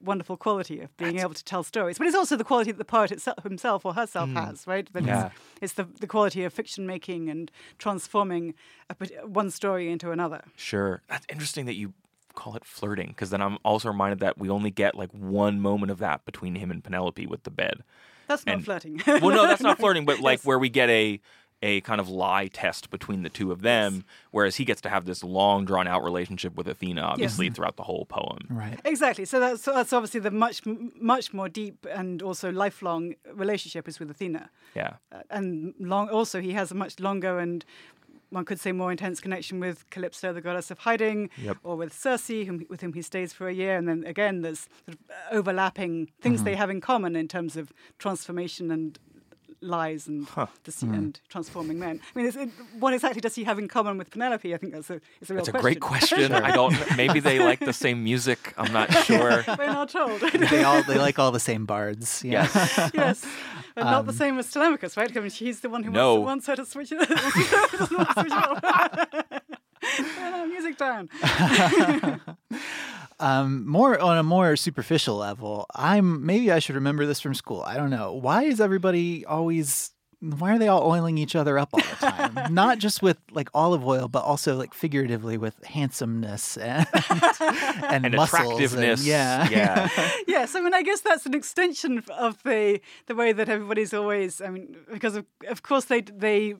wonderful 0.00 0.36
quality 0.36 0.80
of 0.80 0.94
being 0.96 1.18
able 1.18 1.34
to 1.34 1.44
tell 1.44 1.62
stories. 1.62 1.98
But 1.98 2.06
it's 2.06 2.16
also 2.16 2.36
the 2.36 2.44
quality 2.44 2.70
that 2.70 2.78
the 2.78 2.84
poet 2.84 3.10
itself, 3.10 3.42
himself 3.42 3.84
or 3.86 3.94
herself 3.94 4.28
hmm. 4.28 4.36
has, 4.36 4.66
right? 4.66 4.90
That 4.92 5.04
Yeah. 5.04 5.26
it's, 5.26 5.34
it's 5.62 5.72
the, 5.74 5.84
the 6.00 6.06
quality 6.06 6.44
of 6.44 6.52
fiction 6.52 6.86
making 6.86 7.28
and 7.30 7.50
transforming 7.78 8.54
a, 8.90 9.26
one 9.26 9.50
story 9.50 9.90
into 9.90 10.10
another. 10.10 10.42
Sure. 10.56 11.02
That's 11.08 11.26
interesting 11.30 11.66
that 11.66 11.74
you 11.74 11.94
call 12.34 12.54
it 12.54 12.64
flirting 12.64 13.08
because 13.08 13.30
then 13.30 13.40
I'm 13.40 13.58
also 13.64 13.88
reminded 13.88 14.20
that 14.20 14.38
we 14.38 14.50
only 14.50 14.70
get 14.70 14.94
like 14.94 15.10
one 15.12 15.60
moment 15.60 15.90
of 15.90 15.98
that 15.98 16.24
between 16.26 16.54
him 16.54 16.70
and 16.70 16.84
Penelope 16.84 17.26
with 17.26 17.44
the 17.44 17.50
bed. 17.50 17.82
That's 18.28 18.44
not 18.44 18.56
And- 18.56 18.64
flirting. 18.64 19.02
Well, 19.06 19.30
no, 19.30 19.46
that's 19.46 19.62
not 19.62 19.78
flirting, 19.78 20.04
but 20.04 20.20
like 20.20 20.42
where 20.42 20.58
we 20.58 20.68
get 20.68 20.90
a 20.90 21.20
a 21.62 21.80
kind 21.80 22.00
of 22.00 22.08
lie 22.08 22.48
test 22.48 22.90
between 22.90 23.22
the 23.22 23.28
two 23.30 23.50
of 23.50 23.62
them, 23.62 24.04
whereas 24.30 24.56
he 24.56 24.64
gets 24.64 24.80
to 24.82 24.88
have 24.90 25.06
this 25.06 25.24
long 25.24 25.64
drawn 25.64 25.88
out 25.88 26.04
relationship 26.04 26.54
with 26.54 26.68
Athena, 26.68 27.00
obviously 27.00 27.48
throughout 27.50 27.76
the 27.76 27.82
whole 27.82 28.04
poem. 28.04 28.46
Right. 28.50 28.78
Exactly. 28.84 29.24
So 29.24 29.40
that's, 29.40 29.64
that's 29.64 29.92
obviously 29.92 30.20
the 30.20 30.30
much, 30.30 30.62
much 30.66 31.32
more 31.32 31.48
deep 31.48 31.86
and 31.90 32.22
also 32.22 32.52
lifelong 32.52 33.14
relationship 33.32 33.88
is 33.88 33.98
with 33.98 34.10
Athena. 34.10 34.50
Yeah. 34.74 34.94
Uh, 35.10 35.22
and 35.30 35.74
long, 35.78 36.08
also 36.10 36.40
he 36.40 36.52
has 36.52 36.70
a 36.70 36.74
much 36.74 37.00
longer 37.00 37.38
and 37.38 37.64
one 38.30 38.44
could 38.44 38.60
say 38.60 38.72
more 38.72 38.90
intense 38.90 39.20
connection 39.20 39.60
with 39.60 39.88
Calypso, 39.88 40.32
the 40.32 40.40
goddess 40.40 40.70
of 40.70 40.80
hiding, 40.80 41.30
Yep. 41.38 41.58
or 41.62 41.76
with 41.76 41.92
Circe, 41.94 42.26
whom, 42.26 42.66
with 42.68 42.80
whom 42.80 42.92
he 42.92 43.00
stays 43.00 43.32
for 43.32 43.48
a 43.48 43.54
year. 43.54 43.76
And 43.76 43.88
then 43.88 44.04
again, 44.04 44.42
there's 44.42 44.68
sort 44.84 44.98
of 44.98 44.98
overlapping 45.30 46.10
things 46.20 46.42
they 46.42 46.56
have 46.56 46.68
in 46.68 46.80
common 46.80 47.14
in 47.16 47.28
terms 47.28 47.56
of 47.56 47.72
transformation 47.98 48.70
and 48.72 48.98
lies 49.60 50.06
and 50.06 50.26
dece- 50.28 50.82
and 50.82 51.20
transforming 51.28 51.78
men. 51.78 52.00
I 52.14 52.18
mean, 52.18 52.26
it's, 52.28 52.36
it, 52.36 52.50
what 52.78 52.92
exactly 52.94 53.20
does 53.20 53.34
he 53.34 53.44
have 53.44 53.58
in 53.58 53.68
common 53.68 53.98
with 53.98 54.10
Penelope? 54.10 54.52
I 54.54 54.56
think 54.58 54.72
that's 54.72 54.90
a, 54.90 55.00
it's 55.20 55.30
a 55.30 55.34
real 55.34 55.40
It's 55.40 55.48
a 55.48 55.52
great 55.52 55.80
question. 55.80 56.32
I 56.32 56.50
don't. 56.52 56.74
Maybe 56.96 57.20
they 57.20 57.38
like 57.38 57.60
the 57.60 57.72
same 57.72 58.02
music. 58.04 58.54
I'm 58.56 58.72
not 58.72 58.92
sure. 59.04 59.44
We're 59.58 59.66
not 59.66 59.90
told. 59.90 60.20
They 60.50 60.62
all 60.62 60.82
they 60.82 60.98
like 60.98 61.18
all 61.18 61.32
the 61.32 61.40
same 61.40 61.66
bards. 61.66 62.22
Yeah. 62.24 62.48
Yes. 62.54 62.90
yes, 62.94 63.26
but 63.74 63.84
not 63.84 64.06
the 64.06 64.12
same 64.12 64.38
as 64.38 64.50
Telemachus, 64.50 64.96
right? 64.96 65.14
I 65.16 65.20
mean, 65.20 65.30
he's 65.30 65.60
the 65.60 65.68
one 65.70 65.82
who 65.82 65.90
No. 65.90 66.14
wants, 66.20 66.26
wants 66.26 66.46
her 66.48 66.56
to 66.56 66.66
switch 66.66 66.92
it. 66.92 67.08
doesn't 67.08 67.96
want 67.96 68.12
switch 68.12 68.26
it 68.26 68.32
off. 68.32 68.60
Uh, 70.18 70.46
music 70.46 70.76
down. 70.76 71.08
Um, 73.18 73.66
more 73.66 73.98
on 73.98 74.18
a 74.18 74.22
more 74.22 74.56
superficial 74.56 75.16
level, 75.16 75.66
I'm 75.74 76.26
maybe 76.26 76.52
I 76.52 76.58
should 76.58 76.74
remember 76.74 77.06
this 77.06 77.20
from 77.20 77.34
school. 77.34 77.62
I 77.62 77.76
don't 77.76 77.90
know. 77.90 78.12
Why 78.12 78.44
is 78.44 78.60
everybody 78.60 79.24
always 79.24 79.92
why 80.20 80.54
are 80.54 80.58
they 80.58 80.68
all 80.68 80.82
oiling 80.82 81.18
each 81.18 81.36
other 81.36 81.58
up 81.58 81.70
all 81.72 81.80
the 81.80 81.96
time? 81.96 82.52
Not 82.54 82.78
just 82.78 83.02
with 83.02 83.18
like 83.30 83.48
olive 83.54 83.86
oil, 83.86 84.08
but 84.08 84.24
also 84.24 84.56
like 84.56 84.72
figuratively 84.72 85.36
with 85.36 85.62
handsomeness 85.64 86.56
and 86.56 86.86
and, 87.10 88.06
And 88.06 88.14
muscles 88.14 88.40
attractiveness. 88.42 89.00
And, 89.00 89.08
yeah, 89.08 89.48
Yeah. 89.50 89.88
yes, 90.26 90.54
I 90.54 90.60
mean, 90.60 90.74
I 90.74 90.82
guess 90.82 91.00
that's 91.00 91.26
an 91.26 91.34
extension 91.34 92.02
of 92.10 92.42
the 92.44 92.80
the 93.06 93.14
way 93.14 93.32
that 93.32 93.48
everybody's 93.48 93.92
always. 93.92 94.40
I 94.40 94.48
mean, 94.48 94.76
because 94.90 95.16
of 95.16 95.26
of 95.48 95.62
course 95.62 95.86
they 95.86 96.00
they. 96.00 96.54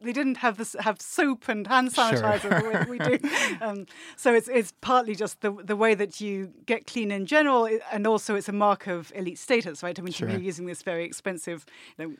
They 0.00 0.12
didn't 0.12 0.36
have 0.38 0.56
this 0.58 0.76
have 0.78 1.00
soap 1.00 1.48
and 1.48 1.66
hand 1.66 1.88
sanitizer 1.92 2.62
the 2.62 2.68
way 2.68 2.72
that 2.72 2.88
we 2.88 2.98
do, 2.98 3.18
um, 3.60 3.86
so 4.16 4.32
it's 4.32 4.48
it's 4.48 4.72
partly 4.80 5.14
just 5.16 5.40
the 5.40 5.50
the 5.50 5.74
way 5.76 5.94
that 5.94 6.20
you 6.20 6.52
get 6.66 6.86
clean 6.86 7.10
in 7.10 7.26
general, 7.26 7.68
and 7.90 8.06
also 8.06 8.36
it's 8.36 8.48
a 8.48 8.52
mark 8.52 8.86
of 8.86 9.12
elite 9.16 9.38
status, 9.38 9.82
right? 9.82 9.98
I 9.98 10.02
mean, 10.02 10.12
Sure. 10.12 10.28
you're 10.28 10.38
using 10.38 10.66
this 10.66 10.82
very 10.82 11.04
expensive, 11.04 11.66
you 11.98 12.06
know, 12.06 12.14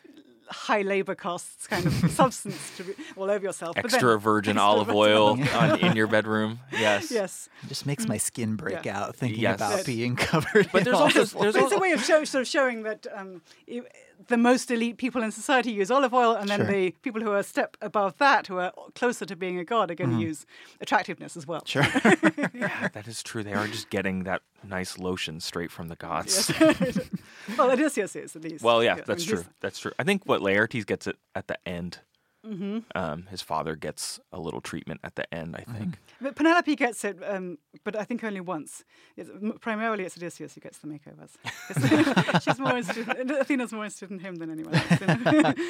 high 0.51 0.83
labor 0.83 1.15
costs 1.15 1.67
kind 1.69 1.87
of 1.87 1.93
substance 2.11 2.77
to 2.79 2.83
be 2.85 2.95
all 3.17 3.31
over 3.31 3.45
yourself. 3.45 3.77
But 3.77 3.85
then- 3.85 3.95
Extra 3.99 4.19
virgin 4.19 4.57
Extra 4.57 4.65
olive 4.69 4.87
virgin 4.89 4.99
oil 4.99 5.39
on, 5.55 5.79
in 5.81 5.95
your 5.95 6.07
bedroom. 6.09 6.59
Yes. 6.73 7.11
Yes. 7.13 7.49
It 7.63 7.69
just 7.69 7.87
makes 7.87 8.09
my 8.09 8.17
skin 8.17 8.57
break 8.57 8.85
Yeah. 8.87 8.99
out 9.03 9.15
thinking 9.15 9.41
Yes. 9.41 9.57
about 9.57 9.71
Yes. 9.77 9.85
being 9.87 10.17
covered. 10.17 10.69
But 10.73 10.79
in 10.79 10.85
there's 10.85 10.97
also 10.97 11.25
there's 11.43 11.55
But 11.55 11.63
it's 11.65 11.73
a 11.73 11.79
way 11.79 11.93
of 11.93 12.03
show, 12.03 12.25
sort 12.25 12.43
of 12.43 12.49
showing 12.49 12.83
that 12.85 13.07
um, 13.15 13.43
you, 13.67 13.85
the 14.27 14.37
most 14.37 14.71
elite 14.71 14.99
people 14.99 15.23
in 15.23 15.31
society 15.31 15.71
use 15.71 15.91
olive 15.91 16.13
oil, 16.13 16.35
and 16.35 16.49
then 16.49 16.61
Sure. 16.61 16.67
the 16.67 16.91
people 17.03 17.21
who 17.21 17.31
are 17.31 17.39
a 17.39 17.43
step 17.43 17.77
above 17.81 18.19
that, 18.19 18.49
who 18.49 18.59
are 18.59 18.73
closer 18.95 19.25
to 19.25 19.37
being 19.37 19.59
a 19.59 19.65
god, 19.65 19.91
are 19.91 19.95
going 19.95 20.11
to 20.11 20.17
mm-hmm. 20.17 20.27
use 20.27 20.47
attractiveness 20.81 21.37
as 21.37 21.47
well. 21.47 21.63
Sure. 21.65 21.83
yeah, 22.53 22.89
that 22.93 23.07
is 23.07 23.23
true. 23.23 23.43
They 23.43 23.53
are 23.53 23.67
just 23.67 23.91
getting 23.91 24.25
that 24.25 24.43
nice 24.63 24.99
lotion 24.99 25.41
straight 25.41 25.71
from 25.71 25.89
the 25.89 25.97
gods. 25.97 26.53
well, 27.59 27.71
Odysseus 27.71 28.17
is 28.17 28.35
at 28.35 28.43
least. 28.43 28.65
Well, 28.65 28.83
yeah, 28.83 28.95
I 28.95 29.01
that's 29.03 29.27
mean, 29.27 29.37
true. 29.37 29.45
That's 29.61 29.79
true. 29.79 29.93
I 29.99 30.05
think 30.05 30.27
what 30.27 30.41
Laertes 30.41 30.85
gets 30.85 31.07
it 31.07 31.17
at 31.35 31.47
the 31.47 31.59
end. 31.67 32.01
Mm-hmm. 32.47 32.79
Um, 32.95 33.27
his 33.31 33.43
father 33.43 33.75
gets 33.75 34.21
a 34.33 34.39
little 34.39 34.61
treatment 34.61 35.01
at 35.03 35.17
the 35.17 35.33
end. 35.35 35.57
I 35.57 35.71
think. 35.73 35.99
But 36.21 36.37
Penelope 36.37 36.75
gets 36.77 37.05
it, 37.05 37.19
um, 37.27 37.59
but 37.85 37.97
I 37.97 38.05
think 38.05 38.23
only 38.25 38.41
once. 38.41 38.85
It's, 39.17 39.31
primarily, 39.61 40.05
it's 40.05 40.17
Odysseus 40.17 40.55
who 40.55 40.61
gets 40.61 40.79
the 40.79 40.87
makeovers. 40.87 42.43
She's 42.43 42.59
more 42.59 42.77
interested. 42.77 43.31
Athena's 43.31 43.73
more 43.73 43.85
interested 43.85 44.11
in 44.11 44.21
him 44.21 44.37
than 44.37 44.51
anyone 44.51 44.75
else. 44.75 45.55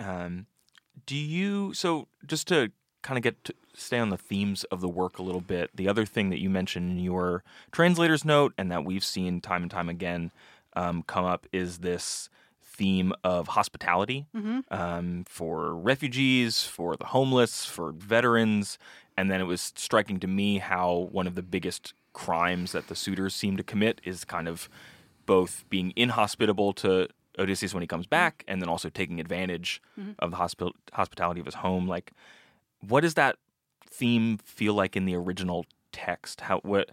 Um, 0.00 0.46
do 1.06 1.16
you 1.16 1.74
so 1.74 2.06
just 2.24 2.46
to 2.48 2.70
kind 3.02 3.16
of 3.16 3.22
get 3.22 3.42
to 3.44 3.54
stay 3.74 3.98
on 3.98 4.10
the 4.10 4.16
themes 4.16 4.64
of 4.64 4.80
the 4.80 4.88
work 4.88 5.18
a 5.18 5.22
little 5.22 5.40
bit? 5.40 5.70
The 5.74 5.88
other 5.88 6.06
thing 6.06 6.30
that 6.30 6.38
you 6.40 6.50
mentioned 6.50 6.90
in 6.92 6.98
your 6.98 7.42
translator's 7.72 8.24
note, 8.24 8.52
and 8.56 8.70
that 8.70 8.84
we've 8.84 9.04
seen 9.04 9.40
time 9.40 9.62
and 9.62 9.70
time 9.70 9.88
again 9.88 10.30
um, 10.76 11.02
come 11.02 11.24
up, 11.24 11.46
is 11.52 11.78
this 11.78 12.30
theme 12.78 13.12
of 13.24 13.48
hospitality 13.48 14.24
mm-hmm. 14.34 14.60
um, 14.70 15.24
for 15.28 15.74
refugees, 15.74 16.62
for 16.62 16.96
the 16.96 17.06
homeless, 17.06 17.66
for 17.66 17.92
veterans. 17.92 18.78
And 19.16 19.30
then 19.30 19.40
it 19.40 19.44
was 19.44 19.72
striking 19.74 20.20
to 20.20 20.28
me 20.28 20.58
how 20.58 21.08
one 21.10 21.26
of 21.26 21.34
the 21.34 21.42
biggest 21.42 21.92
crimes 22.12 22.72
that 22.72 22.86
the 22.86 22.94
suitors 22.94 23.34
seem 23.34 23.56
to 23.56 23.64
commit 23.64 24.00
is 24.04 24.24
kind 24.24 24.48
of 24.48 24.68
both 25.26 25.64
being 25.68 25.92
inhospitable 25.96 26.72
to 26.74 27.08
Odysseus 27.38 27.74
when 27.74 27.82
he 27.82 27.86
comes 27.86 28.06
mm-hmm. 28.06 28.10
back, 28.10 28.44
and 28.48 28.62
then 28.62 28.68
also 28.68 28.88
taking 28.88 29.20
advantage 29.20 29.82
mm-hmm. 29.98 30.12
of 30.20 30.30
the 30.30 30.36
hospi- 30.36 30.72
hospitality 30.92 31.40
of 31.40 31.46
his 31.46 31.56
home. 31.56 31.86
Like, 31.86 32.12
what 32.80 33.00
does 33.00 33.14
that 33.14 33.36
theme 33.90 34.38
feel 34.38 34.74
like 34.74 34.96
in 34.96 35.04
the 35.04 35.16
original 35.16 35.66
text? 35.92 36.42
How 36.42 36.60
what? 36.60 36.90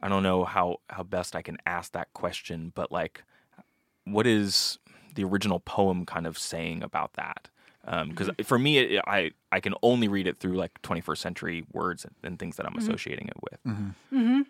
I 0.00 0.08
don't 0.08 0.22
know 0.22 0.44
how 0.44 0.80
how 0.90 1.04
best 1.04 1.34
I 1.34 1.42
can 1.42 1.56
ask 1.66 1.92
that 1.92 2.12
question, 2.12 2.72
but 2.74 2.92
like, 2.92 3.22
what 4.04 4.26
is 4.26 4.78
the 5.14 5.24
original 5.24 5.60
poem 5.60 6.04
kind 6.06 6.26
of 6.26 6.38
saying 6.38 6.82
about 6.82 7.14
that? 7.14 7.50
Um, 7.86 8.10
because 8.10 8.28
mm-hmm. 8.28 8.42
for 8.42 8.58
me, 8.58 8.78
it, 8.78 9.02
I 9.06 9.32
I 9.52 9.60
can 9.60 9.74
only 9.82 10.08
read 10.08 10.26
it 10.26 10.38
through 10.38 10.54
like 10.54 10.80
21st 10.82 11.18
century 11.18 11.66
words 11.72 12.04
and, 12.04 12.14
and 12.22 12.38
things 12.38 12.56
that 12.56 12.66
I'm 12.66 12.72
mm-hmm. 12.72 12.88
associating 12.88 13.28
it 13.28 13.36
with. 13.42 13.64
Mm-hmm. 13.64 14.40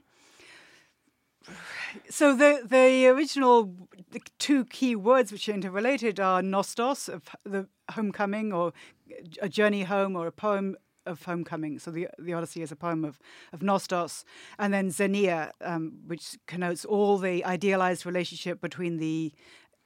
So 2.09 2.35
the 2.35 2.63
the 2.65 3.07
original 3.09 3.75
the 4.11 4.21
two 4.39 4.65
key 4.67 4.97
words 4.97 5.33
which 5.33 5.49
are 5.49 5.53
interrelated 5.53 6.19
are 6.21 6.43
nostos 6.43 7.09
of 7.09 7.29
the 7.45 7.69
homecoming 7.93 8.53
or 8.53 8.73
a 9.43 9.49
journey 9.49 9.83
home 9.83 10.17
or 10.17 10.27
a 10.27 10.33
poem 10.33 10.77
of 11.07 11.25
homecoming. 11.25 11.79
So 11.79 11.91
the 11.91 12.09
the 12.19 12.33
Odyssey 12.33 12.63
is 12.63 12.73
a 12.73 12.77
poem 12.77 13.05
of 13.05 13.19
of 13.53 13.61
nostos, 13.61 14.25
and 14.59 14.73
then 14.73 14.91
xenia, 14.91 15.53
um, 15.61 15.93
which 16.07 16.39
connotes 16.47 16.85
all 16.85 17.19
the 17.19 17.45
idealized 17.45 18.07
relationship 18.07 18.61
between 18.61 18.99
the 18.99 19.33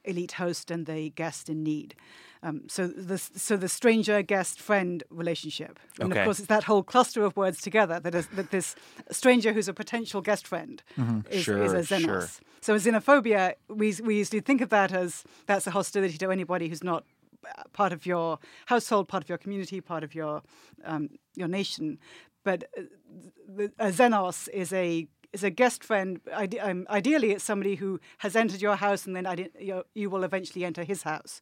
elite 0.05 0.33
host 0.33 0.71
and 0.71 0.85
the 0.85 1.09
guest 1.11 1.49
in 1.49 1.63
need. 1.63 1.95
Um, 2.41 2.61
so 2.67 2.87
the 2.87 3.17
so 3.17 3.57
the 3.57 3.67
stranger 3.67 4.21
guest 4.21 4.61
friend 4.61 5.03
relationship, 5.09 5.77
and 5.99 6.11
Okay. 6.11 6.21
of 6.21 6.25
course 6.25 6.39
it's 6.39 6.47
that 6.47 6.63
whole 6.63 6.83
cluster 6.83 7.23
of 7.23 7.35
words 7.35 7.59
together 7.61 7.99
that 7.99 8.15
is 8.15 8.27
that 8.27 8.49
this 8.51 8.75
stranger 9.11 9.51
who's 9.51 9.67
a 9.67 9.73
potential 9.73 10.21
guest 10.21 10.47
friend 10.47 10.81
is, 11.29 11.43
Sure, 11.43 11.61
is 11.63 11.73
a 11.73 11.79
xenos. 11.81 12.05
sure. 12.05 12.29
So 12.61 12.75
xenophobia, 12.75 13.55
we 13.67 13.93
we 14.03 14.15
usually 14.19 14.39
think 14.41 14.61
of 14.61 14.69
that 14.69 14.93
as 14.93 15.25
that's 15.47 15.67
a 15.67 15.71
hostility 15.71 16.17
to 16.17 16.31
anybody 16.31 16.69
who's 16.69 16.83
not 16.83 17.03
uh, 17.45 17.63
part 17.73 17.91
of 17.91 18.05
your 18.05 18.39
household, 18.67 19.07
part 19.09 19.23
of 19.23 19.29
your 19.29 19.37
community, 19.37 19.81
part 19.81 20.03
of 20.05 20.15
your 20.15 20.41
um, 20.85 21.09
your 21.35 21.49
nation. 21.49 21.97
But 22.45 22.63
uh, 22.77 22.83
the, 23.57 23.65
a 23.79 23.87
xenos 23.91 24.47
is 24.53 24.71
a 24.71 25.07
is 25.33 25.43
a 25.43 25.49
guest 25.49 25.83
friend. 25.83 26.19
Ide- 26.35 26.57
um, 26.59 26.85
ideally, 26.89 27.31
it's 27.31 27.43
somebody 27.43 27.75
who 27.75 27.99
has 28.19 28.35
entered 28.35 28.61
your 28.61 28.75
house, 28.75 29.05
and 29.05 29.15
then 29.15 29.25
ide- 29.25 29.51
you 29.59 29.83
you 29.93 30.09
will 30.09 30.23
eventually 30.23 30.65
enter 30.65 30.83
his 30.83 31.03
house. 31.03 31.41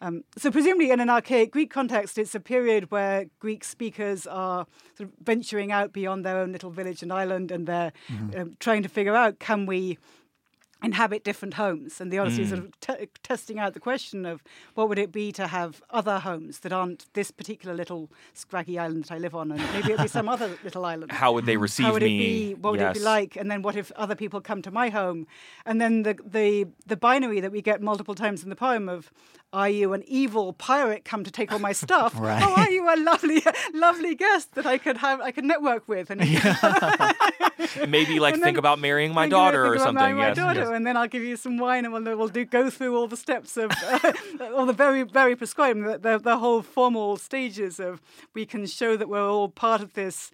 Um, 0.00 0.24
so, 0.36 0.50
presumably, 0.50 0.90
in 0.90 1.00
an 1.00 1.08
archaic 1.10 1.50
Greek 1.52 1.70
context, 1.70 2.18
it's 2.18 2.34
a 2.34 2.40
period 2.40 2.90
where 2.90 3.26
Greek 3.38 3.64
speakers 3.64 4.26
are 4.26 4.66
sort 4.96 5.08
of 5.08 5.14
venturing 5.24 5.72
out 5.72 5.92
beyond 5.92 6.24
their 6.24 6.38
own 6.38 6.52
little 6.52 6.70
village 6.70 7.02
and 7.02 7.12
island, 7.12 7.50
and 7.50 7.66
they're 7.66 7.92
um, 8.36 8.56
trying 8.60 8.82
to 8.82 8.88
figure 8.88 9.14
out 9.16 9.38
can 9.38 9.66
we 9.66 9.98
inhabit 10.82 11.24
different 11.24 11.54
homes. 11.54 12.00
And 12.00 12.12
the 12.12 12.18
Odyssey 12.18 12.42
is 12.42 12.48
sort 12.48 12.60
hmm. 12.60 12.66
of 12.66 12.80
te- 12.80 13.08
testing 13.22 13.58
out 13.58 13.74
the 13.74 13.80
question 13.80 14.26
of 14.26 14.42
what 14.74 14.88
would 14.88 14.98
it 14.98 15.12
be 15.12 15.32
to 15.32 15.46
have 15.46 15.82
other 15.90 16.18
homes 16.18 16.60
that 16.60 16.72
aren't 16.72 17.12
this 17.14 17.30
particular 17.30 17.74
little 17.74 18.10
scraggy 18.34 18.78
island 18.78 19.04
that 19.04 19.12
I 19.12 19.18
live 19.18 19.34
on, 19.34 19.52
and 19.52 19.60
maybe 19.72 19.92
it'd 19.92 20.02
be 20.02 20.08
some 20.08 20.28
other 20.28 20.58
little 20.64 20.84
island. 20.84 21.12
How 21.12 21.32
would 21.32 21.46
they 21.46 21.56
receive 21.56 21.86
How 21.86 21.92
would 21.92 22.02
me? 22.02 22.16
it 22.16 22.18
be? 22.18 22.54
What 22.54 22.72
would 22.72 22.80
it 22.80 22.94
be 22.94 23.00
like? 23.00 23.36
And 23.36 23.50
then 23.50 23.62
what 23.62 23.76
if 23.76 23.92
other 23.92 24.14
people 24.14 24.40
come 24.40 24.62
to 24.62 24.70
my 24.70 24.88
home? 24.88 25.26
And 25.66 25.80
then 25.80 26.02
the 26.02 26.18
the 26.24 26.66
the 26.86 26.96
binary 26.96 27.40
that 27.40 27.52
we 27.52 27.62
get 27.62 27.80
multiple 27.80 28.14
times 28.14 28.42
in 28.42 28.50
the 28.50 28.56
poem 28.56 28.88
of 28.88 29.10
are 29.52 29.68
you 29.68 29.92
an 29.92 30.02
evil 30.06 30.54
pirate 30.54 31.04
come 31.04 31.24
to 31.24 31.30
take 31.30 31.52
all 31.52 31.58
my 31.58 31.72
stuff? 31.84 32.18
Right. 32.18 32.42
Or 32.42 32.58
are 32.58 32.70
you 32.70 32.88
a 32.88 32.96
lovely 32.96 33.42
lovely 33.74 34.14
guest 34.14 34.54
that 34.54 34.66
I 34.66 34.78
could 34.78 34.96
have 34.98 35.20
I 35.20 35.30
could 35.30 35.44
network 35.44 35.86
with 35.88 36.10
and 36.10 36.20
Maybe 37.88 38.18
like 38.18 38.34
And 38.34 38.42
think 38.42 38.58
about 38.58 38.78
marrying 38.78 39.12
my 39.12 39.28
daughter 39.28 39.66
or 39.66 39.78
something. 39.78 40.16
My 40.16 40.28
yes, 40.28 40.36
daughter, 40.72 40.76
and 40.76 40.86
then 40.86 40.96
I'll 40.96 41.08
give 41.08 41.22
you 41.22 41.36
some 41.36 41.58
wine, 41.58 41.84
and 41.84 41.92
we'll, 41.92 42.16
we'll 42.16 42.28
do 42.28 42.44
go 42.44 42.70
through 42.70 42.96
all 42.96 43.06
the 43.08 43.16
steps 43.16 43.56
of 43.56 43.70
uh, 43.70 44.12
all 44.54 44.66
the 44.66 44.72
very 44.72 45.02
very 45.02 45.36
prescribed 45.36 45.84
the, 45.84 45.98
the, 45.98 46.18
the 46.18 46.38
whole 46.38 46.62
formal 46.62 47.16
stages 47.16 47.78
of 47.80 48.00
we 48.34 48.44
can 48.46 48.66
show 48.66 48.96
that 48.96 49.08
we're 49.08 49.28
all 49.28 49.48
part 49.48 49.80
of 49.80 49.92
this 49.94 50.30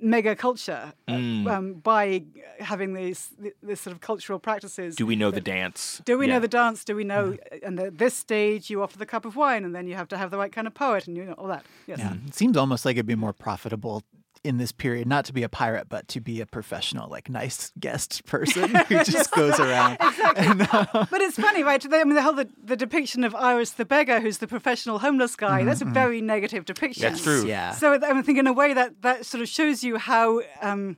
mega 0.00 0.36
culture 0.36 0.92
uh, 1.08 1.12
Mm. 1.12 1.50
um, 1.50 1.72
by 1.74 2.22
having 2.60 2.94
these 2.94 3.30
this 3.62 3.80
sort 3.80 3.94
of 3.94 4.00
cultural 4.00 4.38
practices. 4.38 4.94
Do 4.96 5.06
we 5.06 5.16
know 5.16 5.32
the 5.32 5.40
dance? 5.40 6.00
Do 6.04 6.16
we 6.18 6.26
Yeah. 6.26 6.34
know 6.34 6.40
the 6.40 6.48
dance? 6.48 6.84
Do 6.84 6.94
we 6.94 7.02
know? 7.04 7.36
And 7.64 7.80
at 7.80 7.98
this 7.98 8.14
stage, 8.14 8.70
you 8.70 8.80
offer 8.82 8.96
the 8.98 9.06
cup 9.06 9.24
of 9.24 9.34
wine, 9.34 9.64
and 9.64 9.74
then 9.74 9.88
you 9.88 9.96
have 9.96 10.06
to 10.08 10.16
have 10.16 10.30
the 10.30 10.38
right 10.38 10.52
kind 10.52 10.66
of 10.68 10.74
poet, 10.74 11.08
and 11.08 11.16
you 11.16 11.24
know 11.24 11.32
all 11.32 11.48
that. 11.48 11.64
Yes. 11.88 11.98
Yeah. 11.98 12.14
It 12.28 12.34
seems 12.34 12.56
almost 12.56 12.84
like 12.84 12.94
it'd 12.96 13.06
be 13.06 13.16
more 13.16 13.32
profitable 13.32 14.02
in 14.44 14.58
this 14.58 14.72
period 14.72 15.06
not 15.06 15.24
to 15.26 15.32
be 15.32 15.42
a 15.42 15.48
pirate, 15.48 15.88
but 15.88 16.08
to 16.08 16.20
be 16.20 16.40
a 16.40 16.46
professional, 16.46 17.08
like 17.10 17.28
nice 17.28 17.72
guest 17.78 18.24
person 18.26 18.74
who 18.74 19.04
just 19.04 19.30
goes 19.32 19.58
around. 19.58 19.98
And, 20.36 20.62
uh, 20.70 21.06
But 21.10 21.20
it's 21.20 21.36
funny, 21.38 21.62
right? 21.62 21.84
I 21.84 22.04
mean, 22.04 22.14
the 22.14 22.22
whole 22.22 22.34
the, 22.34 22.48
the 22.62 22.76
depiction 22.76 23.24
of 23.24 23.32
Irus 23.34 23.76
the 23.76 23.84
beggar, 23.84 24.20
who's 24.20 24.38
the 24.38 24.46
professional 24.46 24.98
homeless 24.98 25.36
guy. 25.36 25.64
That's 25.64 25.82
a 25.82 25.86
very 25.86 26.20
negative 26.20 26.64
depiction. 26.64 27.02
That's 27.02 27.22
true. 27.22 27.46
yeah. 27.46 27.72
So 27.72 27.94
I'm 27.94 28.22
thinking, 28.22 28.38
in 28.38 28.46
a 28.46 28.52
way, 28.52 28.74
that 28.74 29.02
that 29.02 29.26
sort 29.26 29.42
of 29.42 29.48
shows 29.48 29.82
you 29.82 29.96
how. 29.98 30.42
Um, 30.60 30.96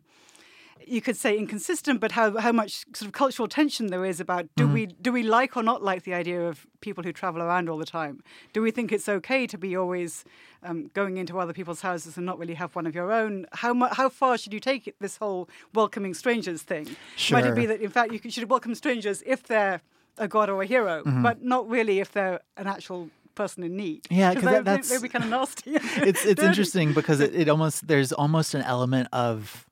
you 0.90 1.00
could 1.00 1.16
say 1.16 1.36
inconsistent, 1.38 2.00
but 2.00 2.12
how, 2.12 2.36
how 2.38 2.52
much 2.52 2.84
sort 2.94 3.06
of 3.06 3.12
cultural 3.12 3.46
tension 3.48 3.86
there 3.88 4.04
is 4.04 4.18
about 4.20 4.46
do 4.56 4.66
we 4.66 4.86
do 4.86 5.12
we 5.12 5.22
like 5.22 5.56
or 5.56 5.62
not 5.62 5.82
like 5.82 6.02
the 6.02 6.14
idea 6.14 6.48
of 6.48 6.66
people 6.80 7.04
who 7.04 7.12
travel 7.12 7.40
around 7.42 7.68
all 7.68 7.78
the 7.78 7.86
time? 7.86 8.22
Do 8.52 8.60
we 8.62 8.70
think 8.70 8.90
it's 8.92 9.08
okay 9.08 9.46
to 9.46 9.56
be 9.58 9.76
always 9.76 10.24
um, 10.62 10.90
going 10.94 11.16
into 11.16 11.38
other 11.38 11.52
people's 11.52 11.80
houses 11.82 12.16
and 12.16 12.26
not 12.26 12.38
really 12.38 12.54
have 12.54 12.74
one 12.74 12.86
of 12.86 12.94
your 12.94 13.12
own? 13.12 13.46
How 13.52 13.72
mu- 13.72 13.88
how 13.92 14.08
far 14.08 14.36
should 14.36 14.52
you 14.52 14.60
take 14.60 14.86
it, 14.88 14.96
this 15.00 15.16
whole 15.18 15.48
welcoming 15.74 16.14
strangers 16.14 16.62
thing? 16.62 16.86
Sure. 17.16 17.38
Might 17.40 17.48
it 17.48 17.54
be 17.54 17.66
that 17.66 17.80
in 17.80 17.90
fact 17.90 18.12
you 18.12 18.30
should 18.30 18.50
welcome 18.50 18.74
strangers 18.74 19.22
if 19.26 19.44
they're 19.44 19.80
a 20.18 20.26
god 20.28 20.50
or 20.50 20.60
a 20.62 20.66
hero, 20.66 21.02
but 21.04 21.42
not 21.42 21.68
really 21.70 22.00
if 22.00 22.12
they're 22.12 22.40
an 22.56 22.66
actual 22.66 23.10
person 23.36 23.62
in 23.62 23.76
need? 23.76 24.06
Yeah, 24.10 24.34
'Cause 24.34 24.42
'cause 24.42 24.52
that- 24.52 24.64
that's- 24.64 25.00
they'd 25.00 25.12
kind 25.12 25.24
of 25.24 25.30
nasty. 25.30 25.70
it's 26.08 26.26
it's 26.26 26.42
interesting 26.50 26.92
because 26.94 27.20
it, 27.20 27.34
it 27.34 27.48
almost 27.48 27.86
there's 27.86 28.12
almost 28.12 28.54
an 28.54 28.62
element 28.62 29.08
of 29.12 29.66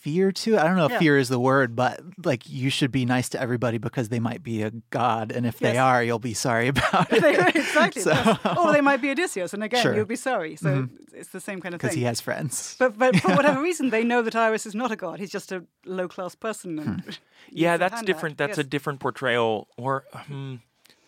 fear 0.00 0.32
to 0.32 0.54
it. 0.54 0.58
I 0.58 0.64
don't 0.64 0.76
know 0.76 0.86
if 0.86 0.92
Yeah. 0.92 0.98
fear 0.98 1.18
is 1.18 1.28
the 1.28 1.38
word, 1.38 1.76
but 1.76 2.00
like 2.24 2.48
you 2.48 2.70
should 2.70 2.90
be 2.90 3.04
nice 3.04 3.28
to 3.30 3.40
everybody 3.40 3.78
because 3.78 4.08
they 4.08 4.18
might 4.20 4.42
be 4.42 4.62
a 4.62 4.70
god, 4.90 5.30
and 5.30 5.46
if 5.46 5.58
they 5.58 5.76
are, 5.78 6.02
you'll 6.02 6.18
be 6.18 6.34
sorry 6.34 6.68
about 6.74 7.12
it. 7.12 7.22
exactly. 7.56 8.02
So- 8.02 8.10
That's- 8.10 8.56
Or 8.58 8.72
they 8.72 8.80
might 8.80 9.00
be 9.02 9.10
Odysseus, 9.10 9.52
and 9.54 9.62
again, 9.62 9.82
Sure. 9.82 9.92
Mm-hmm. 9.92 9.96
you'll 9.98 10.06
be 10.06 10.16
sorry. 10.16 10.56
So 10.56 10.88
it's 11.12 11.30
the 11.30 11.40
same 11.40 11.60
kind 11.60 11.74
of 11.74 11.80
thing. 11.80 11.88
Because 11.88 11.96
he 11.96 12.04
has 12.04 12.20
friends. 12.20 12.76
But 12.78 12.98
but 12.98 13.16
for 13.20 13.34
whatever 13.36 13.60
reason, 13.70 13.90
they 13.90 14.02
know 14.04 14.22
that 14.22 14.34
Irus 14.34 14.66
is 14.66 14.74
not 14.74 14.90
a 14.90 14.96
god. 14.96 15.18
He's 15.20 15.30
just 15.30 15.52
a 15.52 15.64
low 15.84 16.08
class 16.08 16.34
person. 16.34 16.78
And 16.78 17.00
Hmm. 17.02 17.10
Yeah, 17.52 17.76
that's 17.78 18.02
different. 18.02 18.34
out. 18.40 18.46
That's 18.48 18.58
a 18.58 18.64
different 18.64 19.00
portrayal, 19.00 19.68
or 19.76 20.04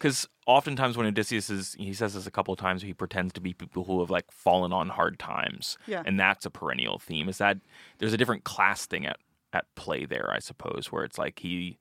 because 0.02 0.28
oftentimes 0.48 0.96
when 0.96 1.06
Odysseus 1.06 1.48
is, 1.48 1.74
he 1.78 1.94
says 1.94 2.14
this 2.14 2.26
a 2.26 2.30
couple 2.32 2.52
of 2.52 2.58
times, 2.58 2.82
he 2.82 2.92
pretends 2.92 3.32
to 3.34 3.40
be 3.40 3.52
people 3.54 3.84
who 3.84 4.00
have 4.00 4.10
like 4.10 4.28
fallen 4.32 4.72
on 4.72 4.88
hard 4.88 5.16
times, 5.20 5.78
Yeah. 5.86 6.02
and 6.04 6.18
that's 6.18 6.44
a 6.44 6.50
perennial 6.50 6.98
theme. 6.98 7.28
Is 7.28 7.38
that 7.38 7.58
there's 7.98 8.12
a 8.12 8.16
different 8.16 8.42
class 8.42 8.84
thing 8.86 9.06
at 9.06 9.18
at 9.52 9.66
play 9.76 10.04
there, 10.04 10.28
I 10.32 10.40
suppose, 10.40 10.90
where 10.90 11.04
it's 11.04 11.18
like 11.18 11.38
he 11.38 11.78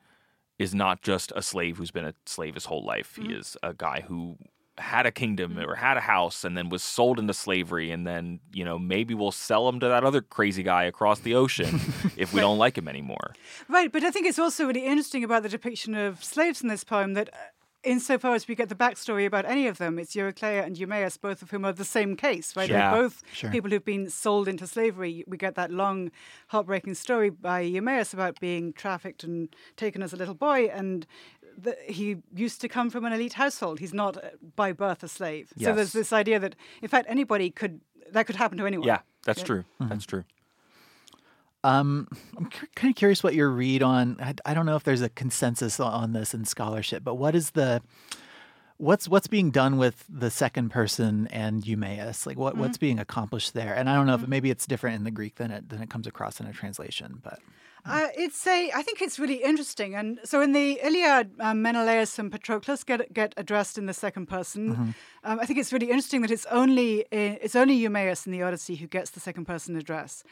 is 0.59 0.76
not 0.76 1.01
just 1.01 1.32
a 1.36 1.41
slave 1.41 1.78
who's 1.78 1.89
been 1.89 2.05
a 2.05 2.13
slave 2.28 2.53
his 2.53 2.65
whole 2.65 2.86
life. 2.86 3.13
Mm-hmm. 3.17 3.30
He 3.32 3.36
is 3.38 3.57
a 3.63 3.74
guy 3.74 4.03
who 4.07 4.38
had 4.78 5.05
a 5.07 5.11
kingdom 5.11 5.57
or 5.57 5.76
had 5.76 5.97
a 5.97 6.01
house 6.01 6.43
and 6.43 6.55
then 6.57 6.69
was 6.69 6.84
sold 6.84 7.17
into 7.19 7.34
slavery 7.34 7.91
and 7.91 8.05
then 8.05 8.39
you 8.53 8.63
know 8.65 8.78
maybe 8.80 9.13
we'll 9.13 9.32
sell 9.32 9.67
him 9.67 9.80
to 9.80 9.88
that 9.88 10.03
other 10.03 10.22
crazy 10.22 10.63
guy 10.63 10.84
across 10.86 11.19
the 11.19 11.36
ocean 11.36 11.80
if 12.17 12.34
we 12.34 12.39
don't 12.39 12.57
like 12.57 12.78
him 12.78 12.88
anymore 12.88 13.34
Right, 13.67 13.91
but 13.91 14.03
I 14.03 14.09
think 14.11 14.26
it's 14.26 14.39
also 14.39 14.65
really 14.65 14.86
interesting 14.86 15.24
about 15.24 15.43
the 15.43 15.49
depiction 15.49 15.93
of 15.93 16.24
slaves 16.24 16.61
in 16.63 16.67
this 16.69 16.84
poem 16.84 17.13
that, 17.15 17.30
uh, 17.34 17.38
insofar 17.84 18.36
as 18.36 18.47
we 18.47 18.55
get 18.55 18.69
the 18.69 18.75
backstory 18.75 19.25
about 19.25 19.45
any 19.45 19.67
of 19.67 19.77
them, 19.77 19.97
it's 19.99 20.15
Eurycleia 20.15 20.63
and 20.65 20.77
Eumaeus, 20.77 21.17
both 21.17 21.41
of 21.41 21.51
whom 21.51 21.65
are 21.65 21.73
the 21.73 21.86
same 21.86 22.15
case, 22.15 22.55
right? 22.55 22.69
Yeah, 22.69 22.91
They're 22.91 23.01
both 23.01 23.23
sure. 23.34 23.49
people 23.51 23.69
who've 23.71 23.84
been 23.86 24.09
sold 24.09 24.47
into 24.47 24.67
slavery. 24.67 25.23
We 25.27 25.38
get 25.38 25.55
that 25.55 25.71
long, 25.71 26.11
heartbreaking 26.47 26.95
story 26.95 27.29
by 27.29 27.61
Eumaeus 27.61 28.13
about 28.13 28.39
being 28.39 28.73
trafficked 28.73 29.23
and 29.23 29.49
taken 29.75 30.01
as 30.03 30.13
a 30.13 30.15
little 30.17 30.36
boy, 30.36 30.65
and 30.65 31.07
the, 31.57 31.75
he 31.88 32.17
used 32.36 32.61
to 32.61 32.67
come 32.67 32.89
from 32.89 33.05
an 33.05 33.13
elite 33.13 33.34
household. 33.34 33.79
He's 33.79 33.93
not 33.93 34.17
uh, 34.17 34.29
by 34.55 34.71
birth 34.73 35.03
a 35.03 35.07
slave. 35.07 35.51
Yes. 35.55 35.67
So 35.69 35.75
there's 35.75 35.93
this 35.93 36.13
idea 36.13 36.39
that, 36.39 36.55
in 36.82 36.88
fact, 36.88 37.07
anybody 37.09 37.49
could 37.49 37.82
that 38.11 38.25
could 38.27 38.36
happen 38.36 38.57
to 38.57 38.65
anyone. 38.65 38.86
yeah 38.88 38.99
that's 39.23 39.39
Yeah. 39.39 39.45
true 39.45 39.63
that's 39.79 40.05
true 40.05 40.25
Um, 41.64 42.07
I'm 42.38 42.49
kind 42.76 42.91
of 42.91 42.95
curious 42.95 43.24
what 43.24 43.36
your 43.36 43.49
read 43.49 43.84
on. 43.84 44.18
I, 44.20 44.34
I 44.45 44.53
don't 44.53 44.66
know 44.66 44.76
if 44.76 44.84
there's 44.84 45.01
a 45.01 45.09
consensus 45.09 45.80
on 45.80 46.14
this 46.14 46.34
in 46.34 46.45
scholarship, 46.45 47.03
but 47.03 47.16
what 47.16 47.36
is 47.36 47.51
the 47.51 47.82
what's 48.78 49.07
what's 49.07 49.28
being 49.28 49.51
done 49.51 49.78
with 49.78 50.03
the 50.09 50.32
second 50.32 50.70
person 50.70 51.28
and 51.28 51.66
Eumaeus? 51.66 52.26
Like 52.26 52.38
what 52.38 52.57
what's 52.57 52.78
being 52.78 52.99
accomplished 52.99 53.53
there? 53.53 53.76
And 53.76 53.89
I 53.89 53.95
don't 53.95 54.07
know 54.07 54.16
if 54.16 54.28
maybe 54.28 54.49
it's 54.49 54.66
different 54.66 54.95
in 54.95 55.03
the 55.03 55.12
Greek 55.12 55.36
than 55.36 55.51
it 55.51 55.70
than 55.70 55.82
it 55.82 55.89
comes 55.89 56.07
across 56.07 56.39
in 56.39 56.47
a 56.47 56.53
translation. 56.53 57.20
But 57.24 57.39
Uh, 57.86 58.07
it's 58.15 58.45
a. 58.47 58.71
I 58.73 58.82
think 58.84 59.01
it's 59.01 59.17
really 59.19 59.43
interesting, 59.43 59.95
and 59.95 60.19
so 60.23 60.41
in 60.41 60.51
the 60.51 60.79
Iliad, 60.84 61.32
um, 61.39 61.61
Menelaus 61.61 62.19
and 62.19 62.32
Patroclus 62.32 62.84
get 62.86 63.11
get 63.13 63.34
addressed 63.38 63.77
in 63.77 63.86
the 63.88 63.93
second 63.93 64.27
person. 64.27 64.93
Um, 65.23 65.39
I 65.39 65.45
think 65.45 65.59
it's 65.59 65.71
really 65.73 65.88
interesting 65.89 66.21
that 66.21 66.32
it's 66.32 66.45
only 66.47 67.05
it's 67.11 67.55
only 67.55 67.75
Eumaeus 67.75 68.25
in 68.25 68.32
the 68.32 68.41
Odyssey 68.43 68.75
who 68.75 68.88
gets 68.88 69.11
the 69.11 69.19
second 69.19 69.45
person 69.45 69.75
address. 69.75 70.23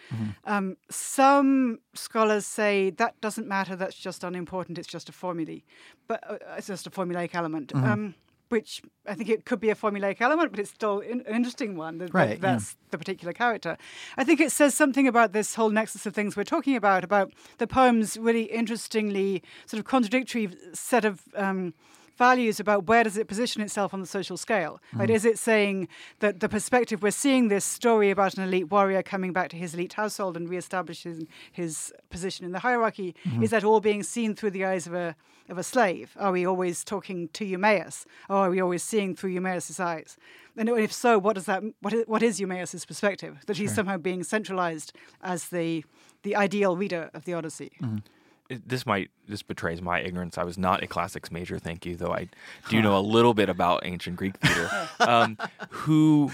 Um, 0.46 0.78
some 0.90 1.80
scholars 1.96 2.46
say 2.46 2.92
that 2.92 3.20
doesn't 3.22 3.48
matter. 3.48 3.76
That's 3.76 3.96
just 3.96 4.24
unimportant. 4.24 4.78
It's 4.78 4.88
just 4.88 5.10
a 5.10 5.12
formulae, 5.12 5.64
but 6.08 6.20
uh, 6.30 6.38
it's 6.58 6.68
just 6.68 6.88
a 6.88 6.90
formulaic 6.92 7.34
element. 7.34 7.74
Um, 7.94 8.16
which 8.50 8.82
I 9.08 9.14
think 9.16 9.30
it 9.30 9.46
could 9.46 9.60
be 9.60 9.70
a 9.70 9.76
formulaic 9.76 10.20
element, 10.22 10.52
but 10.52 10.60
it's 10.60 10.72
still 10.72 11.00
in, 11.00 11.22
an 11.22 11.36
interesting 11.36 11.78
one. 11.78 11.98
that- 12.00 12.08
that 12.08 12.14
Right, 12.14 12.30
yeah. 12.32 12.36
that's 12.42 12.76
the 12.92 12.98
particular 12.98 13.34
character. 13.34 13.78
I 14.18 14.24
think 14.24 14.40
it 14.42 14.52
says 14.52 14.74
something 14.76 15.08
about 15.08 15.32
this 15.34 15.56
whole 15.56 15.70
nexus 15.70 16.06
of 16.06 16.14
things 16.14 16.36
we're 16.36 16.44
talking 16.44 16.76
about, 16.76 17.04
about 17.04 17.32
the 17.60 17.68
poem's 17.68 18.18
really 18.18 18.44
interestingly 18.44 19.42
sort 19.66 19.80
of 19.80 19.86
contradictory 19.86 20.50
set 20.74 21.06
of 21.06 21.22
um, 21.36 21.74
values 22.20 22.60
about 22.60 22.86
where 22.86 23.04
does 23.04 23.18
it 23.18 23.28
position 23.28 23.62
itself 23.64 23.94
on 23.94 24.02
the 24.02 24.06
social 24.06 24.38
scale. 24.38 24.80
Right? 24.94 25.10
Mm. 25.10 25.16
Is 25.16 25.26
it 25.26 25.40
saying 25.40 25.88
that 26.20 26.42
the 26.42 26.50
perspective 26.50 27.02
we're 27.02 27.12
seeing 27.12 27.48
this 27.48 27.66
story 27.66 28.12
about 28.12 28.36
an 28.38 28.44
elite 28.44 28.70
warrior 28.70 29.02
coming 29.02 29.34
back 29.34 29.50
to 29.50 29.58
his 29.58 29.74
elite 29.74 29.94
household 29.94 30.38
and 30.38 30.48
reestablishing 30.48 31.28
his 31.52 31.92
position 32.12 32.46
in 32.46 32.52
the 32.52 32.60
hierarchy, 32.60 33.16
mm-hmm. 33.26 33.42
is 33.42 33.50
that 33.50 33.64
all 33.64 33.80
being 33.80 34.04
seen 34.04 34.36
through 34.36 34.52
the 34.52 34.66
eyes 34.66 34.86
of 34.86 34.94
a 34.94 35.16
of 35.48 35.58
a 35.58 35.64
slave? 35.64 36.16
Are 36.20 36.32
we 36.32 36.46
always 36.46 36.84
talking 36.84 37.30
to 37.30 37.44
Eumaeus? 37.44 38.06
Or 38.30 38.36
are 38.36 38.50
we 38.52 38.62
always 38.62 38.84
seeing 38.84 39.16
through 39.16 39.32
Eumaeus's 39.32 39.80
eyes? 39.80 40.16
And 40.56 40.70
if 40.70 40.94
so, 40.94 41.18
what 41.18 41.34
does 41.36 41.46
that 41.46 41.64
what 41.82 41.94
is, 41.94 42.04
what 42.06 42.22
is 42.22 42.40
Eumaeus's 42.40 42.86
perspective? 42.86 43.38
That 43.48 43.58
he's 43.58 43.74
somehow 43.74 43.98
being 43.98 44.24
centralized 44.24 44.92
as 45.24 45.50
the 45.50 45.86
the 46.24 46.36
ideal 46.36 46.76
reader 46.76 47.10
of 47.14 47.24
the 47.24 47.34
Odyssey. 47.34 47.72
it- 47.82 48.04
this 48.50 48.86
might 48.86 49.12
this 49.28 49.44
betrays 49.44 49.82
my 49.82 50.00
ignorance. 50.00 50.38
I 50.38 50.44
was 50.44 50.58
not 50.58 50.84
a 50.84 50.88
classics 50.88 51.32
major, 51.32 51.60
thank 51.60 51.86
you, 51.86 51.96
though 51.96 52.14
I 52.14 52.30
do 52.70 52.82
know 52.82 52.98
a 52.98 53.00
little 53.00 53.34
bit 53.34 53.50
about 53.50 53.86
ancient 53.86 54.16
Greek 54.16 54.38
theater. 54.38 54.70
um, 55.00 55.38
who 55.70 56.32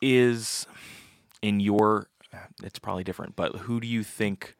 is 0.00 0.66
in 1.42 1.60
your? 1.60 2.08
It's 2.62 2.78
probably 2.78 3.04
different, 3.04 3.34
but 3.34 3.56
who 3.56 3.80
do 3.80 3.86
you 3.86 4.02
think 4.02 4.56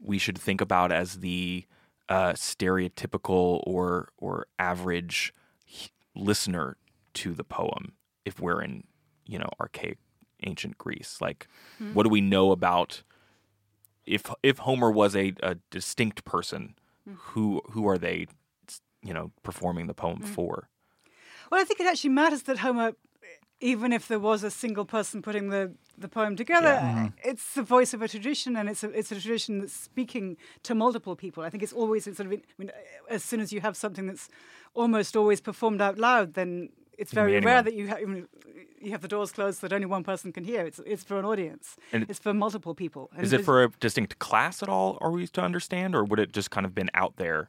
we 0.00 0.18
should 0.18 0.36
think 0.38 0.60
about 0.60 0.92
as 0.92 1.20
the 1.20 1.64
uh, 2.08 2.32
stereotypical 2.32 3.62
or 3.66 4.08
or 4.18 4.46
average 4.58 5.32
listener 6.14 6.76
to 7.14 7.32
the 7.32 7.44
poem? 7.44 7.92
If 8.24 8.40
we're 8.40 8.60
in, 8.62 8.84
you 9.26 9.38
know, 9.38 9.48
archaic 9.60 9.98
ancient 10.44 10.76
Greece, 10.76 11.18
like, 11.20 11.46
what 11.94 12.02
do 12.02 12.08
we 12.10 12.20
know 12.20 12.52
about? 12.52 13.02
If 14.06 14.30
if 14.42 14.58
Homer 14.58 14.90
was 14.90 15.14
a, 15.16 15.34
a 15.42 15.56
distinct 15.70 16.24
person, 16.24 16.74
mm. 17.08 17.16
who 17.18 17.62
who 17.70 17.86
are 17.88 17.98
they, 17.98 18.26
you 19.02 19.14
know, 19.14 19.30
performing 19.42 19.86
the 19.86 19.94
poem 19.94 20.20
mm. 20.20 20.26
for? 20.26 20.68
Well, 21.50 21.60
I 21.60 21.64
think 21.64 21.80
it 21.80 21.86
actually 21.86 22.10
matters 22.10 22.42
that 22.44 22.58
Homer, 22.58 22.92
even 23.60 23.92
if 23.92 24.08
there 24.08 24.18
was 24.18 24.42
a 24.42 24.50
single 24.50 24.86
person 24.86 25.20
putting 25.20 25.50
the, 25.50 25.74
the 25.98 26.08
poem 26.08 26.34
together, 26.34 26.80
mm-hmm. 26.82 27.06
it's 27.22 27.54
the 27.54 27.62
voice 27.62 27.92
of 27.92 28.00
a 28.00 28.08
tradition, 28.08 28.56
and 28.56 28.70
it's 28.70 28.82
a, 28.82 28.88
it's 28.90 29.12
a 29.12 29.20
tradition 29.20 29.60
that's 29.60 29.74
speaking 29.74 30.38
to 30.62 30.74
multiple 30.74 31.14
people. 31.14 31.42
I 31.42 31.50
think 31.50 31.62
it's 31.62 31.72
always 31.72 32.06
it's 32.06 32.16
sort 32.16 32.32
of 32.32 32.38
I 32.38 32.42
mean, 32.58 32.70
as 33.10 33.22
soon 33.22 33.40
as 33.40 33.52
you 33.52 33.60
have 33.60 33.76
something 33.76 34.06
that's 34.06 34.28
almost 34.74 35.16
always 35.16 35.40
performed 35.40 35.82
out 35.82 35.98
loud, 35.98 36.34
then 36.34 36.70
it's 36.98 37.12
very 37.12 37.38
rare 37.40 37.62
that 37.62 37.74
you 37.74 37.88
have 37.88 38.00
you 38.00 38.90
have 38.90 39.00
the 39.00 39.08
doors 39.08 39.32
closed 39.32 39.60
so 39.60 39.68
that 39.68 39.74
only 39.74 39.86
one 39.86 40.04
person 40.04 40.32
can 40.32 40.44
hear. 40.44 40.62
It's 40.66 40.80
it's 40.84 41.04
for 41.04 41.18
an 41.18 41.24
audience. 41.24 41.76
And 41.92 42.06
it's 42.08 42.18
for 42.18 42.34
multiple 42.34 42.74
people. 42.74 43.10
And 43.14 43.24
Is 43.24 43.32
it 43.32 43.44
for 43.44 43.62
a 43.62 43.70
distinct 43.80 44.18
class 44.18 44.62
at 44.62 44.68
all? 44.68 44.98
Are 45.00 45.10
we 45.10 45.26
to 45.26 45.40
understand, 45.40 45.94
or 45.94 46.04
would 46.04 46.18
it 46.18 46.32
just 46.32 46.50
kind 46.50 46.66
of 46.66 46.74
been 46.74 46.90
out 46.94 47.16
there 47.16 47.48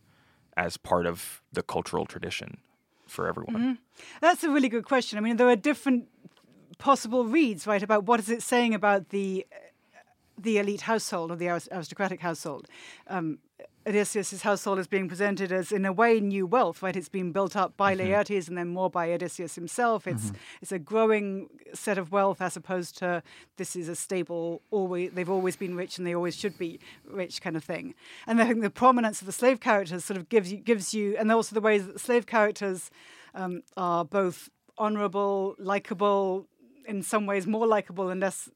as 0.55 0.77
part 0.77 1.05
of 1.05 1.41
the 1.51 1.63
cultural 1.63 2.05
tradition 2.05 2.57
for 3.07 3.27
everyone? 3.27 3.79
That's 4.21 4.43
a 4.43 4.49
really 4.49 4.69
good 4.69 4.85
question. 4.85 5.17
I 5.17 5.21
mean, 5.21 5.37
there 5.37 5.49
are 5.49 5.55
different 5.55 6.07
possible 6.77 7.25
reads, 7.25 7.65
right, 7.67 7.83
about 7.83 8.03
what 8.05 8.19
is 8.19 8.29
it 8.29 8.41
saying 8.41 8.73
about 8.73 9.09
the 9.09 9.45
the 10.37 10.57
elite 10.57 10.81
household 10.81 11.31
or 11.31 11.35
the 11.35 11.47
aristocratic 11.47 12.19
household. 12.19 12.67
Um, 13.07 13.39
Odysseus' 13.85 14.41
household 14.41 14.79
is 14.79 14.87
being 14.87 15.09
presented 15.09 15.51
as, 15.51 15.71
in 15.71 15.85
a 15.85 15.91
way, 15.91 16.19
new 16.19 16.45
wealth, 16.45 16.81
right? 16.81 16.95
It's 16.95 17.09
been 17.09 17.31
built 17.31 17.55
up 17.55 17.75
by 17.75 17.95
Laertes 17.95 18.47
and 18.47 18.57
then 18.57 18.69
more 18.69 18.89
by 18.89 19.11
Odysseus 19.11 19.55
himself. 19.55 20.07
It's 20.07 20.31
it's 20.61 20.71
a 20.71 20.79
growing 20.79 21.49
set 21.73 21.97
of 21.97 22.11
wealth 22.11 22.41
as 22.41 22.55
opposed 22.55 22.97
to 22.99 23.21
this 23.57 23.75
is 23.75 23.89
a 23.89 23.95
stable, 23.95 24.61
always 24.71 25.11
they've 25.11 25.29
always 25.29 25.55
been 25.55 25.75
rich 25.75 25.97
and 25.97 26.07
they 26.07 26.15
always 26.15 26.35
should 26.35 26.57
be 26.57 26.79
rich 27.05 27.41
kind 27.41 27.57
of 27.57 27.63
thing. 27.63 27.93
And 28.25 28.41
I 28.41 28.47
think 28.47 28.61
the 28.61 28.69
prominence 28.69 29.21
of 29.21 29.25
the 29.25 29.33
slave 29.33 29.59
characters 29.59 30.05
sort 30.05 30.17
of 30.17 30.29
gives 30.29 30.51
you 30.51 30.59
gives 30.59 30.93
you, 30.93 31.17
and 31.17 31.31
also 31.31 31.53
the 31.53 31.61
ways 31.61 31.85
that 31.85 31.93
the 31.93 31.99
slave 31.99 32.25
characters 32.25 32.89
um, 33.35 33.63
are 33.75 34.05
both 34.05 34.49
honourable, 34.77 35.55
likable, 35.59 36.47
in 36.87 37.03
some 37.03 37.25
ways 37.25 37.45
more 37.45 37.67
likable 37.67 38.09
and 38.09 38.21
less 38.21 38.49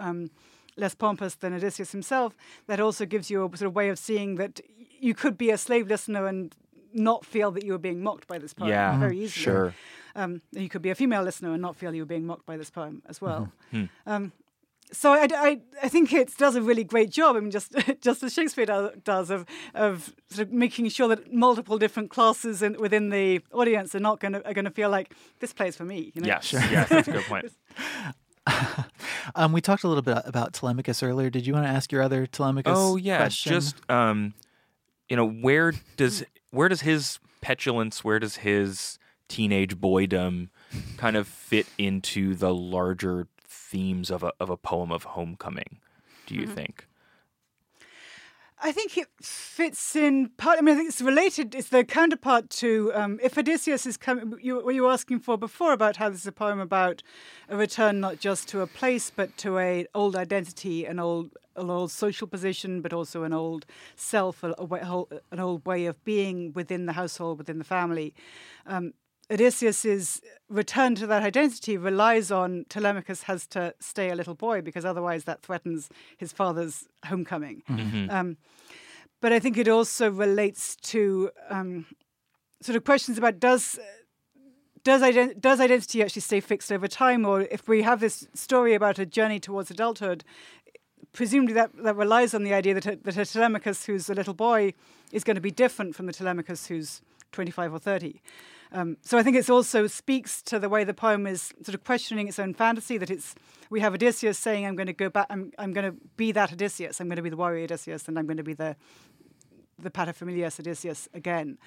um, 0.00 0.30
less 0.76 0.94
pompous 0.94 1.34
than 1.36 1.54
Odysseus 1.54 1.92
himself, 1.92 2.36
that 2.66 2.80
also 2.80 3.06
gives 3.06 3.30
you 3.30 3.44
a 3.44 3.56
sort 3.56 3.68
of 3.68 3.74
way 3.74 3.88
of 3.88 3.98
seeing 3.98 4.36
that 4.36 4.60
you 5.00 5.14
could 5.14 5.36
be 5.36 5.50
a 5.50 5.58
slave 5.58 5.88
listener 5.88 6.26
and 6.26 6.54
not 6.92 7.24
feel 7.24 7.50
that 7.50 7.64
you 7.64 7.72
were 7.72 7.78
being 7.78 8.02
mocked 8.02 8.26
by 8.26 8.38
this 8.38 8.54
poem 8.54 8.70
Yeah, 8.70 8.98
very 8.98 9.16
easily. 9.18 9.28
sure. 9.44 9.74
Um, 10.16 10.42
you 10.52 10.68
could 10.68 10.82
be 10.82 10.90
a 10.90 10.94
female 10.94 11.22
listener 11.22 11.52
and 11.52 11.60
not 11.60 11.74
feel 11.76 11.92
you 11.92 12.02
were 12.02 12.06
being 12.06 12.24
mocked 12.24 12.46
by 12.46 12.56
this 12.56 12.70
poem 12.70 13.02
as 13.08 13.20
well. 13.20 13.50
Hmm. 13.72 13.84
Um, 14.06 14.32
so 14.92 15.12
I, 15.12 15.26
I, 15.32 15.60
I 15.82 15.88
think 15.88 16.12
it 16.12 16.36
does 16.36 16.54
a 16.54 16.62
really 16.62 16.84
great 16.84 17.10
job. 17.10 17.36
I 17.36 17.40
mean, 17.40 17.50
just 17.50 17.72
just 18.00 18.22
as 18.22 18.32
Shakespeare 18.32 18.66
do, 18.66 18.90
does 19.02 19.30
of 19.30 19.44
of 19.74 20.14
sort 20.30 20.48
of 20.48 20.52
making 20.54 20.88
sure 20.90 21.08
that 21.08 21.32
multiple 21.32 21.78
different 21.78 22.10
classes 22.10 22.62
in, 22.62 22.74
within 22.78 23.08
the 23.08 23.40
audience 23.52 23.94
are 23.94 24.00
not 24.00 24.20
going 24.20 24.34
to 24.34 24.46
are 24.46 24.54
going 24.54 24.66
to 24.66 24.70
feel 24.70 24.90
like 24.90 25.12
this 25.40 25.52
plays 25.52 25.74
for 25.76 25.84
me. 25.84 26.12
You 26.14 26.22
know? 26.22 26.28
Yes, 26.28 26.52
yes, 26.52 26.88
that's 26.88 27.08
a 27.08 27.12
good 27.12 27.24
point. 27.24 27.46
um, 29.34 29.52
we 29.52 29.60
talked 29.60 29.84
a 29.84 29.88
little 29.88 30.02
bit 30.02 30.18
about 30.24 30.52
Telemachus 30.52 31.02
earlier. 31.02 31.30
Did 31.30 31.46
you 31.46 31.52
want 31.52 31.66
to 31.66 31.70
ask 31.70 31.90
your 31.92 32.02
other 32.02 32.26
Telemachus? 32.26 32.72
Oh 32.74 32.96
yeah, 32.96 33.18
question? 33.18 33.52
just 33.52 33.90
um, 33.90 34.34
you 35.08 35.16
know, 35.16 35.28
where 35.28 35.72
does 35.96 36.24
where 36.50 36.68
does 36.68 36.82
his 36.82 37.18
petulance, 37.40 38.04
where 38.04 38.18
does 38.18 38.36
his 38.36 38.98
teenage 39.28 39.76
boydom 39.76 40.48
kind 40.96 41.16
of 41.16 41.26
fit 41.26 41.66
into 41.78 42.34
the 42.34 42.54
larger 42.54 43.28
themes 43.46 44.10
of 44.10 44.22
a 44.22 44.32
of 44.38 44.50
a 44.50 44.56
poem 44.56 44.92
of 44.92 45.04
homecoming? 45.04 45.80
Do 46.26 46.34
you 46.34 46.46
think? 46.46 46.86
I 48.66 48.72
think 48.72 48.96
it 48.96 49.08
fits 49.20 49.94
in 49.94 50.30
part. 50.38 50.56
I 50.58 50.62
mean, 50.62 50.72
I 50.74 50.78
think 50.78 50.88
it's 50.88 51.02
related. 51.02 51.54
It's 51.54 51.68
the 51.68 51.84
counterpart 51.84 52.48
to 52.64 52.92
um, 52.94 53.20
if 53.22 53.36
Odysseus 53.36 53.84
is 53.84 53.98
coming. 53.98 54.38
You, 54.40 54.64
what 54.64 54.74
you 54.74 54.84
were 54.84 54.90
asking 54.90 55.20
for 55.20 55.36
before 55.36 55.74
about 55.74 55.96
how 55.96 56.08
this 56.08 56.20
is 56.20 56.26
a 56.26 56.32
poem 56.32 56.58
about 56.60 57.02
a 57.50 57.58
return 57.58 58.00
not 58.00 58.20
just 58.20 58.48
to 58.48 58.62
a 58.62 58.66
place 58.66 59.12
but 59.14 59.36
to 59.36 59.58
a 59.58 59.86
old 59.94 60.16
identity, 60.16 60.86
an 60.86 60.98
old 60.98 61.36
an 61.56 61.68
old 61.68 61.90
social 61.90 62.26
position, 62.26 62.80
but 62.80 62.94
also 62.94 63.22
an 63.22 63.34
old 63.34 63.66
self, 63.96 64.42
a, 64.42 64.54
a 64.56 64.64
way, 64.64 64.80
whole- 64.80 65.10
an 65.30 65.40
old 65.40 65.66
way 65.66 65.84
of 65.84 66.02
being 66.04 66.50
within 66.54 66.86
the 66.86 66.94
household, 66.94 67.36
within 67.36 67.58
the 67.58 67.64
family. 67.64 68.14
Um, 68.66 68.94
Odysseus's 69.30 70.20
return 70.50 70.94
to 70.96 71.06
that 71.06 71.22
identity 71.22 71.76
relies 71.78 72.30
on 72.30 72.66
Telemachus 72.68 73.22
has 73.22 73.46
to 73.48 73.74
stay 73.80 74.10
a 74.10 74.14
little 74.14 74.34
boy 74.34 74.60
because 74.60 74.84
otherwise 74.84 75.24
that 75.24 75.42
threatens 75.42 75.88
his 76.18 76.32
father's 76.32 76.86
homecoming. 77.06 77.62
Um, 78.10 78.36
but 79.20 79.32
I 79.32 79.38
think 79.38 79.56
it 79.56 79.68
also 79.68 80.10
relates 80.10 80.76
to 80.76 81.30
um, 81.48 81.86
sort 82.60 82.76
of 82.76 82.84
questions 82.84 83.16
about 83.16 83.40
does 83.40 83.78
does 84.82 85.00
ident- 85.00 85.40
does 85.40 85.60
identity 85.60 86.02
actually 86.02 86.20
stay 86.20 86.40
fixed 86.40 86.70
over 86.70 86.86
time, 86.86 87.24
or 87.24 87.42
if 87.42 87.66
we 87.66 87.80
have 87.82 88.00
this 88.00 88.28
story 88.34 88.74
about 88.74 88.98
a 88.98 89.06
journey 89.06 89.40
towards 89.40 89.70
adulthood, 89.70 90.24
presumably 91.14 91.54
that, 91.54 91.70
that 91.82 91.96
relies 91.96 92.34
on 92.34 92.44
the 92.44 92.52
idea 92.52 92.74
that 92.74 92.84
a, 92.84 92.96
that 92.96 93.16
a 93.16 93.24
Telemachus 93.24 93.86
who's 93.86 94.10
a 94.10 94.14
little 94.14 94.34
boy 94.34 94.74
is 95.10 95.24
going 95.24 95.36
to 95.36 95.40
be 95.40 95.50
different 95.50 95.94
from 95.94 96.04
the 96.04 96.12
Telemachus 96.12 96.66
who's 96.66 97.00
25 97.34 97.74
or 97.74 97.78
30. 97.78 98.22
Um, 98.72 98.96
so 99.02 99.18
I 99.18 99.22
think 99.22 99.36
it 99.36 99.48
also 99.50 99.86
speaks 99.86 100.42
to 100.42 100.58
the 100.58 100.68
way 100.68 100.84
the 100.84 100.94
poem 100.94 101.26
is 101.26 101.52
sort 101.62 101.74
of 101.74 101.84
questioning 101.84 102.28
its 102.28 102.38
own 102.38 102.54
fantasy. 102.54 102.98
That 102.98 103.10
it's 103.10 103.34
we 103.70 103.80
have 103.80 103.94
Odysseus 103.94 104.38
saying, 104.38 104.66
"I'm 104.66 104.74
going 104.74 104.88
to 104.88 104.92
go 104.92 105.08
back. 105.10 105.26
I'm, 105.30 105.52
I'm 105.58 105.72
going 105.72 105.92
to 105.92 105.96
be 106.16 106.32
that 106.32 106.52
Odysseus. 106.52 107.00
I'm 107.00 107.08
going 107.08 107.16
to 107.16 107.22
be 107.22 107.30
the 107.30 107.36
warrior 107.36 107.64
Odysseus, 107.64 108.08
and 108.08 108.18
I'm 108.18 108.26
going 108.26 108.38
to 108.38 108.42
be 108.42 108.54
the 108.54 108.74
the 109.78 109.90
paterfamilias 109.90 110.58
Odysseus 110.58 111.08
again." 111.14 111.58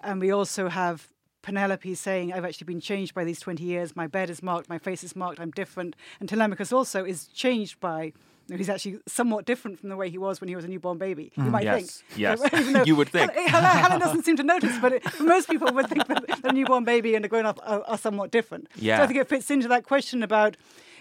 And 0.00 0.20
we 0.20 0.30
also 0.30 0.68
have 0.68 1.08
Penelope 1.44 1.94
saying, 1.94 2.32
I've 2.32 2.44
actually 2.44 2.64
been 2.64 2.80
changed 2.80 3.14
by 3.14 3.22
these 3.22 3.38
20 3.38 3.62
years. 3.62 3.94
My 3.94 4.06
bed 4.06 4.30
is 4.30 4.42
marked, 4.42 4.68
my 4.68 4.78
face 4.78 5.04
is 5.04 5.14
marked, 5.14 5.38
I'm 5.38 5.50
different. 5.50 5.94
And 6.18 6.28
Telemachus 6.28 6.72
also 6.72 7.04
is 7.04 7.26
changed 7.26 7.78
by, 7.80 8.14
he's 8.48 8.68
actually 8.68 8.98
somewhat 9.06 9.44
different 9.46 9.78
from 9.80 9.88
the 9.88 9.96
way 9.96 10.10
he 10.10 10.18
was 10.18 10.40
when 10.40 10.48
he 10.48 10.56
was 10.56 10.64
a 10.64 10.68
newborn 10.68 10.98
baby. 10.98 11.32
You 11.36 11.44
might 11.44 11.64
Yes, 11.64 12.02
think. 12.14 12.18
yes. 12.18 12.86
You 12.86 12.96
would 12.96 13.08
think. 13.08 13.32
Helen, 13.32 13.64
Helen, 13.64 14.00
doesn't 14.00 14.24
seem 14.24 14.36
to 14.36 14.42
notice, 14.42 14.76
but 14.80 14.92
it, 14.92 15.02
most 15.20 15.48
people 15.48 15.72
would 15.72 15.88
think 15.88 16.06
that 16.08 16.24
a 16.44 16.52
newborn 16.52 16.84
baby 16.84 17.14
and 17.14 17.24
a 17.24 17.28
grown 17.28 17.46
up 17.46 17.58
are, 17.62 17.82
are 17.86 17.98
somewhat 17.98 18.30
different. 18.30 18.68
So 18.74 18.82
Yeah. 18.82 19.02
I 19.02 19.06
think 19.06 19.18
it 19.18 19.28
fits 19.28 19.50
into 19.50 19.68
that 19.68 19.84
question 19.84 20.22
about 20.22 20.56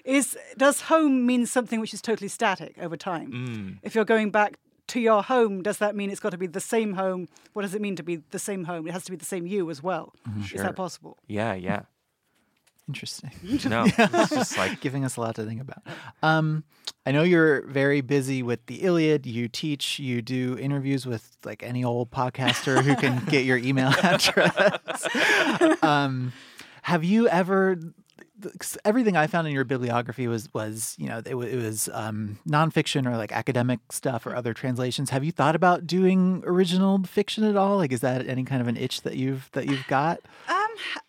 is 0.06 0.38
does 0.58 0.82
home 0.82 1.26
mean 1.26 1.46
something 1.46 1.80
which 1.80 1.94
is 1.94 2.02
totally 2.02 2.28
static 2.28 2.76
over 2.80 2.98
time? 2.98 3.32
Mm. 3.32 3.78
If 3.84 3.96
you're 3.96 4.06
going 4.06 4.32
back 4.32 4.58
to 4.88 5.00
your 5.00 5.24
home, 5.24 5.62
does 5.64 5.78
that 5.78 5.96
mean 5.96 6.10
it's 6.10 6.20
got 6.20 6.32
to 6.32 6.38
be 6.38 6.46
the 6.48 6.60
same 6.60 6.94
home? 6.94 7.30
What 7.54 7.62
does 7.62 7.74
it 7.74 7.82
mean 7.82 7.96
to 7.96 8.04
be 8.04 8.18
the 8.32 8.39
same 8.39 8.66
home? 8.66 8.86
It 8.86 8.91
has 8.91 9.06
to 9.06 9.12
be 9.12 9.18
the 9.18 9.24
same 9.26 9.48
you 9.48 9.70
as 9.70 9.82
well. 9.82 10.14
Is 10.41 10.48
Sure. 10.48 10.62
that 10.64 10.76
possible? 10.76 11.18
Yeah, 11.28 11.54
yeah. 11.54 11.84
Interesting. 12.88 13.31
No, 13.69 13.86
it's 13.97 14.29
just 14.29 14.57
like 14.57 14.81
Giving 14.81 15.05
us 15.05 15.15
a 15.17 15.21
lot 15.21 15.36
to 15.36 15.45
think 15.45 15.61
about. 15.61 15.84
Um, 16.21 16.63
I 17.05 17.11
know 17.11 17.23
you're 17.23 17.65
very 17.67 18.01
busy 18.01 18.43
with 18.43 18.65
the 18.65 18.84
Iliad. 18.84 19.25
You 19.25 19.47
teach, 19.47 19.99
you 19.99 20.21
do 20.21 20.57
interviews 20.57 21.05
with 21.05 21.38
like 21.45 21.63
any 21.63 21.84
old 21.84 22.11
podcaster 22.11 22.81
who 22.81 22.95
can 22.95 23.23
get 23.29 23.45
your 23.45 23.57
email 23.57 23.93
address. 24.03 25.07
um, 25.84 26.34
have 26.84 27.03
you 27.03 27.27
ever? 27.29 27.77
Everything 28.84 29.15
I 29.15 29.27
found 29.27 29.47
in 29.47 29.53
your 29.53 29.63
bibliography 29.63 30.27
was 30.27 30.53
was 30.53 30.95
you 30.97 31.07
know 31.07 31.19
it, 31.19 31.27
it 31.34 31.55
was 31.55 31.88
um, 31.93 32.39
nonfiction 32.47 33.09
or 33.09 33.15
like 33.15 33.31
academic 33.31 33.79
stuff 33.89 34.25
or 34.25 34.36
other 34.36 34.53
translations. 34.53 35.09
Have 35.11 35.23
you 35.23 35.31
thought 35.31 35.55
about 35.55 35.88
doing 35.88 36.43
original 36.45 37.01
fiction 37.03 37.45
at 37.45 37.55
all? 37.55 37.77
Like, 37.77 37.93
is 37.93 38.01
that 38.01 38.27
any 38.27 38.43
kind 38.43 38.61
of 38.61 38.67
an 38.67 38.75
itch 38.75 39.01
that 39.03 39.15
you've 39.15 39.49
that 39.53 39.67
you've 39.67 39.88
got? 39.88 40.19
Um, 40.49 40.62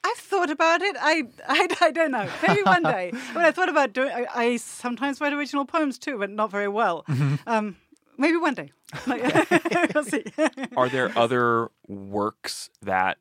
I've 0.05 0.17
thought 0.17 0.51
about 0.51 0.83
it. 0.83 0.97
I, 1.01 1.25
I, 1.49 1.69
I 1.81 1.91
don't 1.91 2.11
know. 2.11 2.29
Maybe 2.47 2.63
one 2.63 2.83
day. 2.97 3.13
when 3.33 3.45
I 3.45 3.51
thought 3.51 3.69
about 3.69 3.93
doing, 3.93 4.11
I, 4.11 4.27
I 4.35 4.57
sometimes 4.57 5.21
write 5.21 5.33
original 5.33 5.65
poems 5.65 5.99
too, 5.99 6.19
but 6.19 6.31
not 6.31 6.51
very 6.51 6.69
well. 6.69 7.05
Um, 7.47 7.77
maybe 8.19 8.37
one 8.37 8.55
day. 8.55 8.73
Like, 9.07 9.25
we'll 9.95 10.05
see. 10.05 10.23
are 10.77 10.89
there 10.89 11.11
other 11.19 11.69
works 11.89 12.71
that 12.83 13.19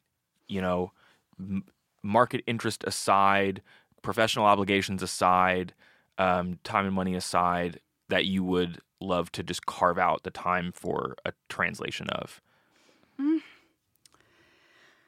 you 0.48 0.62
know 0.62 0.92
m- 1.40 1.64
market 2.04 2.44
interest 2.46 2.84
aside 2.86 3.62
professional 4.04 4.46
obligations 4.46 5.02
aside 5.02 5.74
um, 6.20 6.60
time 6.64 6.86
and 6.86 6.94
money 6.94 7.16
aside 7.16 7.80
that 8.10 8.26
you 8.26 8.44
would 8.44 8.82
love 9.02 9.32
to 9.32 9.42
just 9.42 9.66
carve 9.66 9.98
out 9.98 10.22
the 10.24 10.30
time 10.30 10.72
for 10.72 11.16
a 11.26 11.34
translation 11.50 12.08
of 12.10 12.40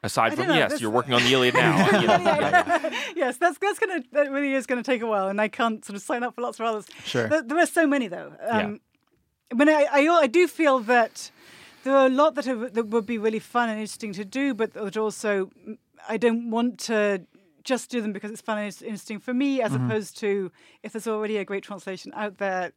aside 0.06 0.34
from 0.34 0.46
know, 0.48 0.54
yes 0.54 0.70
this- 0.72 0.80
you're 0.80 0.90
working 0.98 1.14
on 1.14 1.22
the 1.22 1.32
iliad 1.32 1.54
now 1.54 1.76
yeah, 2.00 2.20
yeah. 2.20 2.90
yes, 3.14 3.36
that's 3.36 3.58
that's 3.58 3.78
gonna 3.78 4.02
that 4.12 4.30
really 4.30 4.52
is 4.54 4.66
gonna 4.66 4.82
take 4.82 5.02
a 5.02 5.06
while, 5.06 5.28
and 5.28 5.38
I 5.40 5.48
can't 5.48 5.84
sort 5.84 5.96
of 5.96 6.02
sign 6.02 6.22
up 6.24 6.34
for 6.34 6.40
lots 6.42 6.58
of 6.60 6.66
others. 6.66 6.86
Sure. 7.04 7.28
there, 7.28 7.42
there 7.42 7.58
are 7.58 7.66
so 7.80 7.86
many 7.86 8.08
though. 8.08 8.32
Um, 8.40 8.80
But 9.50 9.68
I, 9.68 9.82
I 10.00 10.00
I 10.24 10.26
do 10.26 10.48
feel 10.48 10.76
that 10.94 11.30
there 11.84 11.94
are 11.94 12.06
a 12.06 12.14
lot 12.22 12.34
that 12.36 12.46
are, 12.48 12.68
that 12.76 12.86
would 12.92 13.06
be 13.06 13.18
really 13.26 13.38
fun 13.38 13.68
and 13.68 13.78
interesting 13.78 14.12
to 14.14 14.24
do, 14.24 14.54
but 14.54 14.72
that 14.74 14.96
also 14.96 15.30
mm, 15.46 15.78
I 16.08 16.16
don't 16.24 16.50
want 16.50 16.78
to 16.90 16.98
just 17.72 17.90
do 17.90 18.00
them 18.00 18.12
because 18.12 18.30
it's 18.32 18.42
fun 18.48 18.58
and 18.58 18.66
it's 18.68 18.82
interesting 18.82 19.20
for 19.20 19.34
me, 19.34 19.60
as 19.62 19.70
Mm-hmm. 19.72 19.86
opposed 19.90 20.18
to 20.20 20.50
if 20.82 20.92
there's 20.92 21.06
already 21.06 21.36
a 21.38 21.44
great 21.44 21.62
translation 21.64 22.12
out 22.14 22.38
there. 22.38 22.72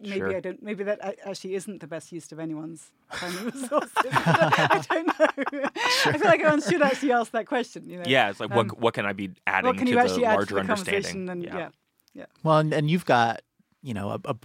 Maybe 0.00 0.16
Sure. 0.16 0.36
I 0.36 0.40
don't. 0.40 0.62
Maybe 0.62 0.84
that 0.84 0.98
actually 1.24 1.54
isn't 1.54 1.80
the 1.80 1.86
best 1.86 2.10
use 2.12 2.30
of 2.32 2.38
anyone's 2.40 2.90
time 3.12 3.36
and 3.38 3.54
resources. 3.54 3.90
I 3.96 4.84
don't 4.90 5.06
know. 5.06 5.14
I 6.06 6.12
feel 6.18 6.20
like 6.24 6.40
everyone 6.40 6.60
should 6.62 6.82
actually 6.82 7.12
ask 7.12 7.32
that 7.32 7.46
question. 7.46 7.88
You 7.88 7.98
know, 7.98 8.04
Yeah, 8.06 8.30
it's 8.30 8.40
like 8.40 8.50
Um, 8.50 8.56
what 8.56 8.78
what 8.80 8.94
can 8.94 9.06
I 9.06 9.12
be 9.12 9.30
adding 9.46 9.68
what 9.68 9.76
can 9.76 9.86
to 9.86 9.92
you 9.92 9.96
the 9.98 10.02
actually 10.02 10.24
add 10.24 10.34
larger 10.34 10.48
to 10.48 10.54
the 10.54 10.60
understanding? 10.60 11.02
conversation? 11.02 11.28
And 11.28 11.42
yeah. 11.44 11.68
yeah, 12.14 12.26
Well, 12.42 12.58
and, 12.58 12.72
and 12.72 12.90
you've 12.90 13.04
got 13.06 13.42
you 13.82 13.94
know 13.94 14.10
a, 14.10 14.20
a 14.24 14.36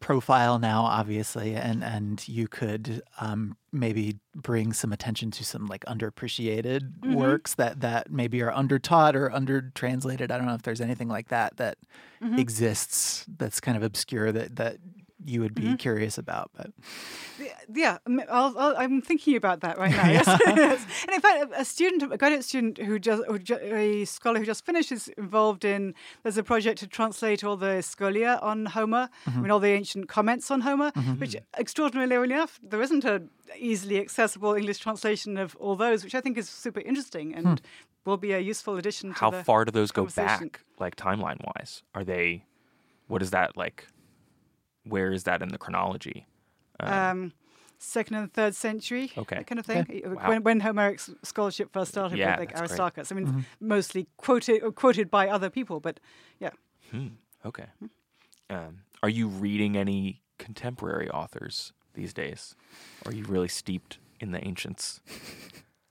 profile 0.00 0.58
now, 0.58 0.82
obviously, 0.82 1.54
and 1.54 1.82
and 1.84 2.26
you 2.28 2.48
could 2.48 3.02
um, 3.20 3.56
maybe 3.72 4.18
bring 4.34 4.72
some 4.72 4.92
attention 4.92 5.30
to 5.32 5.44
some 5.44 5.66
like 5.66 5.84
underappreciated 5.86 6.80
Mm-hmm. 7.00 7.14
works 7.14 7.54
that 7.54 7.80
that 7.80 8.10
maybe 8.10 8.42
are 8.42 8.52
undertaught 8.52 9.14
or 9.14 9.30
under 9.32 9.70
translated. 9.74 10.30
I 10.30 10.38
don't 10.38 10.46
know 10.46 10.54
if 10.54 10.62
there's 10.62 10.80
anything 10.80 11.08
like 11.08 11.28
that 11.28 11.56
that 11.56 11.78
Mm-hmm. 12.22 12.38
exists 12.38 13.26
that's 13.36 13.60
kind 13.60 13.76
of 13.76 13.82
obscure 13.82 14.32
that 14.32 14.56
that 14.56 14.78
you 15.26 15.40
would 15.40 15.54
be 15.54 15.62
Mm-hmm. 15.62 15.74
curious 15.76 16.16
about. 16.18 16.50
But 16.56 16.70
yeah. 17.72 17.98
I 18.06 18.08
mean, 18.08 18.26
I'll, 18.30 18.56
I'll, 18.56 18.76
I'm 18.76 19.02
thinking 19.02 19.36
about 19.36 19.60
that 19.60 19.78
right 19.78 19.90
now. 19.90 20.08
Yes. 20.16 20.26
Yes. 20.46 20.86
And 21.06 21.14
in 21.14 21.20
fact, 21.20 21.52
a 21.56 21.64
student, 21.64 22.02
a 22.12 22.16
graduate 22.16 22.44
student 22.44 22.78
who 22.78 22.98
just, 22.98 23.24
who 23.26 23.38
ju- 23.38 23.58
a 23.60 24.04
scholar 24.04 24.38
who 24.38 24.46
just 24.46 24.64
finished, 24.64 24.92
is 24.92 25.08
involved 25.18 25.64
in. 25.64 25.94
There's 26.22 26.38
a 26.38 26.42
project 26.42 26.78
to 26.80 26.86
translate 26.86 27.42
all 27.44 27.56
the 27.56 27.82
scholia 27.82 28.42
on 28.42 28.66
Homer. 28.66 29.08
Mm-hmm. 29.26 29.38
I 29.38 29.42
mean, 29.42 29.50
all 29.50 29.60
the 29.60 29.68
ancient 29.68 30.08
comments 30.08 30.50
on 30.50 30.60
Homer. 30.60 30.92
Mm-hmm. 30.92 31.20
Which, 31.20 31.36
extraordinarily 31.58 32.32
enough, 32.32 32.60
there 32.62 32.80
isn't 32.80 33.04
a 33.04 33.22
easily 33.58 33.98
accessible 34.00 34.54
English 34.54 34.78
translation 34.78 35.36
of 35.36 35.56
all 35.56 35.76
those, 35.76 36.04
which 36.04 36.14
I 36.14 36.20
think 36.20 36.38
is 36.38 36.48
super 36.48 36.80
interesting 36.80 37.34
and 37.34 37.46
hmm. 37.46 37.64
will 38.04 38.16
be 38.16 38.32
a 38.32 38.38
useful 38.38 38.76
addition. 38.76 39.12
to 39.12 39.18
How 39.18 39.30
the 39.30 39.44
far 39.44 39.64
do 39.64 39.70
those 39.70 39.90
go 39.92 40.06
back, 40.06 40.60
like 40.78 40.96
timeline 40.96 41.40
wise? 41.44 41.82
Are 41.94 42.04
they? 42.04 42.44
What 43.08 43.22
is 43.22 43.30
that 43.30 43.56
like? 43.56 43.86
Where 44.88 45.12
is 45.12 45.24
that 45.24 45.42
in 45.42 45.48
the 45.48 45.58
chronology? 45.58 46.26
um, 46.80 47.32
second 47.78 48.16
and 48.16 48.32
third 48.32 48.54
century, 48.54 49.12
Okay. 49.16 49.36
that 49.36 49.46
kind 49.46 49.58
of 49.58 49.66
thing. 49.66 50.02
Uh, 50.04 50.10
Wow. 50.10 50.28
When, 50.28 50.42
when 50.42 50.60
Homeric 50.60 51.00
scholarship 51.22 51.72
first 51.72 51.90
started 51.92 52.18
Yeah, 52.18 52.32
with 52.32 52.40
like 52.40 52.48
that's 52.50 52.60
great. 52.60 52.70
Aristarchus, 52.80 53.12
I 53.12 53.14
mean, 53.14 53.46
mostly 53.60 54.06
quoted 54.16 54.62
or 54.62 54.72
quoted 54.72 55.10
by 55.10 55.28
other 55.28 55.50
people, 55.50 55.80
but 55.80 56.00
yeah. 56.38 56.50
Okay. 57.44 57.66
Um, 58.50 58.78
are 59.02 59.08
you 59.08 59.28
reading 59.28 59.76
any 59.76 60.22
contemporary 60.38 61.10
authors 61.10 61.72
these 61.94 62.12
days? 62.14 62.54
Or 63.04 63.12
are 63.12 63.14
you 63.14 63.24
really 63.24 63.48
steeped 63.48 63.98
in 64.20 64.32
the 64.32 64.46
ancients? 64.46 65.00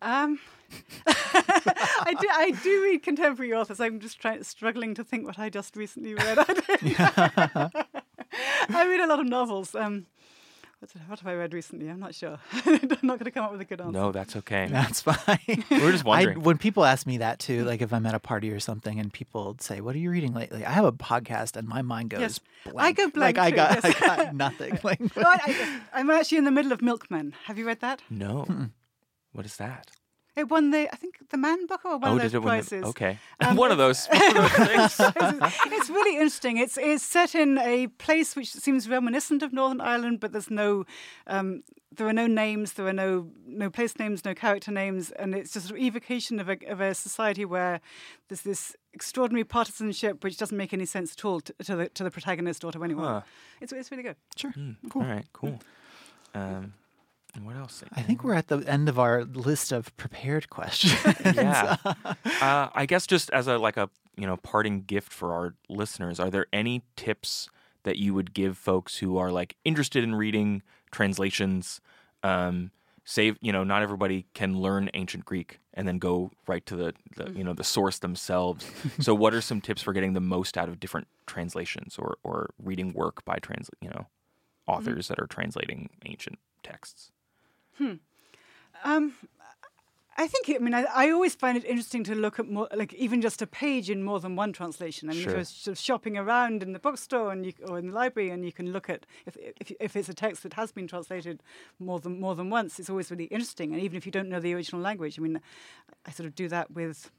Um, 0.01 0.39
I 1.07 2.15
do. 2.19 2.27
I 2.31 2.51
do 2.63 2.83
read 2.83 3.03
contemporary 3.03 3.53
authors. 3.53 3.79
I'm 3.79 3.99
just 3.99 4.19
trying, 4.19 4.43
struggling 4.43 4.93
to 4.95 5.03
think 5.03 5.25
what 5.25 5.37
I 5.39 5.49
just 5.49 5.75
recently 5.75 6.13
read. 6.15 6.37
I, 8.35 8.65
I 8.83 8.87
read 8.87 8.99
a 9.01 9.07
lot 9.07 9.19
of 9.19 9.25
novels. 9.27 9.75
Um, 9.75 10.05
what, 11.07 11.19
have 11.19 11.27
I 11.27 11.33
read 11.33 11.53
recently? 11.53 11.89
I'm 11.89 11.99
not 11.99 12.13
sure. 12.13 12.37
I'm 12.65 12.79
not 13.01 13.17
going 13.17 13.25
to 13.25 13.31
come 13.31 13.43
up 13.45 13.51
with 13.51 13.61
a 13.61 13.65
good 13.65 13.81
answer. 13.81 13.91
No, 13.91 14.11
that's 14.11 14.35
okay. 14.35 14.67
that's 14.71 15.01
fine. 15.01 15.63
We're 15.71 15.91
just 15.91 16.05
I, 16.05 16.07
wondering. 16.07 16.43
when 16.43 16.57
people 16.59 16.85
ask 16.85 17.07
me 17.07 17.17
that 17.19 17.39
too, 17.39 17.63
like 17.65 17.81
if 17.81 17.91
I'm 17.91 18.05
at 18.05 18.13
a 18.13 18.19
party 18.19 18.51
or 18.51 18.59
something, 18.59 18.99
and 18.99 19.11
people 19.11 19.55
say, 19.59 19.81
"What 19.81 19.95
are 19.95 19.99
you 19.99 20.11
reading 20.11 20.33
lately?" 20.33 20.63
I 20.63 20.71
have 20.71 20.85
a 20.85 20.91
podcast, 20.91 21.55
and 21.55 21.67
my 21.67 21.81
mind 21.81 22.11
goes 22.11 22.19
Yes. 22.21 22.39
blank. 22.65 22.79
I 22.79 22.91
go 22.91 23.09
blank 23.09 23.37
Like 23.37 23.53
I 23.53 23.55
got, 23.55 23.83
yes. 23.83 23.85
I 24.01 24.05
got 24.05 24.35
nothing. 24.35 24.77
Like, 24.83 24.99
No, 24.99 25.23
I, 25.23 25.39
I, 25.47 25.81
I'm 25.93 26.09
actually 26.11 26.37
in 26.39 26.43
the 26.45 26.51
middle 26.51 26.71
of 26.71 26.81
Milkman. 26.81 27.33
Have 27.45 27.57
you 27.57 27.65
read 27.65 27.79
that? 27.81 28.01
no. 28.09 28.45
What 29.31 29.45
is 29.45 29.57
that? 29.57 29.91
It 30.35 30.49
won 30.49 30.71
the, 30.71 30.89
I 30.91 30.95
think, 30.97 31.29
the 31.29 31.37
Man 31.37 31.65
Booker 31.65 31.87
or 31.87 31.97
one 31.97 32.11
oh, 32.11 32.15
of 32.15 32.21
those 32.21 32.31
did 32.31 32.37
it 32.37 32.39
win? 32.39 32.47
prizes. 32.49 32.81
The, 32.81 32.87
okay, 32.87 33.19
Um, 33.39 33.55
one 33.55 33.71
of 33.71 33.77
those. 33.77 34.05
one 34.11 34.37
of 34.37 34.53
those 34.55 34.99
it's 35.67 35.89
really 35.89 36.15
interesting. 36.15 36.57
It's 36.57 36.77
it's 36.77 37.03
set 37.03 37.35
in 37.35 37.57
a 37.57 37.87
place 37.87 38.35
which 38.35 38.51
seems 38.51 38.89
reminiscent 38.89 39.43
of 39.43 39.53
Northern 39.53 39.79
Ireland, 39.79 40.19
but 40.19 40.33
there's 40.33 40.51
no, 40.51 40.85
um, 41.27 41.63
there 41.89 42.07
are 42.07 42.13
no 42.13 42.27
names, 42.27 42.73
there 42.73 42.85
are 42.85 42.93
no 42.93 43.29
no 43.47 43.69
place 43.69 43.97
names, 43.97 44.25
no 44.25 44.33
character 44.33 44.71
names, 44.71 45.11
and 45.11 45.33
it's 45.33 45.53
just 45.53 45.71
an 45.71 45.77
evocation 45.77 46.39
of 46.39 46.49
a 46.49 46.57
of 46.67 46.81
a 46.81 46.93
society 46.93 47.45
where 47.45 47.79
there's 48.27 48.41
this 48.41 48.75
extraordinary 48.93 49.45
partisanship 49.45 50.23
which 50.23 50.37
doesn't 50.37 50.57
make 50.57 50.73
any 50.73 50.85
sense 50.85 51.13
at 51.13 51.23
all 51.23 51.39
to, 51.39 51.53
to 51.63 51.75
the 51.77 51.89
to 51.89 52.03
the 52.03 52.11
protagonist 52.11 52.63
or 52.65 52.71
to 52.73 52.83
anyone. 52.83 53.05
Huh. 53.05 53.21
It's 53.61 53.71
it's 53.71 53.89
really 53.89 54.03
good. 54.03 54.17
Sure. 54.35 54.53
Cool. 54.89 55.01
All 55.01 55.07
right, 55.07 55.25
cool. 55.31 55.59
Um, 56.33 56.73
and 57.35 57.45
what 57.45 57.55
else? 57.55 57.83
I 57.93 58.01
think 58.01 58.23
we're 58.23 58.33
at 58.33 58.47
the 58.47 58.59
end 58.59 58.87
of 58.89 58.97
our 58.97 59.23
list 59.23 59.71
of 59.71 59.95
prepared 59.97 60.49
questions. 60.49 60.95
yeah. 61.25 61.77
uh, 61.85 62.69
I 62.73 62.85
guess 62.87 63.05
just 63.05 63.29
as 63.31 63.47
a 63.47 63.57
like 63.57 63.77
a 63.77 63.89
you 64.15 64.25
know 64.25 64.37
parting 64.37 64.83
gift 64.83 65.11
for 65.11 65.33
our 65.33 65.53
listeners, 65.69 66.19
are 66.19 66.29
there 66.29 66.47
any 66.53 66.83
tips 66.95 67.49
that 67.83 67.97
you 67.97 68.13
would 68.13 68.33
give 68.33 68.57
folks 68.57 68.97
who 68.97 69.17
are 69.17 69.31
like 69.31 69.55
interested 69.65 70.03
in 70.03 70.15
reading 70.15 70.63
translations? 70.91 71.81
Um, 72.23 72.71
save 73.07 73.37
you 73.39 73.51
know 73.51 73.63
not 73.63 73.83
everybody 73.83 74.25
can 74.33 74.59
learn 74.59 74.89
ancient 74.95 75.25
Greek 75.25 75.59
and 75.75 75.87
then 75.87 75.99
go 75.99 76.31
right 76.47 76.65
to 76.65 76.75
the, 76.75 76.93
the 77.15 77.31
you 77.31 77.43
know 77.43 77.53
the 77.53 77.63
source 77.63 77.99
themselves. 77.99 78.69
so 78.99 79.13
what 79.13 79.33
are 79.33 79.41
some 79.41 79.61
tips 79.61 79.81
for 79.81 79.93
getting 79.93 80.13
the 80.13 80.21
most 80.21 80.57
out 80.57 80.69
of 80.69 80.79
different 80.79 81.07
translations 81.27 81.97
or 81.99 82.17
or 82.23 82.49
reading 82.61 82.93
work 82.93 83.23
by 83.25 83.37
trans 83.37 83.69
you 83.81 83.89
know 83.89 84.07
authors 84.67 85.07
that 85.09 85.19
are 85.19 85.27
translating 85.27 85.89
ancient 86.05 86.39
texts? 86.63 87.11
Um, 88.83 89.13
I 90.17 90.27
think, 90.27 90.49
I 90.49 90.63
mean, 90.63 90.73
I, 90.73 90.85
I 90.93 91.09
always 91.09 91.35
find 91.35 91.57
it 91.57 91.65
interesting 91.65 92.03
to 92.05 92.15
look 92.15 92.39
at 92.39 92.47
more, 92.47 92.69
like 92.73 92.93
even 92.93 93.21
just 93.21 93.41
a 93.41 93.47
page 93.47 93.89
in 93.89 94.01
more 94.01 94.21
than 94.21 94.37
one 94.37 94.53
translation. 94.53 95.09
I 95.09 95.13
mean, 95.13 95.23
if 95.23 95.25
Sure. 95.25 95.35
you're 95.35 95.43
sort 95.43 95.77
of 95.77 95.77
shopping 95.77 96.17
around 96.17 96.63
in 96.63 96.71
the 96.71 96.79
bookstore 96.79 97.33
and 97.33 97.45
you, 97.45 97.51
or 97.67 97.77
in 97.77 97.87
the 97.87 97.93
library, 97.93 98.29
and 98.29 98.45
you 98.45 98.53
can 98.53 98.71
look 98.71 98.89
at 98.89 99.05
if, 99.25 99.35
if 99.59 99.71
if 99.79 99.95
it's 99.97 100.07
a 100.07 100.13
text 100.13 100.43
that 100.43 100.53
has 100.53 100.71
been 100.71 100.87
translated 100.87 101.43
more 101.79 101.99
than 101.99 102.17
more 102.21 102.33
than 102.33 102.49
once, 102.49 102.79
it's 102.79 102.89
always 102.89 103.11
really 103.11 103.25
interesting. 103.25 103.73
And 103.73 103.81
even 103.81 103.97
if 103.97 104.05
you 104.05 104.11
don't 104.11 104.29
know 104.29 104.39
the 104.39 104.53
original 104.53 104.81
language, 104.81 105.19
I 105.19 105.21
mean, 105.21 105.41
I 106.05 106.11
sort 106.11 106.27
of 106.27 106.35
do 106.35 106.47
that 106.47 106.71
with. 106.71 107.11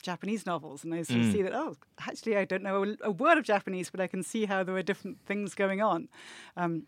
Japanese 0.00 0.46
novels, 0.46 0.84
and 0.84 0.94
I 0.94 1.02
sort 1.02 1.22
of 1.22 1.32
see 1.32 1.42
that 1.42 1.52
oh, 1.52 1.76
actually, 2.06 2.36
I 2.36 2.44
don't 2.44 2.62
know 2.62 2.84
a, 2.84 3.08
a 3.08 3.10
word 3.10 3.36
of 3.36 3.42
Japanese, 3.42 3.90
but 3.90 3.98
I 3.98 4.06
can 4.06 4.22
see 4.22 4.44
how 4.46 4.62
there 4.62 4.76
are 4.76 4.82
different 4.82 5.18
things 5.26 5.56
going 5.56 5.82
on. 5.82 6.08
Um, 6.56 6.84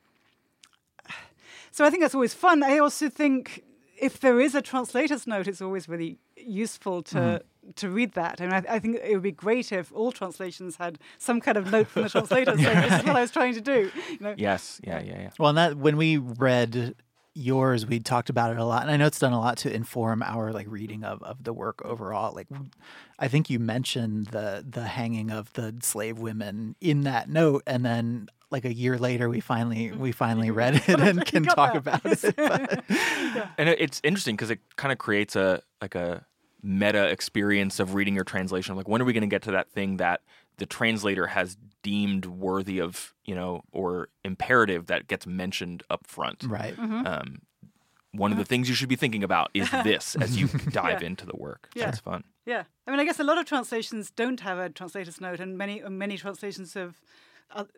so 1.70 1.84
I 1.84 1.90
think 1.90 2.02
that's 2.02 2.14
always 2.14 2.34
fun. 2.34 2.62
I 2.62 2.78
also 2.78 3.08
think 3.08 3.64
if 4.00 4.20
there 4.20 4.40
is 4.40 4.54
a 4.54 4.62
translator's 4.62 5.26
note, 5.26 5.46
it's 5.46 5.62
always 5.62 5.88
really 5.88 6.18
useful 6.36 7.02
to 7.02 7.16
mm-hmm. 7.16 7.70
to 7.76 7.90
read 7.90 8.12
that. 8.12 8.40
And 8.40 8.52
I, 8.52 8.64
I 8.68 8.78
think 8.78 8.96
it 8.96 9.12
would 9.12 9.22
be 9.22 9.32
great 9.32 9.72
if 9.72 9.92
all 9.92 10.12
translations 10.12 10.76
had 10.76 10.98
some 11.18 11.40
kind 11.40 11.56
of 11.58 11.70
note 11.70 11.88
from 11.88 12.02
the 12.04 12.08
translator 12.08 12.56
saying 12.56 12.80
this 12.80 13.00
is 13.00 13.06
what 13.06 13.16
I 13.16 13.20
was 13.20 13.30
trying 13.30 13.54
to 13.54 13.60
do. 13.60 13.90
You 14.10 14.18
know? 14.20 14.34
Yes, 14.36 14.80
yeah, 14.82 15.00
yeah, 15.00 15.20
yeah. 15.20 15.30
Well, 15.38 15.50
and 15.50 15.58
that 15.58 15.76
when 15.76 15.96
we 15.96 16.16
read 16.16 16.94
yours, 17.34 17.86
we 17.86 18.00
talked 18.00 18.30
about 18.30 18.50
it 18.50 18.58
a 18.58 18.64
lot, 18.64 18.82
and 18.82 18.90
I 18.90 18.96
know 18.96 19.06
it's 19.06 19.18
done 19.18 19.32
a 19.32 19.38
lot 19.38 19.58
to 19.58 19.72
inform 19.72 20.22
our 20.22 20.52
like 20.52 20.66
reading 20.68 21.04
of, 21.04 21.22
of 21.22 21.44
the 21.44 21.52
work 21.52 21.82
overall. 21.84 22.34
Like, 22.34 22.48
I 23.18 23.28
think 23.28 23.50
you 23.50 23.58
mentioned 23.58 24.28
the 24.28 24.64
the 24.68 24.84
hanging 24.84 25.30
of 25.30 25.52
the 25.52 25.74
slave 25.82 26.18
women 26.18 26.74
in 26.80 27.02
that 27.02 27.28
note, 27.28 27.62
and 27.66 27.84
then 27.84 28.28
like 28.51 28.64
a 28.64 28.72
year 28.72 28.98
later, 28.98 29.28
we 29.28 29.40
finally 29.40 29.92
we 29.92 30.12
finally 30.12 30.51
read 30.62 30.76
it 30.76 31.01
and 31.01 31.24
can 31.24 31.44
talk 31.44 31.74
about 31.74 32.03
it. 32.05 32.34
But- 32.36 32.84
and 33.59 33.68
it's 33.68 34.01
interesting 34.05 34.36
because 34.36 34.51
it 34.51 34.61
kind 34.76 34.92
of 34.92 34.98
creates 34.98 35.36
a 35.36 35.62
like 35.80 35.94
a 35.94 36.24
meta 36.62 37.09
experience 37.09 37.80
of 37.80 37.94
reading 37.94 38.14
your 38.14 38.24
translation. 38.24 38.76
Like, 38.76 38.88
when 38.88 39.01
are 39.01 39.05
we 39.05 39.12
going 39.12 39.22
to 39.22 39.28
get 39.28 39.42
to 39.42 39.53
that 39.53 39.70
thing 39.70 39.96
that 39.96 40.20
the 40.59 40.66
translator 40.66 41.28
has 41.28 41.57
deemed 41.82 42.26
worthy 42.26 42.80
of, 42.80 43.14
you 43.24 43.34
know, 43.34 43.62
or 43.72 44.09
imperative 44.24 44.86
that 44.86 45.09
gets 45.09 45.26
mentioned 45.26 45.82
up 45.88 46.07
front? 46.07 46.44
right. 46.44 46.78
Um, 46.78 47.42
one 48.12 48.32
of 48.32 48.38
the 48.38 48.44
things 48.44 48.68
you 48.68 48.74
should 48.74 48.88
be 48.88 48.96
thinking 48.96 49.22
about 49.22 49.51
is 49.55 49.70
this 49.84 50.16
as 50.16 50.36
you 50.36 50.48
dive 50.70 51.03
into 51.03 51.24
the 51.26 51.36
work. 51.36 51.68
Yeah. 51.74 51.86
That's 51.86 52.01
fun. 52.01 52.24
Yeah, 52.46 52.64
I 52.86 52.90
mean, 52.90 52.98
I 52.98 53.05
guess 53.05 53.20
a 53.20 53.24
lot 53.24 53.38
of 53.38 53.44
translations 53.46 54.11
don't 54.11 54.40
have 54.40 54.59
a 54.59 54.68
translator's 54.68 55.20
note, 55.20 55.38
and 55.40 55.57
many 55.57 55.80
many 55.88 56.16
translations 56.16 56.74
of 56.74 56.88
uh, 56.90 56.92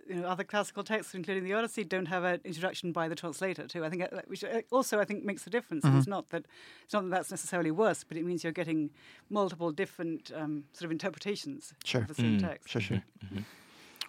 you 0.08 0.16
know 0.16 0.26
other 0.28 0.44
classical 0.44 0.82
texts, 0.84 1.14
including 1.14 1.44
the 1.44 1.52
Odyssey, 1.54 1.84
don't 1.84 2.06
have 2.06 2.24
an 2.24 2.40
introduction 2.44 2.92
by 2.92 3.08
the 3.08 3.14
translator 3.14 3.66
too. 3.66 3.84
I 3.84 3.90
think 3.90 4.02
uh, 4.02 4.20
which 4.26 4.44
uh, 4.44 4.62
also 4.70 5.00
I 5.00 5.04
think 5.04 5.24
makes 5.24 5.46
a 5.46 5.50
difference. 5.50 5.84
And 5.84 5.96
it's 5.98 6.06
not 6.06 6.28
that 6.30 6.44
it's 6.84 6.92
not 6.94 7.02
that 7.04 7.10
that's 7.10 7.30
necessarily 7.30 7.70
worse, 7.70 8.04
but 8.04 8.16
it 8.16 8.24
means 8.24 8.42
you're 8.44 8.52
getting 8.52 8.90
multiple 9.30 9.70
different 9.72 10.30
um, 10.34 10.64
sort 10.72 10.86
of 10.86 10.90
interpretations 10.92 11.72
Sure. 11.84 12.02
of 12.02 12.08
the 12.08 12.14
same 12.14 12.38
text. 12.38 12.68
Sure, 12.68 12.80
sure. 12.80 13.02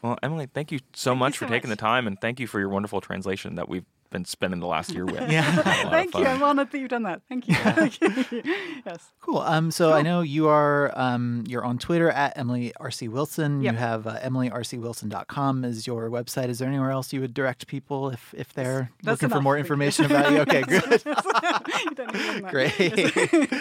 Well, 0.02 0.18
Emily, 0.22 0.48
thank 0.54 0.72
you 0.72 0.80
so 0.94 1.16
much 1.16 1.36
so 1.36 1.46
for 1.46 1.52
taking 1.52 1.70
much. 1.70 1.78
the 1.78 1.82
time, 1.82 2.08
and 2.08 2.20
thank 2.20 2.40
you 2.40 2.48
for 2.48 2.60
your 2.60 2.68
wonderful 2.70 3.00
translation 3.00 3.56
that 3.56 3.70
we've 3.70 3.86
been 4.14 4.24
spending 4.24 4.62
the 4.62 4.68
last 4.68 4.92
year 4.94 5.06
with. 5.06 5.20
Yeah. 5.34 5.42
Had 5.42 5.66
a 5.66 5.70
lot 5.70 5.86
of 5.86 5.92
Thank 5.92 6.16
you. 6.16 6.26
I'm 6.26 6.44
honoured 6.44 6.72
that 6.72 6.78
you've 6.78 6.90
done 6.90 7.04
that. 7.04 7.22
Thank 7.28 7.48
you. 7.48 7.56
Yes. 8.86 9.12
Cool. 9.22 9.40
Um, 9.40 9.72
so 9.72 9.94
I 9.94 10.02
know 10.02 10.22
you 10.22 10.48
are 10.50 10.92
um, 10.98 11.44
you're 11.48 11.64
on 11.64 11.78
Twitter 11.78 12.10
at 12.10 12.38
Emily 12.38 12.72
RC 12.80 13.10
Wilson. 13.10 13.62
Yep. 13.62 13.74
You 13.74 13.80
have 13.80 14.08
uh, 14.08 14.20
EmilyRCWilson.com 14.20 15.64
is 15.66 15.88
your 15.88 16.10
website. 16.10 16.50
Is 16.50 16.60
there 16.60 16.68
anywhere 16.68 16.92
else 16.92 17.12
you 17.14 17.22
would 17.22 17.34
direct 17.34 17.66
people 17.68 18.10
if 18.10 18.34
if 18.38 18.54
they're 18.54 18.92
That's 19.02 19.22
looking 19.22 19.36
for 19.36 19.42
more 19.42 19.58
information 19.58 20.06
about 20.12 20.32
you? 20.32 20.40
Okay, 20.40 20.62
good. 20.62 21.02
you 21.06 21.96
don't 21.96 22.14
need 22.14 22.42
more 22.42 22.52
than. 22.52 22.52
Great. 22.52 23.54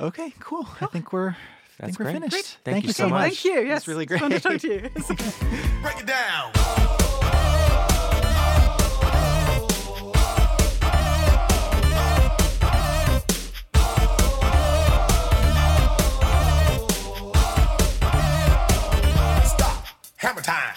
okay, 0.00 0.32
cool. 0.40 0.66
I 0.80 0.86
think 0.86 1.12
we're 1.12 1.30
I 1.30 1.34
That's 1.78 1.96
think 1.96 1.98
we're 1.98 2.04
great. 2.04 2.12
finished. 2.14 2.30
Great. 2.32 2.44
Thank, 2.44 2.74
Thank 2.74 2.84
you 2.84 2.88
you 2.88 2.92
so 2.94 3.04
so 3.04 3.08
much. 3.08 3.22
Thank 3.42 3.44
you. 3.44 3.60
Yes. 3.66 3.78
It's 3.78 3.88
really 3.88 4.04
It's 4.08 4.18
fun 4.20 4.30
to 4.30 4.40
talk 4.40 4.60
to 4.60 4.68
you. 4.68 4.80
Break 5.82 5.98
it 6.00 6.06
down. 6.06 6.93
Hammer 20.24 20.40
time. 20.40 20.74